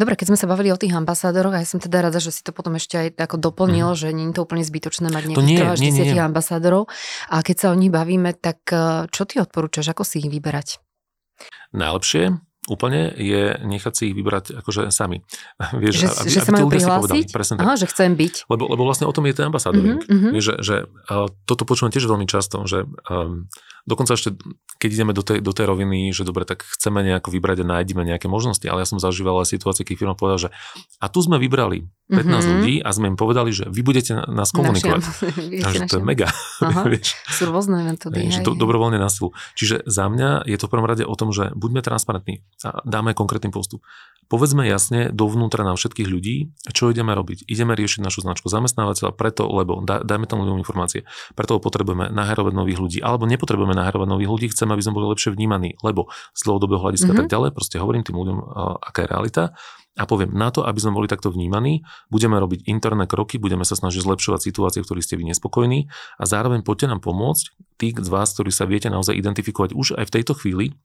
Dobre, 0.00 0.16
keď 0.16 0.32
sme 0.32 0.38
sa 0.40 0.48
bavili 0.48 0.72
o 0.72 0.80
tých 0.80 0.96
ambasádoroch, 0.96 1.52
a 1.52 1.60
ja 1.60 1.68
som 1.68 1.76
teda 1.76 2.08
rada, 2.08 2.16
že 2.16 2.32
si 2.32 2.40
to 2.40 2.56
potom 2.56 2.80
ešte 2.80 2.96
aj 2.96 3.08
ako 3.20 3.36
doplnil, 3.36 3.92
mm. 3.92 3.98
že 3.98 4.08
nie 4.16 4.32
je 4.32 4.40
to 4.40 4.48
úplne 4.48 4.64
zbytočné 4.64 5.12
mať 5.12 5.36
nejakých 5.36 6.16
40 6.16 6.16
ambasádorov. 6.32 6.88
A 7.28 7.44
keď 7.44 7.56
sa 7.60 7.66
o 7.68 7.76
nich 7.76 7.92
bavíme, 7.92 8.32
tak 8.32 8.64
eh, 8.72 9.04
čo 9.12 9.28
ty 9.28 9.36
odporúčaš, 9.36 9.92
ako 9.92 10.02
si 10.08 10.24
ich 10.24 10.32
vyberať? 10.32 10.80
Najlepšie 11.70 12.40
úplne 12.70 13.10
je 13.18 13.56
nechať 13.66 13.92
si 13.96 14.02
ich 14.12 14.14
vybrať 14.14 14.62
akože 14.62 14.94
sami. 14.94 15.26
Vieš, 15.82 15.94
že, 15.96 16.06
aby, 16.06 16.28
že 16.30 16.38
aby 16.38 16.46
sa 16.46 16.52
majú 16.52 16.66
prihlásiť? 16.70 17.26
Presne 17.34 17.54
tak. 17.58 17.64
Aha, 17.66 17.74
že 17.74 17.86
chcem 17.90 18.14
byť. 18.14 18.34
Lebo, 18.46 18.64
lebo 18.70 18.82
vlastne 18.86 19.10
o 19.10 19.12
tom 19.14 19.26
je 19.26 19.34
ten 19.34 19.50
ambasádoring. 19.50 20.04
Mm-hmm. 20.06 20.32
Vieš, 20.36 20.44
že, 20.44 20.54
že 20.62 20.76
uh, 20.86 21.26
toto 21.48 21.66
počúvam 21.66 21.90
tiež 21.90 22.06
veľmi 22.06 22.30
často, 22.30 22.62
že 22.68 22.86
um, 23.10 23.50
dokonca 23.90 24.14
ešte, 24.14 24.38
keď 24.78 24.90
ideme 24.94 25.12
do 25.12 25.26
tej, 25.26 25.42
do 25.42 25.50
tej 25.50 25.66
roviny, 25.66 26.14
že 26.14 26.22
dobre, 26.22 26.46
tak 26.46 26.62
chceme 26.62 27.02
nejako 27.02 27.34
vybrať 27.34 27.66
a 27.66 27.66
nájdeme 27.66 28.06
nejaké 28.06 28.30
možnosti, 28.30 28.62
ale 28.70 28.86
ja 28.86 28.88
som 28.88 29.02
zažíval 29.02 29.42
aj 29.42 29.50
situácie, 29.50 29.82
keď 29.82 29.94
firma 29.98 30.14
povedala, 30.14 30.46
že 30.46 30.50
a 31.02 31.10
tu 31.10 31.18
sme 31.18 31.42
vybrali 31.42 31.90
15 32.10 32.26
mm-hmm. 32.26 32.50
ľudí 32.50 32.74
a 32.82 32.88
sme 32.90 33.06
im 33.10 33.18
povedali, 33.18 33.50
že 33.54 33.70
vy 33.70 33.82
budete 33.86 34.18
nás 34.30 34.50
komunikovať. 34.50 35.02
a 35.66 35.68
že 35.70 35.78
to 35.86 35.98
je 35.98 36.04
mega. 36.04 36.30
Aha, 36.62 36.86
vieš. 36.86 37.14
Sú 37.30 37.50
rôzne 37.50 37.86
metódy. 37.86 38.30
Že 38.30 38.42
to, 38.46 38.58
dobrovoľne 38.58 38.98
na 38.98 39.06
silu. 39.06 39.30
Čiže 39.54 39.86
za 39.86 40.10
mňa 40.10 40.46
je 40.46 40.56
to 40.58 40.66
v 40.66 40.70
prvom 40.74 40.86
rade 40.90 41.06
o 41.06 41.14
tom, 41.14 41.30
že 41.30 41.54
buďme 41.54 41.82
transparentní 41.82 42.42
a 42.66 42.82
dáme 42.82 43.14
konkrétny 43.14 43.54
postup. 43.54 43.86
Povedzme 44.30 44.62
jasne 44.62 45.10
dovnútra 45.10 45.66
na 45.66 45.74
všetkých 45.74 46.06
ľudí, 46.06 46.54
čo 46.70 46.94
ideme 46.94 47.18
robiť. 47.18 47.50
Ideme 47.50 47.74
riešiť 47.74 47.98
našu 47.98 48.22
značku 48.22 48.46
zamestnávateľa 48.46 49.10
preto, 49.18 49.50
lebo 49.50 49.82
dajme 49.82 50.30
tam 50.30 50.46
ľuďom 50.46 50.62
informácie. 50.62 51.02
Preto 51.34 51.58
potrebujeme 51.58 52.14
naherovať 52.14 52.54
nových 52.54 52.78
ľudí, 52.78 52.98
alebo 53.02 53.26
nepotrebujeme 53.26 53.74
naherovať 53.74 54.06
nových 54.06 54.30
ľudí, 54.30 54.46
chceme, 54.54 54.70
aby 54.78 54.82
sme 54.86 54.94
boli 54.94 55.10
lepšie 55.10 55.34
vnímaní, 55.34 55.74
lebo 55.82 56.14
z 56.30 56.46
dlhodobého 56.46 56.78
hľadiska 56.78 57.10
mm-hmm. 57.10 57.26
tak 57.26 57.32
ďalej, 57.34 57.50
proste 57.50 57.76
hovorím 57.82 58.06
tým 58.06 58.14
ľuďom, 58.22 58.38
aká 58.78 59.02
je 59.02 59.08
realita 59.10 59.42
a 59.98 60.06
poviem, 60.06 60.30
na 60.30 60.54
to, 60.54 60.62
aby 60.62 60.78
sme 60.78 60.94
boli 60.94 61.10
takto 61.10 61.34
vnímaní, 61.34 61.82
budeme 62.08 62.38
robiť 62.38 62.70
interné 62.70 63.10
kroky, 63.10 63.42
budeme 63.42 63.66
sa 63.66 63.74
snažiť 63.74 64.06
zlepšovať 64.06 64.40
situácie, 64.46 64.80
v 64.80 64.86
ktorých 64.86 65.04
ste 65.04 65.18
vy 65.18 65.26
nespokojní 65.34 65.90
a 66.16 66.24
zároveň 66.30 66.62
poďte 66.62 66.94
nám 66.94 67.02
pomôcť, 67.02 67.44
tí 67.76 67.90
z 67.92 68.08
vás, 68.08 68.30
ktorí 68.30 68.54
sa 68.54 68.70
viete 68.70 68.86
naozaj 68.86 69.18
identifikovať 69.18 69.74
už 69.74 69.98
aj 69.98 70.06
v 70.06 70.14
tejto 70.14 70.38
chvíli, 70.38 70.78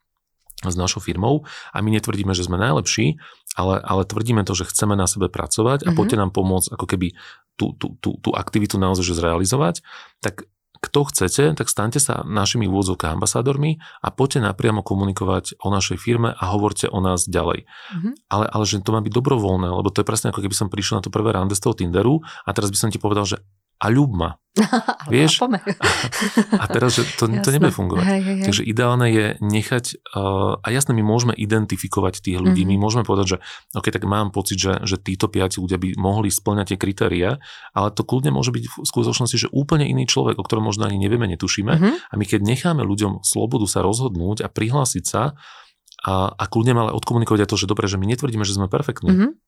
s 0.63 0.75
našou 0.79 1.03
firmou 1.03 1.43
a 1.75 1.83
my 1.83 1.89
netvrdíme, 1.99 2.31
že 2.31 2.47
sme 2.47 2.55
najlepší, 2.55 3.19
ale, 3.59 3.83
ale 3.83 4.07
tvrdíme 4.07 4.47
to, 4.47 4.55
že 4.55 4.69
chceme 4.71 4.95
na 4.95 5.03
sebe 5.09 5.27
pracovať 5.27 5.83
a 5.83 5.91
mm-hmm. 5.91 5.97
poďte 5.97 6.17
nám 6.19 6.31
pomôcť 6.31 6.71
ako 6.71 6.85
keby 6.87 7.07
tú, 7.59 7.75
tú, 7.75 7.99
tú, 7.99 8.15
tú 8.23 8.29
aktivitu 8.31 8.79
naozaj 8.79 9.03
že 9.03 9.19
zrealizovať, 9.19 9.83
tak 10.23 10.47
kto 10.85 11.09
chcete, 11.09 11.43
tak 11.57 11.65
staňte 11.65 11.97
sa 11.97 12.21
našimi 12.21 12.69
úvodzovkami 12.69 13.17
ambasádormi 13.17 13.81
a 14.05 14.07
poďte 14.13 14.45
napriamo 14.45 14.85
komunikovať 14.85 15.57
o 15.57 15.73
našej 15.73 15.97
firme 15.97 16.37
a 16.37 16.43
hovorte 16.53 16.85
o 16.85 17.01
nás 17.01 17.25
ďalej. 17.25 17.65
Mm-hmm. 17.65 18.13
Ale, 18.29 18.45
ale 18.45 18.63
že 18.69 18.83
to 18.85 18.93
má 18.93 19.01
byť 19.01 19.13
dobrovoľné, 19.15 19.71
lebo 19.71 19.89
to 19.89 20.05
je 20.05 20.07
presne 20.07 20.29
ako 20.29 20.45
keby 20.45 20.53
som 20.53 20.69
prišiel 20.69 21.01
na 21.01 21.03
to 21.03 21.09
prvé 21.09 21.33
rande 21.33 21.57
z 21.57 21.63
toho 21.63 21.73
Tinderu 21.73 22.21
a 22.45 22.49
teraz 22.53 22.69
by 22.69 22.77
som 22.77 22.89
ti 22.93 23.01
povedal, 23.01 23.25
že 23.25 23.41
a 23.79 23.85
ľub 23.91 24.11
ma. 24.15 24.39
Vieš? 25.11 25.43
A, 26.55 26.65
teraz, 26.71 26.95
že 26.95 27.03
to, 27.19 27.27
to 27.27 27.49
nebude 27.51 27.75
fungovať. 27.75 28.05
Hej, 28.07 28.21
hej, 28.23 28.35
hej. 28.39 28.45
Takže 28.47 28.61
ideálne 28.63 29.07
je 29.11 29.25
nechať, 29.43 29.85
uh, 30.15 30.55
a 30.63 30.67
jasne, 30.71 30.95
my 30.95 31.03
môžeme 31.03 31.35
identifikovať 31.35 32.23
tých 32.23 32.39
ľudí, 32.39 32.63
mm-hmm. 32.63 32.79
my 32.79 32.83
môžeme 32.87 33.03
povedať, 33.03 33.35
že 33.35 33.37
OK, 33.75 33.91
tak 33.91 34.07
mám 34.07 34.31
pocit, 34.31 34.55
že, 34.55 34.79
že 34.87 34.95
títo 34.95 35.27
piati 35.27 35.59
ľudia 35.59 35.75
by 35.75 35.99
mohli 35.99 36.31
splňať 36.31 36.71
tie 36.71 36.77
kritéria, 36.79 37.29
ale 37.75 37.91
to 37.91 38.07
kľudne 38.07 38.31
môže 38.31 38.55
byť 38.55 38.63
v 38.63 38.75
skutočnosti, 38.87 39.35
že 39.35 39.51
úplne 39.51 39.91
iný 39.91 40.07
človek, 40.07 40.39
o 40.39 40.45
ktorom 40.47 40.71
možno 40.71 40.87
ani 40.87 41.03
nevieme, 41.03 41.27
netušíme. 41.35 41.73
Mm-hmm. 41.75 41.93
A 42.11 42.13
my 42.15 42.23
keď 42.23 42.39
necháme 42.47 42.81
ľuďom 42.87 43.27
slobodu 43.27 43.67
sa 43.67 43.83
rozhodnúť 43.83 44.39
a 44.39 44.47
prihlásiť 44.47 45.03
sa, 45.03 45.35
a, 46.05 46.31
a 46.31 46.43
kľudne 46.47 46.77
ale 46.77 46.95
odkomunikovať 46.95 47.43
aj 47.43 47.49
to, 47.49 47.57
že 47.59 47.71
dobre, 47.71 47.89
že 47.89 47.97
my 47.97 48.05
netvrdíme, 48.07 48.45
že 48.47 48.55
sme 48.55 48.71
perfektní, 48.71 49.11
mm-hmm 49.11 49.44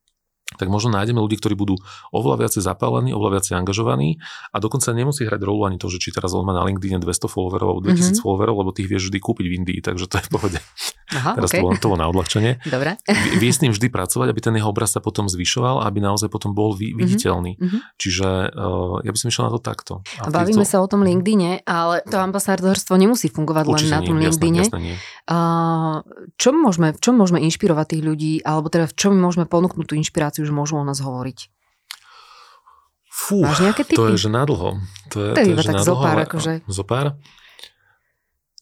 tak 0.56 0.72
možno 0.72 0.96
nájdeme 0.96 1.20
ľudí, 1.20 1.36
ktorí 1.44 1.60
budú 1.60 1.76
oveľa 2.16 2.48
viacej 2.48 2.64
zapálení, 2.64 3.12
oveľa 3.12 3.40
viacej 3.40 3.54
angažovaní 3.60 4.24
a 4.56 4.64
dokonca 4.64 4.96
nemusí 4.96 5.28
hrať 5.28 5.44
rolu 5.44 5.68
ani 5.68 5.76
to, 5.76 5.92
že 5.92 6.00
či 6.00 6.16
teraz 6.16 6.32
on 6.32 6.48
má 6.48 6.56
na 6.56 6.64
LinkedIn 6.64 7.04
200 7.04 7.28
followerov 7.28 7.68
alebo 7.76 7.82
2000 7.84 7.92
mm-hmm. 7.92 8.24
followerov, 8.24 8.56
lebo 8.64 8.72
tých 8.72 8.88
vieš 8.88 9.12
vždy 9.12 9.20
kúpiť 9.20 9.44
v 9.44 9.54
Indii, 9.60 9.80
takže 9.84 10.08
to 10.08 10.16
je 10.16 10.24
v 10.24 10.32
pohode. 10.32 10.60
Aha, 11.08 11.36
teraz 11.36 11.52
okay. 11.52 11.60
to, 11.60 11.64
bolo, 11.68 11.76
to 11.76 11.88
na 12.00 12.08
odľahčenie. 12.08 12.64
Dobre. 12.64 12.96
Vie 13.40 13.52
s 13.52 13.60
ním 13.60 13.76
vždy 13.76 13.88
pracovať, 13.92 14.28
aby 14.32 14.40
ten 14.40 14.56
jeho 14.56 14.72
obraz 14.72 14.96
sa 14.96 15.04
potom 15.04 15.28
zvyšoval, 15.28 15.84
aby 15.88 16.04
naozaj 16.04 16.28
potom 16.32 16.52
bol 16.52 16.76
vy, 16.76 16.92
mhm. 16.92 16.98
viditeľný. 17.00 17.52
Mm-hmm. 17.60 17.80
Čiže 18.00 18.28
uh, 18.52 19.04
ja 19.04 19.12
by 19.12 19.18
som 19.20 19.28
išiel 19.28 19.44
na 19.48 19.52
to 19.56 19.60
takto. 19.60 19.94
A 20.24 20.32
Bavíme 20.32 20.64
týchto... 20.64 20.80
sa 20.80 20.84
o 20.84 20.88
tom 20.88 21.04
LinkedIne, 21.04 21.64
ale 21.64 22.04
to 22.08 22.20
ambasádorstvo 22.20 22.96
nemusí 23.00 23.32
fungovať 23.32 23.64
Určite 23.68 23.88
len 23.88 23.96
na 23.96 24.02
tom 24.04 24.18
nie, 24.20 24.28
LinkedIne. 24.28 24.64
Jasné, 24.64 24.80
jasné 24.80 24.80
nie. 24.84 24.96
Uh, 25.28 26.04
čo, 26.40 26.56
môžeme, 26.56 26.96
čo 27.00 27.12
môžeme 27.16 27.40
inšpirovať 27.44 27.86
tých 27.96 28.04
ľudí, 28.04 28.34
alebo 28.44 28.68
teda 28.68 28.88
v 28.88 28.96
čom 28.96 29.16
môžeme 29.16 29.48
ponúknuť 29.48 29.86
tú 29.88 29.96
inšpiráciu, 29.96 30.37
že 30.44 30.54
môžu 30.54 30.78
o 30.78 30.84
nás 30.86 31.02
hovoriť? 31.02 31.50
Fú, 33.08 33.42
Máš 33.42 33.66
nejaké 33.66 33.82
typy? 33.82 33.98
to 33.98 34.14
je 34.14 34.28
že 34.28 34.30
nadlho. 34.30 34.78
To 35.10 35.18
je, 35.18 35.30
to 35.34 35.40
je, 35.42 35.46
to 35.50 35.52
je 35.58 35.58
že 35.58 35.70
tak 35.74 35.78
nadlho, 35.82 35.98
zopár, 35.98 36.18
akože. 36.22 36.54
Zopár? 36.70 37.06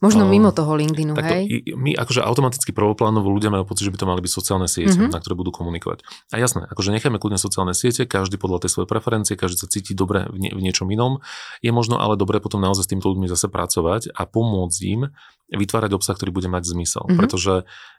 Možno 0.04 0.28
mimo 0.28 0.52
toho 0.52 0.76
LinkedInu, 0.76 1.16
takto, 1.16 1.34
hej? 1.34 1.72
My 1.80 1.96
akože 1.96 2.20
automaticky 2.20 2.76
prvoplánovo 2.76 3.32
ľudia 3.32 3.48
majú 3.48 3.64
pocit, 3.64 3.88
že 3.88 3.92
by 3.96 4.00
to 4.04 4.10
mali 4.12 4.20
byť 4.20 4.32
sociálne 4.32 4.68
siete, 4.68 4.92
mm-hmm. 4.92 5.16
na 5.16 5.24
ktoré 5.24 5.40
budú 5.40 5.56
komunikovať. 5.56 6.04
A 6.30 6.38
jasné, 6.38 6.68
akože 6.68 6.92
necháme 6.92 7.16
kľudne 7.16 7.40
sociálne 7.40 7.72
siete, 7.72 8.04
každý 8.04 8.36
podľa 8.36 8.68
tej 8.68 8.76
svojej 8.76 8.90
preferencie, 8.92 9.40
každý 9.40 9.56
sa 9.56 9.72
cíti 9.72 9.96
dobre 9.96 10.28
v, 10.28 10.38
nie, 10.38 10.52
v 10.52 10.60
niečom 10.60 10.92
inom. 10.92 11.24
Je 11.64 11.72
možno 11.72 11.96
ale 11.96 12.20
dobre 12.20 12.44
potom 12.44 12.60
naozaj 12.60 12.86
s 12.86 12.92
týmto 12.92 13.08
ľuďmi 13.08 13.32
zase 13.32 13.48
pracovať 13.48 14.12
a 14.12 14.28
pomôcť 14.28 14.80
im 14.84 15.02
vytvárať 15.50 15.92
obsah, 15.94 16.18
ktorý 16.18 16.34
bude 16.34 16.50
mať 16.50 16.66
zmysel. 16.66 17.06
Mm-hmm. 17.06 17.20
Pretože 17.22 17.54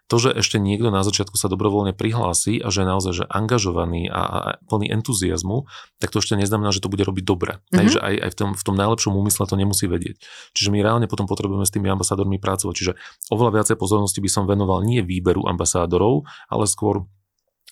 to, 0.07 0.17
že 0.23 0.31
ešte 0.39 0.63
niekto 0.63 0.91
na 0.91 1.03
začiatku 1.03 1.35
sa 1.35 1.51
dobrovoľne 1.51 1.95
prihlási 1.95 2.63
a 2.63 2.71
že 2.71 2.83
je 2.83 2.89
naozaj 2.91 3.13
že 3.23 3.25
angažovaný 3.27 4.07
a, 4.11 4.23
a 4.23 4.39
plný 4.67 4.91
entuziasmu, 4.91 5.67
tak 5.99 6.15
to 6.15 6.23
ešte 6.23 6.39
neznamená, 6.39 6.71
že 6.71 6.83
to 6.83 6.91
bude 6.91 7.03
robiť 7.03 7.25
dobre. 7.27 7.59
Mm-hmm. 7.59 7.75
Takže 7.75 7.99
aj, 8.03 8.15
aj 8.19 8.31
v, 8.31 8.37
tom, 8.39 8.51
v 8.55 8.63
tom 8.63 8.77
najlepšom 8.79 9.13
úmysle 9.15 9.47
to 9.47 9.55
nemusí 9.59 9.87
vedieť. 9.87 10.23
Čiže 10.55 10.71
my 10.75 10.79
reálne 10.83 11.07
potom 11.11 11.27
potrebujeme 11.27 11.67
s 11.67 11.75
tými 11.75 11.91
ambasádormi 11.91 12.39
pracovať. 12.39 12.75
Čiže 12.75 12.93
oveľa 13.31 13.63
viacej 13.63 13.77
pozornosti 13.79 14.19
by 14.23 14.31
som 14.31 14.45
venoval 14.47 14.83
nie 14.83 15.03
výberu 15.03 15.47
ambasádorov, 15.47 16.27
ale 16.51 16.67
skôr 16.71 17.07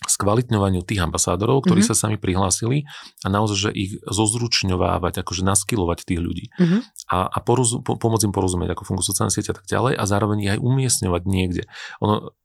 skvalitňovaniu 0.03 0.83
tých 0.83 0.99
ambasádorov, 0.99 1.63
ktorí 1.63 1.79
mm-hmm. 1.79 1.95
sa 1.95 2.03
sami 2.07 2.19
prihlásili 2.19 2.83
a 3.23 3.27
naozaj, 3.31 3.57
že 3.57 3.69
ich 3.71 3.91
zozručňovávať, 4.03 5.23
akože 5.23 5.47
naskilovať 5.47 6.03
tých 6.03 6.19
ľudí 6.19 6.45
mm-hmm. 6.51 6.81
a, 7.15 7.31
a 7.31 7.37
porozum, 7.39 7.79
po, 7.79 7.95
pomôcť 7.95 8.27
im 8.27 8.35
porozumieť, 8.35 8.75
ako 8.75 8.83
fungujú 8.91 9.15
sociálne 9.15 9.31
siete 9.31 9.55
a 9.55 9.57
tak 9.57 9.65
ďalej 9.71 9.95
a 9.95 10.03
zároveň 10.03 10.37
ich 10.43 10.51
aj 10.51 10.59
umiestňovať 10.59 11.21
niekde. 11.23 11.63
Ono, 12.03 12.35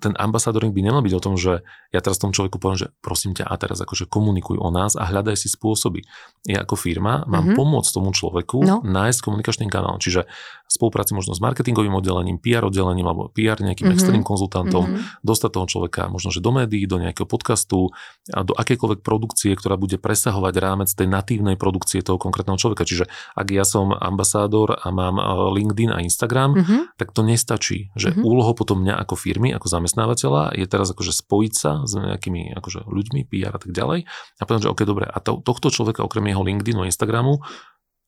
ten 0.00 0.16
ambasadoring 0.16 0.72
by 0.72 0.80
nemal 0.80 1.04
byť 1.04 1.14
o 1.14 1.22
tom, 1.22 1.34
že 1.36 1.60
ja 1.92 2.00
teraz 2.00 2.16
tomu 2.16 2.32
človeku 2.32 2.56
poviem, 2.56 2.80
že 2.80 2.88
prosím 3.04 3.36
ťa 3.36 3.44
a 3.44 3.54
teraz 3.60 3.84
akože 3.84 4.08
komunikuj 4.08 4.56
o 4.56 4.72
nás 4.72 4.96
a 4.96 5.04
hľadaj 5.04 5.36
si 5.36 5.52
spôsoby. 5.52 6.08
Ja 6.48 6.64
ako 6.64 6.80
firma 6.80 7.28
mám 7.28 7.52
mm-hmm. 7.52 7.58
pomôcť 7.60 7.90
tomu 7.92 8.10
človeku 8.16 8.58
no. 8.64 8.80
nájsť 8.80 9.20
komunikačný 9.20 9.68
kanál. 9.68 10.00
Čiže 10.00 10.24
spolupráci 10.70 11.18
možno 11.18 11.34
s 11.34 11.42
marketingovým 11.42 11.90
oddelením, 11.98 12.38
PR 12.38 12.62
oddelením 12.62 13.10
alebo 13.10 13.26
PR 13.34 13.58
nejakým 13.58 13.90
mm-hmm. 13.90 13.96
externým 13.98 14.22
konzultantom, 14.22 14.86
mm-hmm. 14.86 15.26
dostať 15.26 15.50
toho 15.50 15.66
človeka 15.66 16.06
možno, 16.06 16.30
že 16.30 16.38
do 16.38 16.54
médií, 16.54 16.86
do 16.86 17.02
nejakého 17.02 17.26
podcastu 17.26 17.90
a 18.30 18.46
do 18.46 18.54
akékoľvek 18.54 19.02
produkcie, 19.02 19.50
ktorá 19.58 19.74
bude 19.74 19.98
presahovať 19.98 20.54
rámec 20.62 20.88
tej 20.94 21.10
natívnej 21.10 21.58
produkcie 21.58 22.06
toho 22.06 22.22
konkrétneho 22.22 22.54
človeka. 22.54 22.86
Čiže 22.86 23.10
ak 23.34 23.50
ja 23.50 23.66
som 23.66 23.90
ambasádor 23.90 24.78
a 24.78 24.88
mám 24.94 25.18
eh, 25.18 25.26
LinkedIn 25.58 25.90
a 25.90 25.98
Instagram, 26.06 26.54
mm-hmm. 26.54 26.80
tak 26.94 27.10
to 27.10 27.26
nestačí. 27.26 27.90
Že 27.98 28.14
mm-hmm. 28.14 28.22
úlohou 28.22 28.54
potom 28.54 28.86
mňa 28.86 28.94
ako 29.02 29.18
firmy, 29.18 29.50
ako 29.50 29.66
zamestnávateľa 29.66 30.54
je 30.54 30.66
teraz 30.70 30.94
akože 30.94 31.10
spojiť 31.10 31.52
sa 31.52 31.82
s 31.82 31.98
nejakými 31.98 32.54
akože 32.54 32.86
ľuďmi, 32.86 33.26
PR 33.26 33.58
a 33.58 33.60
tak 33.60 33.74
ďalej 33.74 34.06
a 34.38 34.42
povedať, 34.46 34.62
že 34.68 34.72
OK, 34.72 34.80
dobre, 34.86 35.06
a 35.10 35.18
to, 35.18 35.42
tohto 35.42 35.68
človeka 35.74 36.06
okrem 36.06 36.30
jeho 36.30 36.42
LinkedInu 36.44 36.86
a 36.86 36.88
Instagramu 36.88 37.42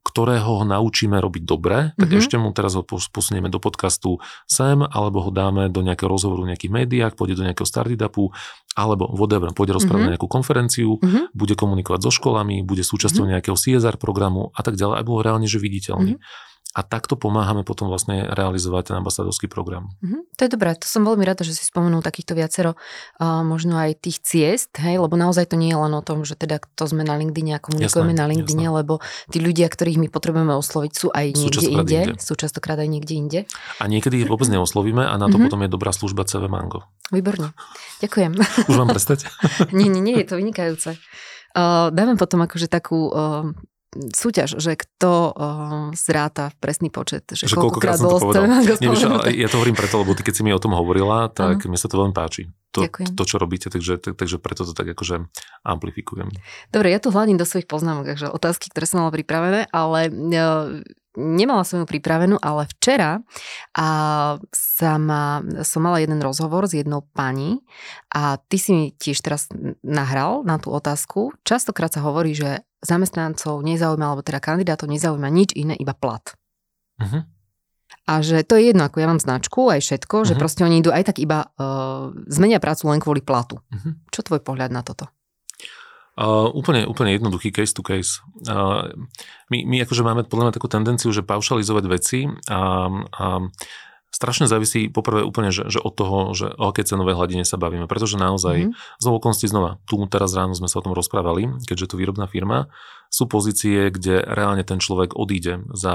ktorého 0.03 0.63
ho 0.63 0.65
naučíme 0.67 1.15
robiť 1.15 1.43
dobre, 1.47 1.95
tak 1.95 2.11
mm-hmm. 2.11 2.21
ešte 2.21 2.35
mu 2.35 2.51
teraz 2.51 2.75
ho 2.75 2.83
posunieme 2.85 3.47
do 3.47 3.63
podcastu 3.63 4.19
sem, 4.51 4.83
alebo 4.83 5.23
ho 5.23 5.31
dáme 5.31 5.71
do 5.71 5.81
nejakého 5.81 6.11
rozhovoru 6.11 6.43
v 6.43 6.55
nejakých 6.55 6.73
médiách, 6.75 7.13
pôjde 7.15 7.39
do 7.39 7.47
nejakého 7.47 7.65
startupu, 7.65 8.35
alebo 8.75 9.07
whatever, 9.15 9.55
pôjde 9.55 9.79
rozprávať 9.79 9.99
mm-hmm. 10.03 10.15
nejakú 10.19 10.29
konferenciu, 10.29 10.91
mm-hmm. 10.99 11.25
bude 11.33 11.55
komunikovať 11.55 12.01
so 12.03 12.11
školami, 12.11 12.67
bude 12.67 12.83
súčasťou 12.83 13.23
mm-hmm. 13.23 13.33
nejakého 13.39 13.57
CSR 13.57 13.97
programu 13.97 14.51
a 14.53 14.61
tak 14.67 14.75
ďalej, 14.75 14.99
aby 14.99 15.09
bol 15.09 15.23
reálne 15.23 15.47
že 15.47 15.63
viditeľný. 15.63 16.19
Mm-hmm. 16.19 16.51
A 16.73 16.81
takto 16.81 17.21
pomáhame 17.21 17.69
potom 17.69 17.93
vlastne 17.93 18.25
realizovať 18.33 18.93
ten 18.93 18.97
ambasadorský 18.97 19.45
program. 19.45 19.93
Mm-hmm. 20.01 20.23
To 20.37 20.41
je 20.41 20.51
dobré, 20.51 20.73
to 20.73 20.89
som 20.89 21.05
veľmi 21.05 21.21
rada, 21.21 21.45
že 21.45 21.53
si 21.53 21.69
spomenul 21.69 22.01
takýchto 22.01 22.33
viacero 22.33 22.81
uh, 23.21 23.45
možno 23.45 23.77
aj 23.77 24.01
tých 24.01 24.25
ciest, 24.25 24.73
hej, 24.81 24.97
lebo 24.97 25.21
naozaj 25.21 25.53
to 25.53 25.61
nie 25.61 25.69
je 25.69 25.79
len 25.79 25.93
o 25.93 26.01
tom, 26.01 26.25
že 26.25 26.33
teda 26.33 26.65
to 26.73 26.89
sme 26.89 27.05
na 27.05 27.21
LinkedIn 27.21 27.53
a 27.53 27.61
komunikujeme 27.61 28.17
jasné, 28.17 28.23
na 28.25 28.27
LinkedIn, 28.33 28.65
jasné. 28.65 28.79
lebo 28.81 29.05
tí 29.29 29.39
ľudia, 29.45 29.69
ktorých 29.69 30.01
my 30.01 30.09
potrebujeme 30.09 30.57
osloviť, 30.57 30.93
sú 30.97 31.13
aj 31.13 31.27
niekde 31.37 31.61
sú 31.61 31.71
inde, 31.77 32.01
inde, 32.09 32.13
sú 32.17 32.33
častokrát 32.41 32.81
aj 32.81 32.89
niekde 32.89 33.15
inde. 33.21 33.41
A 33.77 33.85
niekedy 33.85 34.25
ich 34.25 34.29
vôbec 34.33 34.49
neoslovíme 34.55 35.05
a 35.05 35.13
na 35.21 35.29
to 35.29 35.37
mm-hmm. 35.37 35.45
potom 35.53 35.61
je 35.61 35.69
dobrá 35.69 35.93
služba 35.93 36.25
CV 36.25 36.49
Mango. 36.49 36.89
Výborne, 37.13 37.53
ďakujem. 38.01 38.33
Už 38.73 38.77
vám 38.81 38.89
prestať? 38.89 39.29
nie, 39.77 39.93
nie, 39.93 40.01
nie, 40.01 40.17
je 40.25 40.33
to 40.33 40.41
vynikajúce. 40.41 40.97
Uh, 41.53 41.93
dáme 41.93 42.17
potom 42.17 42.41
akože 42.41 42.65
takú 42.65 43.13
uh, 43.13 43.53
súťaž, 43.93 44.57
že 44.57 44.73
kto 44.75 45.13
uh, 45.13 45.33
zráta 45.93 46.51
presný 46.59 46.89
počet, 46.89 47.29
že, 47.29 47.45
že 47.45 47.57
koľkokrát 47.61 48.01
bol 48.01 48.17
to 48.17 48.25
povedal. 48.25 48.49
Nie, 48.49 48.89
vieš, 48.89 49.05
ja 49.37 49.49
to 49.53 49.57
hovorím 49.61 49.77
preto, 49.77 50.01
lebo 50.01 50.17
ty 50.17 50.25
keď 50.25 50.35
si 50.41 50.43
mi 50.43 50.53
o 50.53 50.61
tom 50.61 50.73
hovorila, 50.73 51.29
tak 51.29 51.61
uh-huh. 51.61 51.71
mi 51.71 51.77
sa 51.77 51.93
to 51.93 52.01
veľmi 52.01 52.17
páči. 52.17 52.49
To, 52.73 52.89
to, 52.89 53.25
čo 53.29 53.37
robíte, 53.37 53.69
takže, 53.69 54.01
takže 54.01 54.41
preto 54.41 54.65
to 54.65 54.73
tak 54.73 54.89
akože 54.97 55.29
amplifikujem. 55.61 56.33
Dobre, 56.73 56.89
ja 56.89 57.05
tu 57.05 57.13
hľadím 57.13 57.37
do 57.37 57.45
svojich 57.45 57.69
poznámok, 57.69 58.09
takže 58.09 58.33
otázky, 58.33 58.73
ktoré 58.73 58.89
som 58.89 59.05
mala 59.05 59.13
pripravené, 59.13 59.69
ale 59.69 60.09
uh, 60.09 60.81
nemala 61.17 61.65
som 61.65 61.83
ju 61.83 61.87
pripravenú, 61.89 62.41
ale 62.41 62.69
včera 62.73 63.21
a 63.77 63.89
sa 64.53 64.93
ma, 64.97 65.45
som 65.65 65.85
mala 65.85 66.01
jeden 66.01 66.21
rozhovor 66.25 66.65
s 66.65 66.77
jednou 66.77 67.05
pani 67.13 67.61
a 68.13 68.41
ty 68.41 68.57
si 68.57 68.71
mi 68.73 68.85
tiež 68.97 69.21
teraz 69.21 69.49
nahral 69.85 70.45
na 70.45 70.57
tú 70.57 70.73
otázku. 70.73 71.37
Častokrát 71.45 71.93
sa 71.93 72.05
hovorí, 72.05 72.33
že 72.33 72.65
zamestnancov 72.83 73.63
nezaujíma, 73.63 74.05
alebo 74.13 74.27
teda 74.27 74.43
kandidátov 74.43 74.91
nezaujíma 74.91 75.29
nič 75.31 75.55
iné, 75.55 75.79
iba 75.79 75.95
plat. 75.95 76.35
Uh-huh. 76.99 77.23
A 78.09 78.13
že 78.19 78.43
to 78.43 78.59
je 78.59 78.75
jedno, 78.75 78.89
ako 78.89 78.99
ja 78.99 79.07
mám 79.07 79.23
značku, 79.23 79.71
aj 79.71 79.81
všetko, 79.85 80.17
uh-huh. 80.23 80.29
že 80.29 80.35
mhm. 80.35 80.41
proste 80.41 80.63
oni 80.67 80.83
idú 80.83 80.91
aj 80.91 81.15
tak 81.15 81.23
iba 81.23 81.47
uh, 81.47 82.11
zmenia 82.27 82.59
prácu 82.59 82.91
len 82.91 82.99
kvôli 82.99 83.23
platu. 83.23 83.63
Uh-huh. 83.63 83.95
Čo 84.11 84.27
tvoj 84.27 84.43
pohľad 84.43 84.75
na 84.75 84.83
toto? 84.83 85.07
Uh, 86.13 86.53
úplne, 86.53 86.85
úplne 86.85 87.17
jednoduchý 87.17 87.57
case 87.57 87.73
to 87.73 87.81
case. 87.81 88.21
Uh, 88.45 88.93
my, 89.49 89.65
my 89.65 89.77
akože 89.89 90.05
máme 90.05 90.29
podľa 90.29 90.53
mňa 90.53 90.57
takú 90.61 90.69
tendenciu, 90.69 91.09
že 91.09 91.25
paušalizovať 91.25 91.85
veci 91.89 92.29
a, 92.53 92.93
a 93.17 93.25
strašne 94.13 94.45
závisí 94.45 94.93
poprvé 94.93 95.25
úplne, 95.25 95.49
že, 95.49 95.65
že 95.73 95.81
od 95.81 95.97
toho, 95.97 96.37
že 96.37 96.53
o 96.53 96.69
akej 96.69 96.93
cenovej 96.93 97.17
hladine 97.17 97.49
sa 97.49 97.57
bavíme. 97.57 97.89
Pretože 97.89 98.21
naozaj, 98.21 98.69
mm-hmm. 98.69 99.01
z 99.01 99.05
okolností 99.09 99.49
znova, 99.49 99.81
tu 99.89 99.97
teraz 100.07 100.37
ráno 100.37 100.53
sme 100.53 100.69
sa 100.69 100.79
o 100.79 100.85
tom 100.85 100.93
rozprávali, 100.93 101.49
keďže 101.65 101.97
to 101.97 101.99
výrobná 101.99 102.29
firma, 102.29 102.69
sú 103.09 103.25
pozície, 103.29 103.89
kde 103.89 104.21
reálne 104.25 104.65
ten 104.65 104.81
človek 104.81 105.17
odíde 105.17 105.65
za 105.73 105.95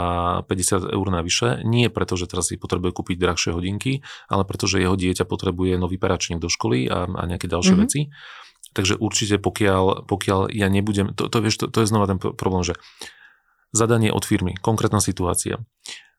50 0.49 0.93
eur 0.97 1.07
navyše, 1.09 1.61
nie 1.65 1.89
preto, 1.93 2.17
že 2.17 2.29
teraz 2.29 2.49
si 2.49 2.61
potrebuje 2.61 2.93
kúpiť 2.93 3.17
drahšie 3.21 3.53
hodinky, 3.53 4.01
ale 4.29 4.45
preto, 4.45 4.65
že 4.65 4.81
jeho 4.81 4.97
dieťa 4.97 5.25
potrebuje 5.25 5.77
nový 5.77 6.01
peračník 6.01 6.41
do 6.41 6.49
školy 6.49 6.89
a, 6.89 7.05
a 7.05 7.23
nejaké 7.29 7.45
ďalšie 7.45 7.73
mm-hmm. 7.73 7.85
veci. 7.85 8.09
Takže 8.77 9.01
určite 9.01 9.41
pokiaľ, 9.41 10.05
pokiaľ 10.05 10.53
ja 10.53 10.69
nebudem, 10.69 11.17
to, 11.17 11.25
to, 11.25 11.37
vieš, 11.41 11.57
to, 11.57 11.65
to 11.65 11.81
je 11.81 11.89
znova 11.89 12.05
ten 12.05 12.21
problém, 12.21 12.61
že 12.61 12.77
zadanie 13.73 14.13
od 14.13 14.21
firmy, 14.21 14.53
konkrétna 14.61 15.01
situácia. 15.01 15.65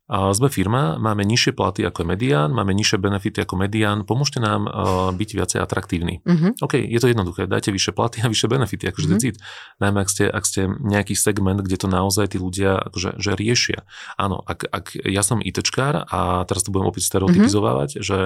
A 0.08 0.32
sme 0.32 0.48
firma, 0.48 0.96
máme 0.96 1.20
nižšie 1.20 1.52
platy 1.52 1.84
ako 1.84 2.00
je 2.00 2.06
medián, 2.16 2.48
máme 2.56 2.72
nižšie 2.72 2.96
benefity 2.96 3.44
ako 3.44 3.60
medián, 3.60 4.08
pomôžte 4.08 4.40
nám 4.40 4.64
uh, 4.64 4.72
byť 5.12 5.30
viacej 5.36 5.60
atraktívni. 5.60 6.24
Uh-huh. 6.24 6.56
OK, 6.64 6.80
je 6.80 6.96
to 6.96 7.12
jednoduché, 7.12 7.44
dajte 7.44 7.68
vyššie 7.68 7.92
platy 7.92 8.24
a 8.24 8.32
vyššie 8.32 8.48
benefity, 8.48 8.88
akože 8.88 9.04
uh-huh. 9.04 9.20
decid. 9.20 9.36
Najmä 9.84 10.00
ak 10.00 10.08
ste, 10.08 10.24
ak 10.24 10.44
ste 10.48 10.64
nejaký 10.64 11.12
segment, 11.12 11.60
kde 11.60 11.76
to 11.76 11.92
naozaj 11.92 12.32
tí 12.32 12.40
ľudia 12.40 12.88
akože, 12.88 13.20
že 13.20 13.36
riešia. 13.36 13.84
Áno, 14.16 14.40
ak, 14.48 14.64
ak 14.64 14.96
ja 14.96 15.20
som 15.20 15.44
ITčkár 15.44 16.08
a 16.08 16.40
teraz 16.48 16.64
to 16.64 16.72
budem 16.72 16.88
opäť 16.88 17.04
stereotypizovať, 17.04 18.00
uh-huh. 18.00 18.02
že 18.02 18.18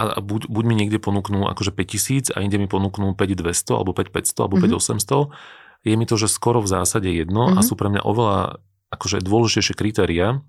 a 0.00 0.20
buď, 0.24 0.48
buď 0.48 0.64
mi 0.64 0.74
niekde 0.80 0.96
ponúknú 0.96 1.44
akože 1.52 1.76
5000 1.76 2.32
a 2.32 2.40
inde 2.40 2.56
mi 2.56 2.64
ponúknú 2.64 3.12
5200 3.12 3.76
alebo 3.76 3.92
5500 3.92 4.40
alebo 4.40 4.56
mm-hmm. 4.56 4.80
5800, 5.84 5.88
je 5.90 5.94
mi 5.96 6.04
to, 6.08 6.16
že 6.16 6.28
skoro 6.32 6.64
v 6.64 6.68
zásade 6.72 7.08
jedno 7.12 7.48
mm-hmm. 7.48 7.58
a 7.58 7.66
sú 7.66 7.76
pre 7.76 7.92
mňa 7.92 8.02
oveľa 8.04 8.60
akože 8.90 9.22
dôležitejšie 9.22 9.74
kritéria, 9.76 10.40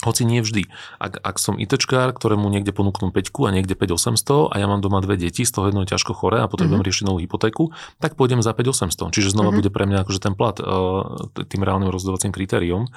hoci 0.00 0.24
nie 0.24 0.40
vždy. 0.40 0.66
Ak, 0.98 1.20
ak 1.20 1.36
som 1.36 1.60
ITčkár, 1.60 2.10
ktorému 2.16 2.48
niekde 2.48 2.72
ponúknú 2.74 3.12
5 3.14 3.46
a 3.46 3.50
niekde 3.52 3.76
5800 3.76 4.50
a 4.50 4.54
ja 4.56 4.66
mám 4.66 4.80
doma 4.80 4.98
dve 5.04 5.20
deti, 5.20 5.44
z 5.44 5.52
toho 5.52 5.68
jedno 5.68 5.84
je 5.84 5.92
ťažko 5.94 6.16
chore 6.16 6.40
a 6.42 6.48
potrebujem 6.50 6.82
mm-hmm. 6.82 6.88
riešiť 6.90 7.04
novú 7.06 7.18
hypotéku, 7.22 7.70
tak 8.02 8.18
pôjdem 8.18 8.42
za 8.42 8.56
5800. 8.56 9.14
Čiže 9.14 9.30
znova 9.30 9.52
mm-hmm. 9.52 9.58
bude 9.62 9.70
pre 9.70 9.84
mňa 9.86 9.98
akože 10.02 10.20
ten 10.24 10.34
plat 10.34 10.56
uh, 10.58 11.06
tým 11.46 11.62
reálnym 11.62 11.92
rozhodovacím 11.92 12.34
kritériom. 12.34 12.90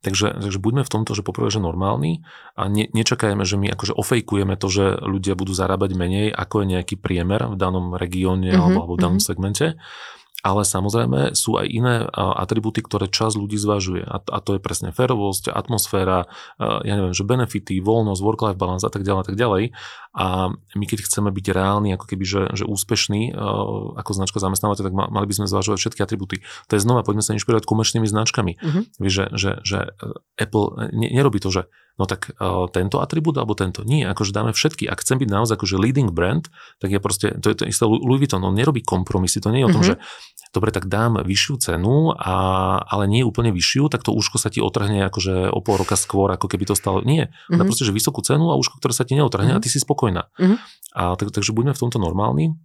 Takže, 0.00 0.40
takže 0.40 0.58
buďme 0.60 0.82
v 0.84 0.92
tomto, 0.92 1.12
že 1.12 1.20
poprvé, 1.20 1.52
že 1.52 1.60
normálni 1.60 2.24
a 2.56 2.72
ne, 2.72 2.88
nečakajme, 2.88 3.44
že 3.44 3.60
my 3.60 3.68
akože 3.76 3.92
ofejkujeme 3.92 4.56
to, 4.56 4.66
že 4.72 4.84
ľudia 4.96 5.36
budú 5.36 5.52
zarábať 5.52 5.92
menej, 5.92 6.32
ako 6.32 6.64
je 6.64 6.66
nejaký 6.76 6.94
priemer 6.96 7.52
v 7.52 7.56
danom 7.56 7.92
regióne 7.96 8.48
mm-hmm. 8.48 8.64
alebo, 8.64 8.78
alebo 8.84 8.94
v 8.96 9.00
danom 9.00 9.20
mm-hmm. 9.20 9.28
segmente 9.28 9.66
ale 10.40 10.64
samozrejme 10.64 11.36
sú 11.36 11.60
aj 11.60 11.66
iné 11.68 11.94
atributy, 12.14 12.80
ktoré 12.80 13.08
čas 13.12 13.36
ľudí 13.36 13.60
zvažuje. 13.60 14.04
A, 14.04 14.20
a 14.20 14.38
to 14.40 14.56
je 14.56 14.60
presne 14.60 14.90
férovosť, 14.90 15.52
atmosféra, 15.52 16.26
ja 16.60 16.94
neviem, 16.96 17.12
že 17.12 17.28
benefity, 17.28 17.78
voľnosť, 17.84 18.20
work-life 18.24 18.60
balance 18.60 18.84
a 18.84 18.92
tak 18.92 19.04
ďalej 19.04 19.20
a 19.20 19.26
tak 19.28 19.36
ďalej. 19.36 19.62
A 20.10 20.50
my 20.50 20.84
keď 20.90 21.06
chceme 21.06 21.30
byť 21.30 21.46
reálni, 21.54 21.94
ako 21.94 22.06
keby, 22.10 22.24
že, 22.26 22.42
že 22.58 22.64
úspešní 22.66 23.30
ako 23.94 24.10
značka 24.10 24.42
zamestnávateľ, 24.42 24.90
tak 24.90 24.96
mali 24.96 25.26
by 25.28 25.34
sme 25.38 25.46
zvažovať 25.46 25.78
všetky 25.78 26.00
atributy. 26.02 26.42
To 26.66 26.72
je 26.74 26.82
znova, 26.82 27.06
poďme 27.06 27.22
sa 27.22 27.36
inšpirovať 27.36 27.62
komerčnými 27.62 28.10
značkami. 28.10 28.52
Uh-huh. 28.58 28.82
Vieš, 28.98 29.14
že, 29.14 29.24
že, 29.38 29.50
že 29.62 29.78
Apple 30.34 30.90
ne, 30.90 31.08
nerobí 31.14 31.38
to, 31.38 31.54
že 31.54 31.70
no 32.00 32.08
tak 32.08 32.32
uh, 32.40 32.64
tento 32.72 33.04
atribút 33.04 33.36
alebo 33.36 33.52
tento. 33.52 33.84
Nie, 33.84 34.08
akože 34.08 34.32
dáme 34.32 34.56
všetky. 34.56 34.88
Ak 34.88 35.04
chcem 35.04 35.20
byť 35.20 35.28
naozaj 35.28 35.60
akože 35.60 35.76
leading 35.76 36.08
brand, 36.08 36.48
tak 36.80 36.88
ja 36.88 36.96
proste, 36.96 37.36
to 37.36 37.52
je 37.52 37.56
to 37.60 37.64
isté 37.68 37.84
Louis 37.84 38.24
Vuitton, 38.24 38.40
on 38.40 38.56
nerobí 38.56 38.80
kompromisy, 38.80 39.44
to 39.44 39.52
nie 39.52 39.60
je 39.60 39.68
o 39.68 39.74
tom, 39.76 39.84
mm-hmm. 39.84 40.00
že 40.00 40.48
dobre, 40.56 40.72
tak 40.72 40.88
dám 40.88 41.20
vyššiu 41.20 41.54
cenu, 41.60 42.16
a, 42.16 42.34
ale 42.80 43.04
nie 43.04 43.20
úplne 43.20 43.52
vyššiu, 43.52 43.92
tak 43.92 44.00
to 44.00 44.16
úško 44.16 44.40
sa 44.40 44.48
ti 44.48 44.64
otrhne 44.64 45.12
akože 45.12 45.52
o 45.52 45.60
pol 45.60 45.76
roka 45.76 45.94
skôr, 45.94 46.32
ako 46.32 46.48
keby 46.48 46.64
to 46.64 46.74
stalo. 46.74 47.04
Nie, 47.04 47.28
mm-hmm. 47.28 47.68
proste, 47.68 47.84
že 47.84 47.92
vysokú 47.92 48.24
cenu 48.24 48.48
a 48.48 48.56
úško, 48.56 48.80
ktoré 48.80 48.96
sa 48.96 49.04
ti 49.04 49.12
neotrhne 49.12 49.52
mm-hmm. 49.52 49.60
a 49.60 49.64
ty 49.64 49.68
si 49.68 49.76
spokojná. 49.76 50.32
Mm-hmm. 50.40 50.58
A 50.96 51.20
tak, 51.20 51.36
takže 51.36 51.52
buďme 51.52 51.76
v 51.76 51.82
tomto 51.84 52.00
normálni. 52.00 52.56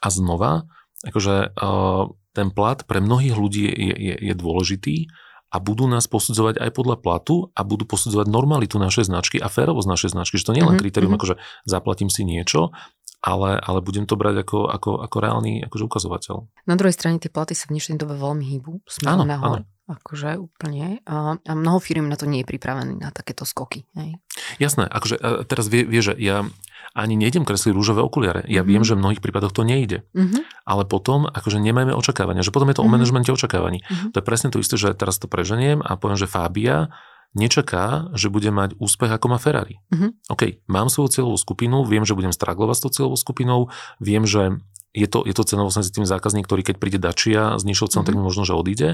A 0.00 0.08
znova, 0.08 0.70
akože 1.04 1.52
uh, 1.60 2.08
ten 2.32 2.48
plat 2.54 2.80
pre 2.86 3.04
mnohých 3.04 3.36
ľudí 3.36 3.68
je, 3.68 3.94
je, 3.94 4.14
je 4.32 4.34
dôležitý, 4.38 5.12
a 5.54 5.62
budú 5.62 5.86
nás 5.86 6.10
posudzovať 6.10 6.58
aj 6.58 6.70
podľa 6.74 6.98
platu 6.98 7.54
a 7.54 7.62
budú 7.62 7.86
posudzovať 7.86 8.26
normalitu 8.26 8.74
našej 8.82 9.06
značky 9.06 9.38
a 9.38 9.46
férovosť 9.46 9.86
našej 9.86 10.10
značky. 10.10 10.34
Že 10.42 10.46
to 10.50 10.54
nie 10.58 10.58
je 10.58 10.66
len 10.66 10.74
mm-hmm. 10.74 10.82
kritérium, 10.82 11.14
mm-hmm. 11.14 11.38
akože 11.38 11.62
zaplatím 11.62 12.10
si 12.10 12.26
niečo, 12.26 12.74
ale, 13.22 13.62
ale 13.62 13.78
budem 13.78 14.10
to 14.10 14.18
brať 14.18 14.42
ako, 14.42 14.66
ako, 14.66 14.90
ako 14.98 15.16
reálny 15.22 15.62
akože 15.70 15.84
ukazovateľ. 15.86 16.36
Na 16.66 16.74
druhej 16.74 16.98
strane 16.98 17.22
tie 17.22 17.30
platy 17.30 17.54
sa 17.54 17.70
v 17.70 17.78
dnešnej 17.78 18.02
dobe 18.02 18.18
veľmi 18.18 18.42
hýbu. 18.42 18.82
Áno, 19.06 19.22
nahor. 19.22 19.62
Áno. 19.62 19.70
Akože 19.84 20.40
úplne. 20.40 21.04
A, 21.06 21.38
a 21.38 21.52
mnoho 21.52 21.78
firm 21.78 22.08
na 22.10 22.16
to 22.16 22.26
nie 22.26 22.42
je 22.42 22.48
pripravený, 22.50 22.98
na 22.98 23.14
takéto 23.14 23.46
skoky. 23.46 23.86
Hej. 23.94 24.18
Jasné, 24.58 24.88
akože 24.90 25.46
teraz 25.46 25.68
vie, 25.70 25.86
vie, 25.86 26.00
že 26.02 26.16
ja 26.18 26.48
ani 26.94 27.18
nejdem 27.18 27.42
kresliť 27.42 27.74
rúžové 27.74 28.00
okuliare. 28.00 28.46
Ja 28.46 28.62
mm-hmm. 28.62 28.70
viem, 28.70 28.82
že 28.86 28.94
v 28.94 29.02
mnohých 29.02 29.22
prípadoch 29.22 29.50
to 29.50 29.66
nejde. 29.66 30.06
Mm-hmm. 30.14 30.62
Ale 30.62 30.86
potom, 30.86 31.26
akože 31.26 31.58
nemáme 31.58 31.90
očakávania. 31.90 32.46
Že 32.46 32.54
potom 32.54 32.70
je 32.70 32.78
to 32.78 32.86
mm-hmm. 32.86 32.94
o 32.94 32.94
manažmente 32.94 33.30
očakávaní. 33.34 33.82
Mm-hmm. 33.82 34.10
To 34.14 34.16
je 34.22 34.24
presne 34.24 34.48
to 34.54 34.62
isté, 34.62 34.78
že 34.78 34.94
teraz 34.94 35.18
to 35.18 35.26
preženiem 35.26 35.82
a 35.82 35.98
poviem, 35.98 36.16
že 36.16 36.30
Fábia 36.30 36.94
nečaká, 37.34 38.14
že 38.14 38.30
bude 38.30 38.46
mať 38.54 38.78
úspech 38.78 39.10
ako 39.10 39.26
má 39.26 39.38
Ferrari. 39.42 39.82
Mm-hmm. 39.90 40.30
OK, 40.30 40.62
mám 40.70 40.86
svoju 40.86 41.10
cieľovú 41.10 41.34
skupinu, 41.34 41.82
viem, 41.82 42.06
že 42.06 42.14
budem 42.14 42.30
straglovať 42.30 42.76
s 42.78 42.82
tou 42.86 42.90
cieľovou 42.94 43.18
skupinou, 43.18 43.60
viem, 43.98 44.22
že 44.22 44.62
je 44.94 45.10
to, 45.10 45.26
je 45.26 45.34
to 45.34 45.42
cenovo 45.42 45.74
senzitívny 45.74 46.06
zákazník, 46.06 46.46
ktorý 46.46 46.62
keď 46.62 46.76
príde 46.78 46.98
Dacia 47.02 47.58
s 47.58 47.66
nižšou 47.66 47.90
cenou, 47.90 48.06
mm-hmm. 48.06 48.14
tak 48.14 48.26
možno, 48.30 48.42
že 48.46 48.54
odíde, 48.54 48.88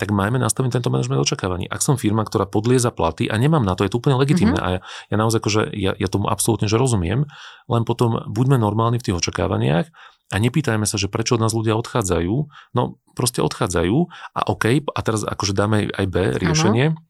tak 0.00 0.08
majme 0.08 0.40
nastaviť 0.40 0.80
tento 0.80 0.88
manažment 0.88 1.20
očakávaní. 1.20 1.68
Ak 1.68 1.84
som 1.84 2.00
firma, 2.00 2.24
ktorá 2.24 2.48
podlieza 2.48 2.88
platy 2.88 3.28
a 3.28 3.36
nemám 3.36 3.60
na 3.60 3.76
to, 3.76 3.84
je 3.84 3.92
to 3.92 4.00
úplne 4.00 4.16
legitimné 4.16 4.56
mm-hmm. 4.56 4.80
a 4.80 4.80
ja, 4.80 5.12
ja 5.12 5.16
naozaj 5.20 5.38
akože, 5.44 5.62
ja, 5.76 5.92
ja 5.92 6.08
tomu 6.08 6.32
absolútne 6.32 6.72
že 6.72 6.80
rozumiem, 6.80 7.28
len 7.68 7.82
potom 7.84 8.24
buďme 8.32 8.56
normálni 8.56 8.96
v 8.96 9.12
tých 9.12 9.18
očakávaniach 9.20 9.92
a 10.32 10.36
nepýtajme 10.40 10.88
sa, 10.88 10.96
že 10.96 11.12
prečo 11.12 11.36
od 11.36 11.44
nás 11.44 11.52
ľudia 11.52 11.76
odchádzajú. 11.76 12.34
No 12.72 12.96
proste 13.12 13.44
odchádzajú 13.44 13.96
a 14.32 14.40
OK, 14.48 14.88
a 14.88 15.00
teraz 15.04 15.28
akože 15.28 15.52
dáme 15.52 15.92
aj 15.92 16.06
B 16.08 16.16
riešenie. 16.40 16.96
Ano. 16.96 17.00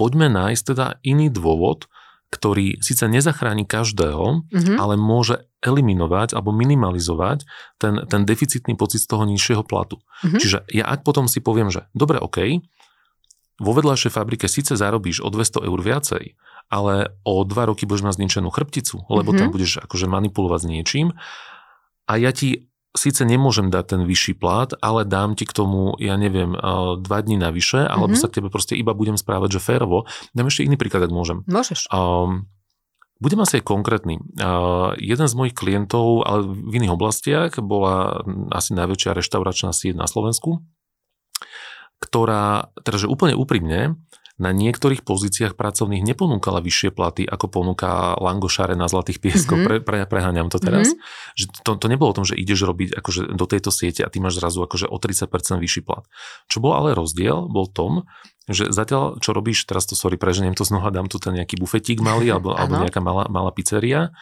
Poďme 0.00 0.32
nájsť 0.32 0.62
teda 0.72 0.86
iný 1.04 1.28
dôvod, 1.28 1.84
ktorý 2.36 2.84
síce 2.84 3.08
nezachráni 3.08 3.64
každého, 3.64 4.44
mm-hmm. 4.52 4.76
ale 4.76 5.00
môže 5.00 5.48
eliminovať 5.64 6.36
alebo 6.36 6.52
minimalizovať 6.52 7.48
ten, 7.80 8.04
ten 8.04 8.28
deficitný 8.28 8.76
pocit 8.76 9.00
z 9.00 9.08
toho 9.08 9.24
nižšieho 9.24 9.64
platu. 9.64 10.04
Mm-hmm. 10.20 10.40
Čiže 10.40 10.58
ja 10.76 10.84
ak 10.92 11.00
potom 11.02 11.24
si 11.24 11.40
poviem, 11.40 11.72
že 11.72 11.88
dobre, 11.96 12.20
OK, 12.20 12.60
vo 13.56 13.72
vedľajšej 13.72 14.12
fabrike 14.12 14.46
síce 14.52 14.76
zarobíš 14.76 15.24
o 15.24 15.32
200 15.32 15.64
eur 15.64 15.80
viacej, 15.80 16.36
ale 16.68 17.16
o 17.24 17.40
dva 17.48 17.72
roky 17.72 17.88
budeš 17.88 18.04
mať 18.04 18.14
zničenú 18.20 18.52
chrbticu, 18.52 19.08
lebo 19.08 19.32
mm-hmm. 19.32 19.40
tam 19.40 19.48
budeš 19.48 19.80
akože 19.80 20.06
manipulovať 20.12 20.60
s 20.60 20.66
niečím. 20.68 21.06
A 22.06 22.20
ja 22.20 22.30
ti 22.36 22.68
síce 22.96 23.22
nemôžem 23.22 23.70
dať 23.70 23.84
ten 23.96 24.02
vyšší 24.02 24.40
plat, 24.40 24.72
ale 24.80 25.04
dám 25.06 25.36
ti 25.36 25.44
k 25.44 25.52
tomu, 25.52 25.94
ja 26.02 26.16
neviem, 26.16 26.56
uh, 26.56 26.98
dva 26.98 27.22
dní 27.22 27.38
navyše, 27.38 27.84
alebo 27.84 28.10
mm-hmm. 28.10 28.20
sa 28.20 28.32
k 28.32 28.40
tebe 28.40 28.48
proste 28.50 28.74
iba 28.74 28.96
budem 28.96 29.14
správať, 29.14 29.60
že 29.60 29.60
férovo. 29.62 30.08
Dám 30.32 30.48
ešte 30.50 30.64
iný 30.66 30.80
príklad, 30.80 31.06
ak 31.06 31.12
môžem. 31.14 31.44
Môžeš. 31.46 31.92
Um, 31.92 32.50
budem 33.22 33.40
asi 33.44 33.60
aj 33.60 33.68
konkrétny. 33.68 34.18
Uh, 34.36 34.96
jeden 34.98 35.28
z 35.28 35.34
mojich 35.38 35.54
klientov, 35.54 36.26
ale 36.26 36.48
v 36.48 36.72
iných 36.82 36.96
oblastiach, 36.96 37.52
bola 37.62 38.26
asi 38.50 38.74
najväčšia 38.74 39.16
reštauračná 39.16 39.70
sieť 39.70 39.94
na 39.96 40.08
Slovensku, 40.10 40.64
ktorá, 42.00 42.74
teda 42.84 43.06
že 43.06 43.12
úplne 43.12 43.36
úprimne, 43.36 43.96
na 44.36 44.52
niektorých 44.52 45.00
pozíciách 45.00 45.56
pracovných 45.56 46.04
neponúkala 46.04 46.60
vyššie 46.60 46.92
platy, 46.92 47.24
ako 47.24 47.48
ponúka 47.48 48.12
Langošare 48.20 48.76
na 48.76 48.84
Zlatých 48.84 49.24
pieskoch. 49.24 49.56
Mm-hmm. 49.56 49.80
Pre, 49.80 50.04
pre, 50.04 50.04
preháňam 50.04 50.52
to 50.52 50.60
teraz. 50.60 50.92
Mm-hmm. 50.92 51.36
Že 51.40 51.44
to, 51.64 51.70
to 51.80 51.86
nebolo 51.88 52.12
o 52.12 52.16
tom, 52.20 52.28
že 52.28 52.36
ideš 52.36 52.68
robiť 52.68 53.00
akože 53.00 53.32
do 53.32 53.46
tejto 53.48 53.72
siete 53.72 54.04
a 54.04 54.12
ty 54.12 54.20
máš 54.20 54.36
zrazu 54.36 54.60
akože 54.60 54.92
o 54.92 54.96
30% 55.00 55.32
vyšší 55.56 55.82
plat. 55.88 56.04
Čo 56.52 56.60
bol 56.60 56.76
ale 56.76 56.92
rozdiel, 56.92 57.48
bol 57.48 57.64
tom, 57.64 58.04
že 58.44 58.68
zatiaľ, 58.70 59.18
čo 59.24 59.32
robíš, 59.32 59.64
teraz 59.64 59.88
to 59.88 59.96
sorry, 59.96 60.20
preženiem 60.20 60.52
to 60.52 60.68
znova, 60.68 60.92
dám 60.92 61.08
tu 61.08 61.16
ten 61.16 61.32
nejaký 61.32 61.56
bufetík 61.56 62.04
malý 62.04 62.28
alebo, 62.36 62.52
alebo 62.52 62.76
nejaká 62.76 63.00
malá, 63.00 63.24
malá 63.32 63.50
pizzeria, 63.56 64.12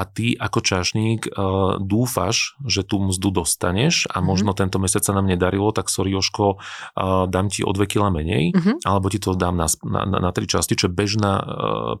a 0.00 0.08
ty 0.08 0.32
ako 0.32 0.64
čašník 0.64 1.28
uh, 1.28 1.76
dúfaš, 1.76 2.56
že 2.64 2.80
tú 2.80 3.04
mzdu 3.04 3.44
dostaneš 3.44 4.08
a 4.08 4.18
mhm. 4.18 4.24
možno 4.24 4.50
mm-hmm. 4.56 4.60
tento 4.64 4.80
mesiac 4.80 5.04
sa 5.04 5.12
nám 5.12 5.28
nedarilo, 5.28 5.68
tak 5.76 5.92
sorry 5.92 6.16
Joško, 6.16 6.56
uh, 6.56 7.28
dám 7.28 7.52
ti 7.52 7.60
o 7.60 7.68
2 7.68 7.84
kg 7.84 8.08
menej, 8.08 8.56
mm-hmm. 8.56 8.88
alebo 8.88 9.12
ti 9.12 9.20
to 9.20 9.36
dám 9.36 9.60
na, 9.60 9.68
na, 9.84 10.08
na, 10.08 10.30
tri 10.32 10.48
časti, 10.48 10.72
čo 10.72 10.88
je 10.88 10.96
bežná 10.96 11.32
uh, 11.36 11.44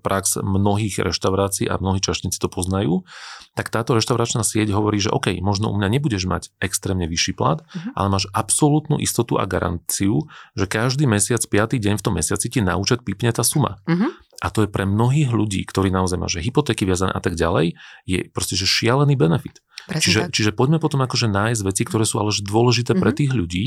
prax 0.00 0.40
mnohých 0.40 1.04
reštaurácií 1.04 1.68
a 1.68 1.76
mnohí 1.76 2.00
čašníci 2.00 2.40
to 2.40 2.48
poznajú, 2.48 3.04
tak 3.52 3.68
táto 3.68 3.92
reštauračná 3.92 4.40
sieť 4.40 4.72
hovorí, 4.72 5.02
že 5.02 5.12
OK, 5.12 5.36
možno 5.44 5.68
u 5.68 5.76
mňa 5.76 6.00
nebudeš 6.00 6.24
mať 6.24 6.42
extrémne 6.62 7.04
vyšší 7.04 7.36
plat, 7.36 7.60
mm-hmm. 7.60 7.92
ale 7.98 8.08
máš 8.08 8.24
absolútnu 8.32 8.96
istotu 8.96 9.36
a 9.36 9.44
garanciu, 9.44 10.24
že 10.56 10.64
každý 10.64 11.04
mesiac, 11.04 11.42
piatý 11.44 11.76
deň 11.76 12.00
v 12.00 12.04
tom 12.06 12.14
mesiaci 12.16 12.46
ti 12.48 12.64
na 12.64 12.80
účet 12.80 13.04
pípne 13.04 13.28
tá 13.34 13.44
suma. 13.44 13.76
Mm-hmm. 13.84 14.29
A 14.40 14.48
to 14.48 14.64
je 14.64 14.72
pre 14.72 14.88
mnohých 14.88 15.28
ľudí, 15.30 15.60
ktorí 15.68 15.92
naozaj 15.92 16.16
má, 16.16 16.24
že 16.24 16.40
hypotéky 16.40 16.88
viazané 16.88 17.12
a 17.12 17.20
tak 17.20 17.36
ďalej, 17.36 17.76
je 18.08 18.18
proste, 18.32 18.56
že 18.56 18.64
šialený 18.64 19.12
benefit. 19.20 19.60
čiže, 20.00 20.32
čiže 20.32 20.56
poďme 20.56 20.80
potom 20.80 21.04
akože 21.04 21.28
nájsť 21.28 21.60
veci, 21.60 21.82
ktoré 21.84 22.08
sú 22.08 22.20
ale 22.20 22.32
dôležité 22.32 22.96
mm-hmm. 22.96 23.04
pre 23.04 23.10
mhm. 23.12 23.18
tých 23.20 23.32
ľudí 23.36 23.64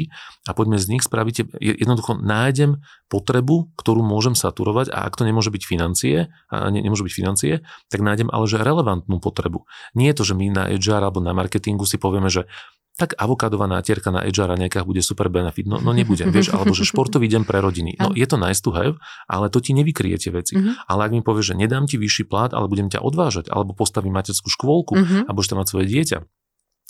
a 0.50 0.52
poďme 0.58 0.82
z 0.82 0.98
nich 0.98 1.04
spraviť, 1.06 1.62
jednoducho 1.62 2.18
nájdem 2.18 2.82
potrebu, 3.06 3.70
ktorú 3.78 4.02
môžem 4.02 4.34
saturovať 4.34 4.90
a 4.90 5.06
ak 5.06 5.14
to 5.14 5.30
nemôže 5.30 5.54
byť 5.54 5.64
financie, 5.64 6.34
a 6.50 6.56
ne, 6.74 6.82
nemôže 6.82 7.06
byť 7.06 7.14
financie, 7.14 7.62
tak 7.94 8.02
nájdem 8.02 8.34
ale 8.34 8.50
že 8.50 8.58
relevantnú 8.58 9.22
potrebu. 9.22 9.70
Nie 9.94 10.14
je 10.14 10.18
to, 10.18 10.24
že 10.34 10.38
my 10.38 10.46
na 10.50 10.64
HR 10.74 11.06
alebo 11.06 11.22
na 11.22 11.38
marketingu 11.38 11.86
si 11.86 12.02
povieme, 12.02 12.34
že 12.34 12.50
tak 12.94 13.18
avokádová 13.18 13.66
nátierka 13.66 14.14
na 14.14 14.22
HR 14.22 14.54
nejaká 14.54 14.86
bude 14.86 15.02
super 15.02 15.26
benefit. 15.26 15.66
No, 15.66 15.82
no 15.82 15.98
nebudem, 15.98 16.30
vieš, 16.30 16.54
alebo 16.54 16.78
že 16.78 16.86
športový 16.86 17.26
deň 17.26 17.42
pre 17.42 17.58
rodiny. 17.58 17.98
No 17.98 18.14
je 18.14 18.26
to 18.30 18.38
nice 18.38 18.62
to 18.62 18.70
have, 18.70 19.02
ale 19.26 19.50
to 19.50 19.58
ti 19.58 19.74
nevykrie 19.74 20.14
tie 20.22 20.30
veci. 20.30 20.54
Mm-hmm. 20.54 20.86
Ale 20.86 21.10
ak 21.10 21.12
mi 21.18 21.22
povieš, 21.26 21.54
že 21.54 21.56
nedám 21.58 21.90
ti 21.90 21.98
vyšší 21.98 22.30
plat, 22.30 22.54
ale 22.54 22.70
budem 22.70 22.94
ťa 22.94 23.02
odvážať, 23.02 23.50
alebo 23.50 23.74
postavím 23.74 24.14
materskú 24.14 24.46
škôlku 24.46 24.94
mm-hmm. 24.94 25.22
a 25.26 25.30
budeš 25.34 25.50
tam 25.50 25.60
mať 25.66 25.68
svoje 25.74 25.86
dieťa, 25.90 26.18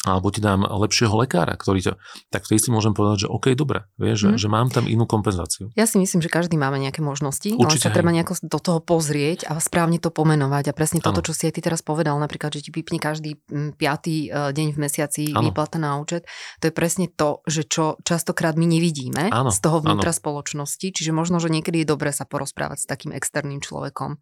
alebo 0.03 0.27
ti 0.35 0.43
dám 0.43 0.67
lepšieho 0.67 1.15
lekára, 1.15 1.55
ktorý 1.55 1.79
ťa... 1.79 1.93
Tak 2.27 2.43
vtedy 2.43 2.59
si 2.59 2.69
môžem 2.75 2.91
povedať, 2.91 3.25
že 3.25 3.27
OK, 3.31 3.55
dobre, 3.55 3.87
vieš, 3.95 4.19
mm. 4.19 4.23
že, 4.23 4.29
mhm. 4.29 4.39
že 4.39 4.47
mám 4.51 4.67
tam 4.67 4.85
inú 4.85 5.07
kompenzáciu. 5.07 5.71
Ja 5.79 5.87
si 5.87 5.95
myslím, 5.95 6.19
že 6.19 6.27
každý 6.27 6.59
máme 6.59 6.75
nejaké 6.79 6.99
možnosti, 6.99 7.55
Určite, 7.55 7.87
ale 7.87 7.91
sa 7.91 7.95
treba 7.95 8.11
nejako 8.11 8.33
do 8.43 8.59
toho 8.59 8.79
pozrieť 8.83 9.47
a 9.47 9.55
správne 9.63 9.97
to 10.03 10.11
pomenovať. 10.11 10.71
A 10.71 10.73
presne 10.75 10.99
toto, 10.99 11.23
ano. 11.23 11.27
čo 11.27 11.33
si 11.35 11.47
aj 11.47 11.55
ty 11.55 11.61
teraz 11.63 11.79
povedal, 11.79 12.19
napríklad, 12.19 12.51
že 12.51 12.67
ti 12.67 12.71
vypne 12.75 12.99
každý 12.99 13.39
piatý 13.79 14.27
e, 14.27 14.51
deň 14.51 14.67
v 14.75 14.79
mesiaci 14.79 15.23
ano. 15.31 15.49
výplata 15.49 15.79
na 15.79 15.95
účet, 15.95 16.27
to 16.59 16.67
je 16.67 16.73
presne 16.75 17.07
to, 17.07 17.39
že 17.47 17.63
čo 17.67 17.95
častokrát 18.03 18.59
my 18.59 18.67
nevidíme 18.67 19.31
ano. 19.31 19.49
z 19.55 19.59
toho 19.63 19.79
vnútra 19.79 20.11
ano. 20.11 20.19
spoločnosti. 20.19 20.87
Čiže 20.91 21.15
možno, 21.15 21.39
že 21.39 21.47
niekedy 21.47 21.83
je 21.83 21.87
dobré 21.87 22.11
sa 22.11 22.27
porozprávať 22.27 22.83
s 22.83 22.85
takým 22.89 23.15
externým 23.15 23.63
človekom, 23.63 24.19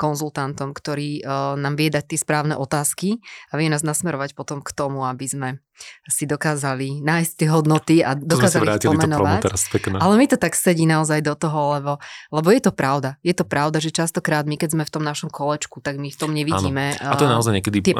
konzultantom, 0.00 0.72
ktorý 0.72 1.20
uh, 1.20 1.54
nám 1.58 1.74
vie 1.76 1.92
dať 1.92 2.14
tie 2.14 2.18
správne 2.18 2.54
otázky 2.56 3.20
a 3.52 3.60
vie 3.60 3.68
nás 3.68 3.84
nasmerovať 3.84 4.32
potom 4.38 4.64
k 4.64 4.70
tomu, 4.72 5.04
aby 5.04 5.17
sme 5.26 5.48
si 6.06 6.28
dokázali 6.28 7.02
nájsť 7.02 7.32
tie 7.34 7.48
hodnoty 7.50 7.96
a 8.04 8.14
dokázali 8.14 8.78
ich 8.78 8.84
pomenovať. 8.86 9.40
Teraz, 9.42 9.62
Ale 9.98 10.14
mi 10.14 10.26
to 10.30 10.38
tak 10.38 10.54
sedí 10.54 10.86
naozaj 10.86 11.24
do 11.24 11.34
toho, 11.34 11.78
lebo, 11.78 11.92
lebo 12.30 12.48
je 12.54 12.62
to 12.62 12.72
pravda. 12.74 13.18
Je 13.26 13.34
to 13.34 13.42
pravda, 13.42 13.82
že 13.82 13.90
častokrát 13.90 14.46
my, 14.46 14.54
keď 14.54 14.78
sme 14.78 14.84
v 14.86 14.92
tom 14.92 15.02
našom 15.02 15.30
kolečku, 15.30 15.82
tak 15.82 15.98
my 15.98 16.10
v 16.12 16.18
tom 16.18 16.30
nevidíme. 16.34 16.98
Ano. 17.00 17.10
A 17.10 17.18
to 17.18 17.26
je 17.26 17.32
naozaj 17.32 17.52
niekedy... 17.58 17.78
Tie 17.82 17.96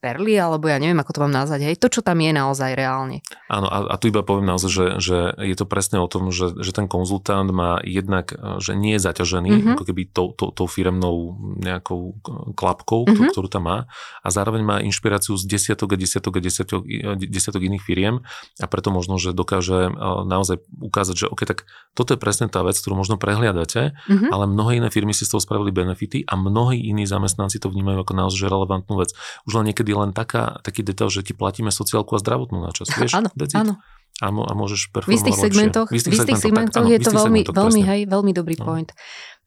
perly, 0.00 0.40
alebo 0.40 0.64
ja 0.66 0.80
neviem, 0.80 0.96
ako 0.96 1.12
to 1.12 1.22
mám 1.28 1.34
nazvať, 1.44 1.60
hej, 1.68 1.76
to, 1.76 1.92
čo 1.92 2.00
tam 2.00 2.24
je 2.24 2.32
naozaj 2.32 2.72
reálne. 2.72 3.20
Áno, 3.52 3.68
a, 3.68 3.84
a 3.92 3.94
tu 4.00 4.08
iba 4.08 4.24
poviem 4.24 4.48
naozaj, 4.48 4.70
že, 4.72 4.86
že 4.96 5.18
je 5.36 5.56
to 5.56 5.68
presne 5.68 6.00
o 6.00 6.08
tom, 6.08 6.32
že, 6.32 6.56
že 6.56 6.72
ten 6.72 6.88
konzultant 6.88 7.52
má 7.52 7.84
jednak, 7.84 8.32
že 8.64 8.72
nie 8.72 8.96
je 8.96 9.04
zaťažený, 9.04 9.50
mm-hmm. 9.52 9.72
ako 9.76 9.84
keby 9.84 10.02
tou, 10.08 10.32
tou, 10.32 10.56
tou 10.56 10.64
firemnou 10.64 11.36
nejakou 11.60 12.16
klapkou, 12.56 13.04
mm-hmm. 13.04 13.28
ktorú, 13.36 13.52
tam 13.52 13.68
má, 13.68 13.78
a 14.24 14.28
zároveň 14.32 14.62
má 14.64 14.76
inšpiráciu 14.80 15.36
z 15.36 15.44
desiatok 15.44 15.92
a 15.92 15.96
desiatok 16.00 16.32
a 16.32 16.40
desiatok, 16.40 16.82
desiatok 17.20 17.60
iných 17.60 17.84
firiem 17.84 18.24
a 18.56 18.66
preto 18.70 18.88
možno, 18.88 19.20
že 19.20 19.36
dokáže 19.36 19.92
naozaj 20.24 20.64
ukázať, 20.80 21.14
že 21.14 21.26
OK, 21.28 21.44
tak 21.44 21.68
toto 21.92 22.16
je 22.16 22.18
presne 22.18 22.48
tá 22.48 22.64
vec, 22.64 22.80
ktorú 22.80 22.96
možno 22.96 23.20
prehliadate, 23.20 23.92
mm-hmm. 23.92 24.32
ale 24.32 24.48
mnohé 24.48 24.80
iné 24.80 24.88
firmy 24.88 25.12
si 25.12 25.28
z 25.28 25.36
toho 25.36 25.44
spravili 25.44 25.74
benefity 25.74 26.24
a 26.24 26.40
mnohí 26.40 26.80
iní 26.80 27.04
zamestnanci 27.04 27.60
to 27.60 27.68
vnímajú 27.68 28.06
ako 28.06 28.12
naozaj 28.16 28.48
relevantnú 28.48 28.96
vec. 28.96 29.12
Už 29.44 29.60
len 29.60 29.68
niekedy 29.74 29.89
niekedy 29.90 30.06
len 30.06 30.10
taká, 30.14 30.62
taký 30.62 30.86
detail, 30.86 31.10
že 31.10 31.26
ti 31.26 31.34
platíme 31.34 31.74
sociálku 31.74 32.14
a 32.14 32.18
zdravotnú 32.22 32.62
na 32.62 32.70
čas. 32.70 32.86
Vieš, 32.94 33.18
áno, 33.18 33.28
áno. 33.58 33.74
A, 34.20 34.28
a 34.28 34.52
môžeš 34.52 34.92
performovať 34.92 35.16
V 35.16 35.18
istých 35.18 35.38
segmentoch, 35.40 35.88
v 35.88 35.96
istých, 35.96 36.12
v 36.12 36.16
istých 36.20 36.40
segmentoch, 36.44 36.84
tak, 36.84 36.92
áno, 36.92 36.94
je 36.94 37.00
to 37.00 37.10
veľmi, 37.10 37.40
veľmi, 37.48 37.82
hej, 37.82 38.00
veľmi 38.04 38.32
dobrý 38.36 38.56
no. 38.60 38.64
point. 38.68 38.90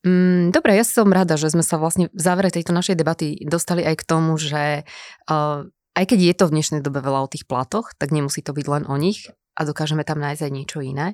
Mm, 0.03 0.49
dobre, 0.51 0.75
ja 0.75 0.83
som 0.83 1.07
rada, 1.13 1.37
že 1.37 1.53
sme 1.53 1.61
sa 1.63 1.77
vlastne 1.77 2.09
v 2.09 2.21
závere 2.21 2.49
tejto 2.49 2.73
našej 2.73 2.97
debaty 2.97 3.37
dostali 3.45 3.85
aj 3.85 3.95
k 4.01 4.03
tomu, 4.03 4.35
že 4.35 4.83
uh, 5.29 5.63
aj 5.93 6.05
keď 6.09 6.19
je 6.19 6.33
to 6.33 6.45
v 6.49 6.53
dnešnej 6.57 6.81
dobe 6.81 7.05
veľa 7.05 7.23
o 7.23 7.31
tých 7.31 7.45
platoch, 7.45 7.93
tak 7.95 8.09
nemusí 8.09 8.41
to 8.41 8.51
byť 8.51 8.65
len 8.65 8.83
o 8.89 8.97
nich 8.97 9.29
a 9.53 9.61
dokážeme 9.69 10.01
tam 10.01 10.17
nájsť 10.17 10.49
aj 10.49 10.51
niečo 10.51 10.79
iné. 10.81 11.13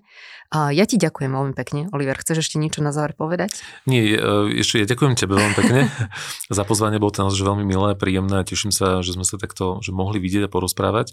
A 0.50 0.72
ja 0.72 0.88
ti 0.88 0.96
ďakujem 0.96 1.30
veľmi 1.30 1.54
pekne. 1.54 1.92
Oliver, 1.92 2.16
chceš 2.16 2.48
ešte 2.48 2.56
niečo 2.56 2.80
na 2.80 2.96
záver 2.96 3.12
povedať? 3.14 3.60
Nie, 3.84 4.16
e, 4.16 4.64
ešte 4.64 4.80
ja 4.80 4.88
ďakujem 4.88 5.20
tebe 5.20 5.36
veľmi 5.36 5.56
pekne 5.60 5.92
za 6.58 6.64
pozvanie. 6.64 7.04
Bolo 7.04 7.12
to 7.12 7.28
naozaj 7.28 7.44
veľmi 7.44 7.68
milé, 7.68 8.00
príjemné 8.00 8.40
a 8.40 8.48
teším 8.48 8.72
sa, 8.72 9.04
že 9.04 9.14
sme 9.14 9.28
sa 9.28 9.36
takto 9.36 9.84
že 9.84 9.92
mohli 9.92 10.24
vidieť 10.24 10.48
a 10.48 10.50
porozprávať. 10.52 11.12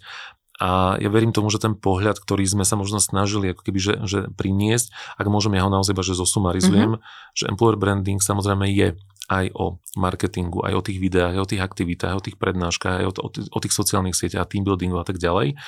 A 0.57 0.97
ja 0.97 1.13
verím 1.13 1.37
tomu, 1.37 1.53
že 1.53 1.61
ten 1.61 1.77
pohľad, 1.77 2.17
ktorý 2.17 2.49
sme 2.49 2.65
sa 2.65 2.81
možno 2.81 2.97
snažili 2.97 3.53
ako 3.53 3.61
keby, 3.61 3.79
že, 3.83 3.95
že 4.09 4.19
priniesť, 4.33 4.89
ak 5.21 5.29
môžem 5.29 5.53
ja 5.53 5.69
ho 5.69 5.71
naozaj 5.71 5.93
iba, 5.93 6.01
že 6.01 6.17
zosumarizujem, 6.17 6.97
mm-hmm. 6.97 7.37
že 7.37 7.45
employer 7.53 7.77
branding 7.77 8.25
samozrejme 8.25 8.65
je 8.73 8.97
aj 9.29 9.53
o 9.53 9.83
marketingu, 10.01 10.65
aj 10.65 10.75
o 10.81 10.85
tých 10.87 10.97
videách, 11.03 11.37
aj 11.37 11.43
o 11.45 11.51
tých 11.51 11.61
aktivitách, 11.61 12.11
aj 12.15 12.19
o 12.19 12.25
tých 12.25 12.39
prednáškach, 12.41 13.05
aj 13.05 13.07
o, 13.11 13.13
o, 13.13 13.29
o 13.29 13.59
tých 13.61 13.75
sociálnych 13.75 14.17
sieťach, 14.17 14.49
team 14.49 14.65
buildingu 14.65 14.97
a 14.97 15.05
tak 15.05 15.21
ďalej 15.21 15.61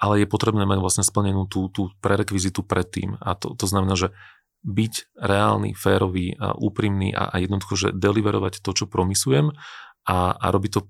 ale 0.00 0.24
je 0.24 0.26
potrebné 0.26 0.64
mať 0.64 0.80
vlastne 0.80 1.04
splnenú 1.04 1.44
tú, 1.44 1.68
tú 1.68 1.92
prerekvizitu 2.00 2.64
predtým. 2.64 3.20
A 3.20 3.36
to, 3.36 3.52
to 3.52 3.68
znamená, 3.68 4.00
že 4.00 4.16
byť 4.64 5.16
reálny, 5.16 5.76
férový, 5.76 6.36
a 6.40 6.56
úprimný 6.56 7.12
a, 7.12 7.28
a 7.28 7.36
jednoducho, 7.36 7.76
že 7.76 7.88
deliverovať 7.92 8.64
to, 8.64 8.72
čo 8.72 8.88
promysujem 8.88 9.52
a, 10.08 10.32
a 10.32 10.46
robiť 10.48 10.70
to 10.72 10.80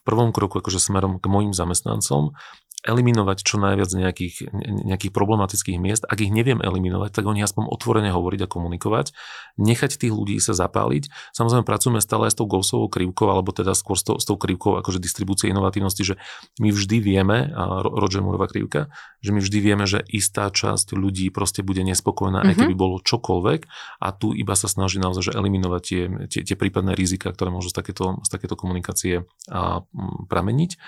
prvom 0.06 0.30
kroku 0.30 0.62
akože 0.62 0.78
smerom 0.78 1.18
k 1.18 1.26
mojim 1.26 1.52
zamestnancom 1.52 2.38
eliminovať 2.80 3.44
čo 3.44 3.60
najviac 3.60 3.90
nejakých, 3.92 4.48
nejakých 4.88 5.12
problematických 5.12 5.76
miest. 5.76 6.08
Ak 6.08 6.24
ich 6.24 6.32
neviem 6.32 6.64
eliminovať, 6.64 7.12
tak 7.12 7.28
oni 7.28 7.44
aspoň 7.44 7.68
otvorene 7.68 8.08
hovoriť 8.08 8.40
a 8.44 8.48
komunikovať, 8.48 9.12
nechať 9.60 10.00
tých 10.00 10.12
ľudí 10.12 10.40
sa 10.40 10.56
zapáliť. 10.56 11.12
Samozrejme, 11.36 11.68
pracujeme 11.68 12.00
stále 12.00 12.32
aj 12.32 12.32
s 12.32 12.38
tou 12.40 12.48
Gaussovou 12.48 12.88
krivkou, 12.88 13.28
alebo 13.28 13.52
teda 13.52 13.76
skôr 13.76 14.00
s 14.00 14.04
tou, 14.04 14.16
s 14.16 14.24
tou 14.24 14.40
krivkou 14.40 14.80
akože 14.80 14.96
distribúcie 14.96 15.52
inovatívnosti, 15.52 16.00
že 16.00 16.14
my 16.56 16.72
vždy 16.72 16.96
vieme, 17.04 17.52
a 17.52 17.84
Roger 17.84 18.24
Mooreova 18.24 18.48
krivka, 18.48 18.88
že 19.20 19.36
my 19.36 19.44
vždy 19.44 19.58
vieme, 19.60 19.84
že 19.84 20.00
istá 20.08 20.48
časť 20.48 20.96
ľudí 20.96 21.28
proste 21.28 21.60
bude 21.60 21.84
nespokojná, 21.84 22.40
mm-hmm. 22.40 22.50
aj 22.56 22.58
keby 22.64 22.74
mhm. 22.74 22.80
bolo 22.80 22.96
čokoľvek 23.04 23.60
a 24.00 24.08
tu 24.16 24.32
iba 24.32 24.54
sa 24.56 24.68
snaží 24.68 24.96
naozaj 24.96 25.20
že 25.20 25.36
eliminovať 25.36 25.82
tie, 25.84 26.02
tie, 26.32 26.40
tie 26.48 26.56
prípadné 26.56 26.96
rizika, 26.96 27.28
ktoré 27.28 27.52
môžu 27.52 27.68
z 27.68 27.76
takéto, 27.76 28.24
z 28.24 28.28
takéto 28.32 28.56
komunikácie 28.56 29.28
a, 29.52 29.84
prameniť 30.32 30.80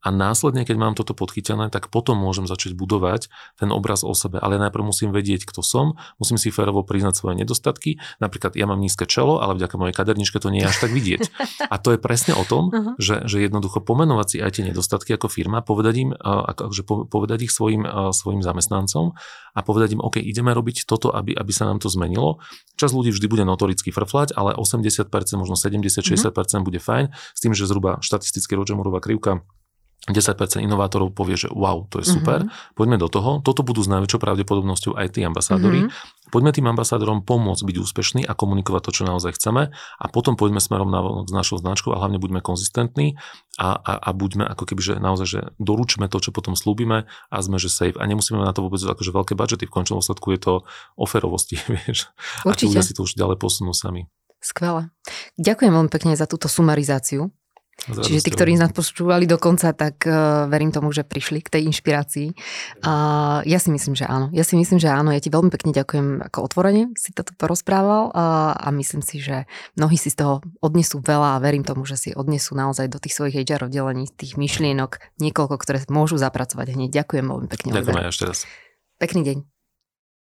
a 0.00 0.08
následne, 0.08 0.64
keď 0.64 0.76
mám 0.80 0.94
toto 0.96 1.12
podchytené, 1.12 1.68
tak 1.68 1.92
potom 1.92 2.16
môžem 2.16 2.48
začať 2.48 2.72
budovať 2.72 3.28
ten 3.60 3.68
obraz 3.68 4.00
o 4.00 4.16
sebe. 4.16 4.40
Ale 4.40 4.56
najprv 4.56 4.80
musím 4.80 5.12
vedieť, 5.12 5.44
kto 5.44 5.60
som, 5.60 6.00
musím 6.16 6.40
si 6.40 6.48
férovo 6.48 6.80
priznať 6.80 7.20
svoje 7.20 7.36
nedostatky. 7.36 8.00
Napríklad 8.16 8.56
ja 8.56 8.64
mám 8.64 8.80
nízke 8.80 9.04
čelo, 9.04 9.44
ale 9.44 9.60
vďaka 9.60 9.76
mojej 9.76 9.92
kaderničke 9.92 10.40
to 10.40 10.48
nie 10.48 10.64
je 10.64 10.72
až 10.72 10.78
tak 10.80 10.96
vidieť. 10.96 11.28
A 11.68 11.76
to 11.76 11.92
je 11.92 11.98
presne 12.00 12.32
o 12.32 12.44
tom, 12.48 12.72
uh-huh. 12.72 12.96
že, 12.96 13.28
že 13.28 13.44
jednoducho 13.44 13.84
pomenovať 13.84 14.26
si 14.26 14.36
aj 14.40 14.50
tie 14.56 14.64
nedostatky 14.72 15.12
ako 15.20 15.28
firma, 15.28 15.60
povedať 15.60 15.94
im, 16.00 16.10
že 16.72 16.82
povedať 16.88 17.46
ich 17.46 17.52
svojim, 17.52 17.84
svojim 18.16 18.40
zamestnancom 18.40 19.12
a 19.52 19.60
povedať 19.60 19.98
im, 19.98 20.00
OK, 20.00 20.16
ideme 20.16 20.56
robiť 20.56 20.88
toto, 20.88 21.12
aby, 21.12 21.36
aby 21.36 21.52
sa 21.52 21.68
nám 21.68 21.76
to 21.76 21.92
zmenilo. 21.92 22.40
Čas 22.80 22.96
ľudí 22.96 23.12
vždy 23.12 23.26
bude 23.28 23.44
notoricky 23.44 23.92
frflať, 23.92 24.32
ale 24.32 24.56
80%, 24.56 25.12
možno 25.36 25.60
70-60% 25.60 26.24
uh-huh. 26.24 26.64
bude 26.64 26.80
fajn, 26.80 27.12
s 27.12 27.40
tým, 27.44 27.52
že 27.52 27.68
zhruba 27.68 28.00
štatisticky 28.00 28.56
Roger 28.56 28.80
Mooreová 28.80 29.04
krivka 29.04 29.44
10% 30.08 30.64
inovátorov 30.64 31.12
povie, 31.12 31.36
že 31.36 31.52
wow, 31.52 31.84
to 31.92 32.00
je 32.00 32.08
super, 32.08 32.40
mm-hmm. 32.40 32.72
poďme 32.72 32.96
do 32.96 33.12
toho. 33.12 33.44
Toto 33.44 33.60
budú 33.60 33.84
s 33.84 33.88
najväčšou 33.92 34.16
pravdepodobnosťou 34.16 34.96
aj 34.96 35.06
tí 35.12 35.20
ambasádori. 35.28 35.84
Mm-hmm. 35.84 36.32
Poďme 36.32 36.56
tým 36.56 36.66
ambasádorom 36.72 37.26
pomôcť 37.26 37.60
byť 37.66 37.76
úspešní 37.76 38.22
a 38.24 38.32
komunikovať 38.32 38.82
to, 38.86 38.90
čo 38.96 39.02
naozaj 39.04 39.36
chceme 39.36 39.74
a 39.74 40.04
potom 40.08 40.40
poďme 40.40 40.62
smerom 40.62 40.88
na 40.88 41.02
s 41.26 41.32
našou 41.34 41.60
značkou 41.60 41.92
a 41.92 42.00
hlavne 42.00 42.22
buďme 42.22 42.40
konzistentní 42.40 43.20
a, 43.58 43.76
a, 43.76 43.92
a 43.98 44.10
buďme 44.14 44.46
ako 44.46 44.64
keby, 44.72 44.80
že 44.80 44.94
naozaj, 45.02 45.26
že 45.26 45.40
doručme 45.60 46.06
to, 46.08 46.22
čo 46.22 46.30
potom 46.30 46.54
slúbime 46.54 47.10
a 47.28 47.36
sme, 47.42 47.60
že 47.60 47.68
safe. 47.68 47.98
A 47.98 48.06
nemusíme 48.06 48.40
na 48.40 48.54
to 48.54 48.64
vôbec 48.64 48.80
akože 48.80 49.10
veľké 49.10 49.34
budžety, 49.36 49.66
v 49.66 49.74
končnom 49.74 50.00
dôsledku 50.00 50.32
je 50.32 50.40
to 50.40 50.52
o 50.96 51.04
ferovosti, 51.04 51.60
vieš. 51.84 52.08
Určite. 52.46 52.78
A 52.78 52.80
tí 52.80 52.88
si 52.88 52.94
to 52.96 53.04
už 53.04 53.18
ďalej 53.18 53.36
posunú 53.36 53.74
sami. 53.74 54.06
Skvelé. 54.40 54.88
Ďakujem 55.36 55.72
veľmi 55.76 55.90
pekne 55.92 56.16
za 56.16 56.24
túto 56.24 56.48
sumarizáciu. 56.48 57.28
Čiže 57.88 58.28
tí, 58.28 58.30
ktorí 58.36 58.60
nás 58.60 58.76
počúvali 58.76 59.24
do 59.24 59.40
konca, 59.40 59.72
tak 59.72 60.04
uh, 60.04 60.44
verím 60.52 60.68
tomu, 60.68 60.92
že 60.92 61.00
prišli 61.00 61.40
k 61.40 61.48
tej 61.48 61.62
inšpirácii. 61.72 62.28
Uh, 62.84 63.40
ja 63.48 63.56
si 63.56 63.72
myslím, 63.72 63.96
že 63.96 64.04
áno. 64.04 64.28
Ja 64.36 64.44
si 64.44 64.60
myslím, 64.60 64.76
že 64.76 64.92
áno. 64.92 65.08
Ja 65.14 65.20
ti 65.22 65.32
veľmi 65.32 65.48
pekne 65.48 65.72
ďakujem 65.72 66.20
ako 66.28 66.38
otvorene, 66.44 66.92
si 67.00 67.16
to 67.16 67.24
tu 67.24 67.32
porozprával 67.40 68.12
uh, 68.12 68.52
a 68.52 68.68
myslím 68.76 69.00
si, 69.00 69.22
že 69.24 69.48
mnohí 69.80 69.96
si 69.96 70.12
z 70.12 70.20
toho 70.20 70.34
odnesú 70.60 71.00
veľa 71.00 71.40
a 71.40 71.42
verím 71.42 71.64
tomu, 71.64 71.88
že 71.88 71.96
si 71.96 72.10
odnesú 72.12 72.52
naozaj 72.52 72.92
do 72.92 73.00
tých 73.00 73.16
svojich 73.16 73.48
HR 73.48 73.72
oddelení, 73.72 74.12
tých 74.12 74.36
myšlienok 74.36 75.00
niekoľko, 75.16 75.56
ktoré 75.56 75.78
môžu 75.88 76.20
zapracovať 76.20 76.76
hneď. 76.76 77.04
Ďakujem 77.04 77.24
veľmi 77.24 77.48
pekne. 77.48 77.70
Ďakujem 77.80 77.96
aj 77.96 78.08
ešte 78.12 78.24
raz. 78.28 78.38
Pekný 79.00 79.24
deň. 79.24 79.59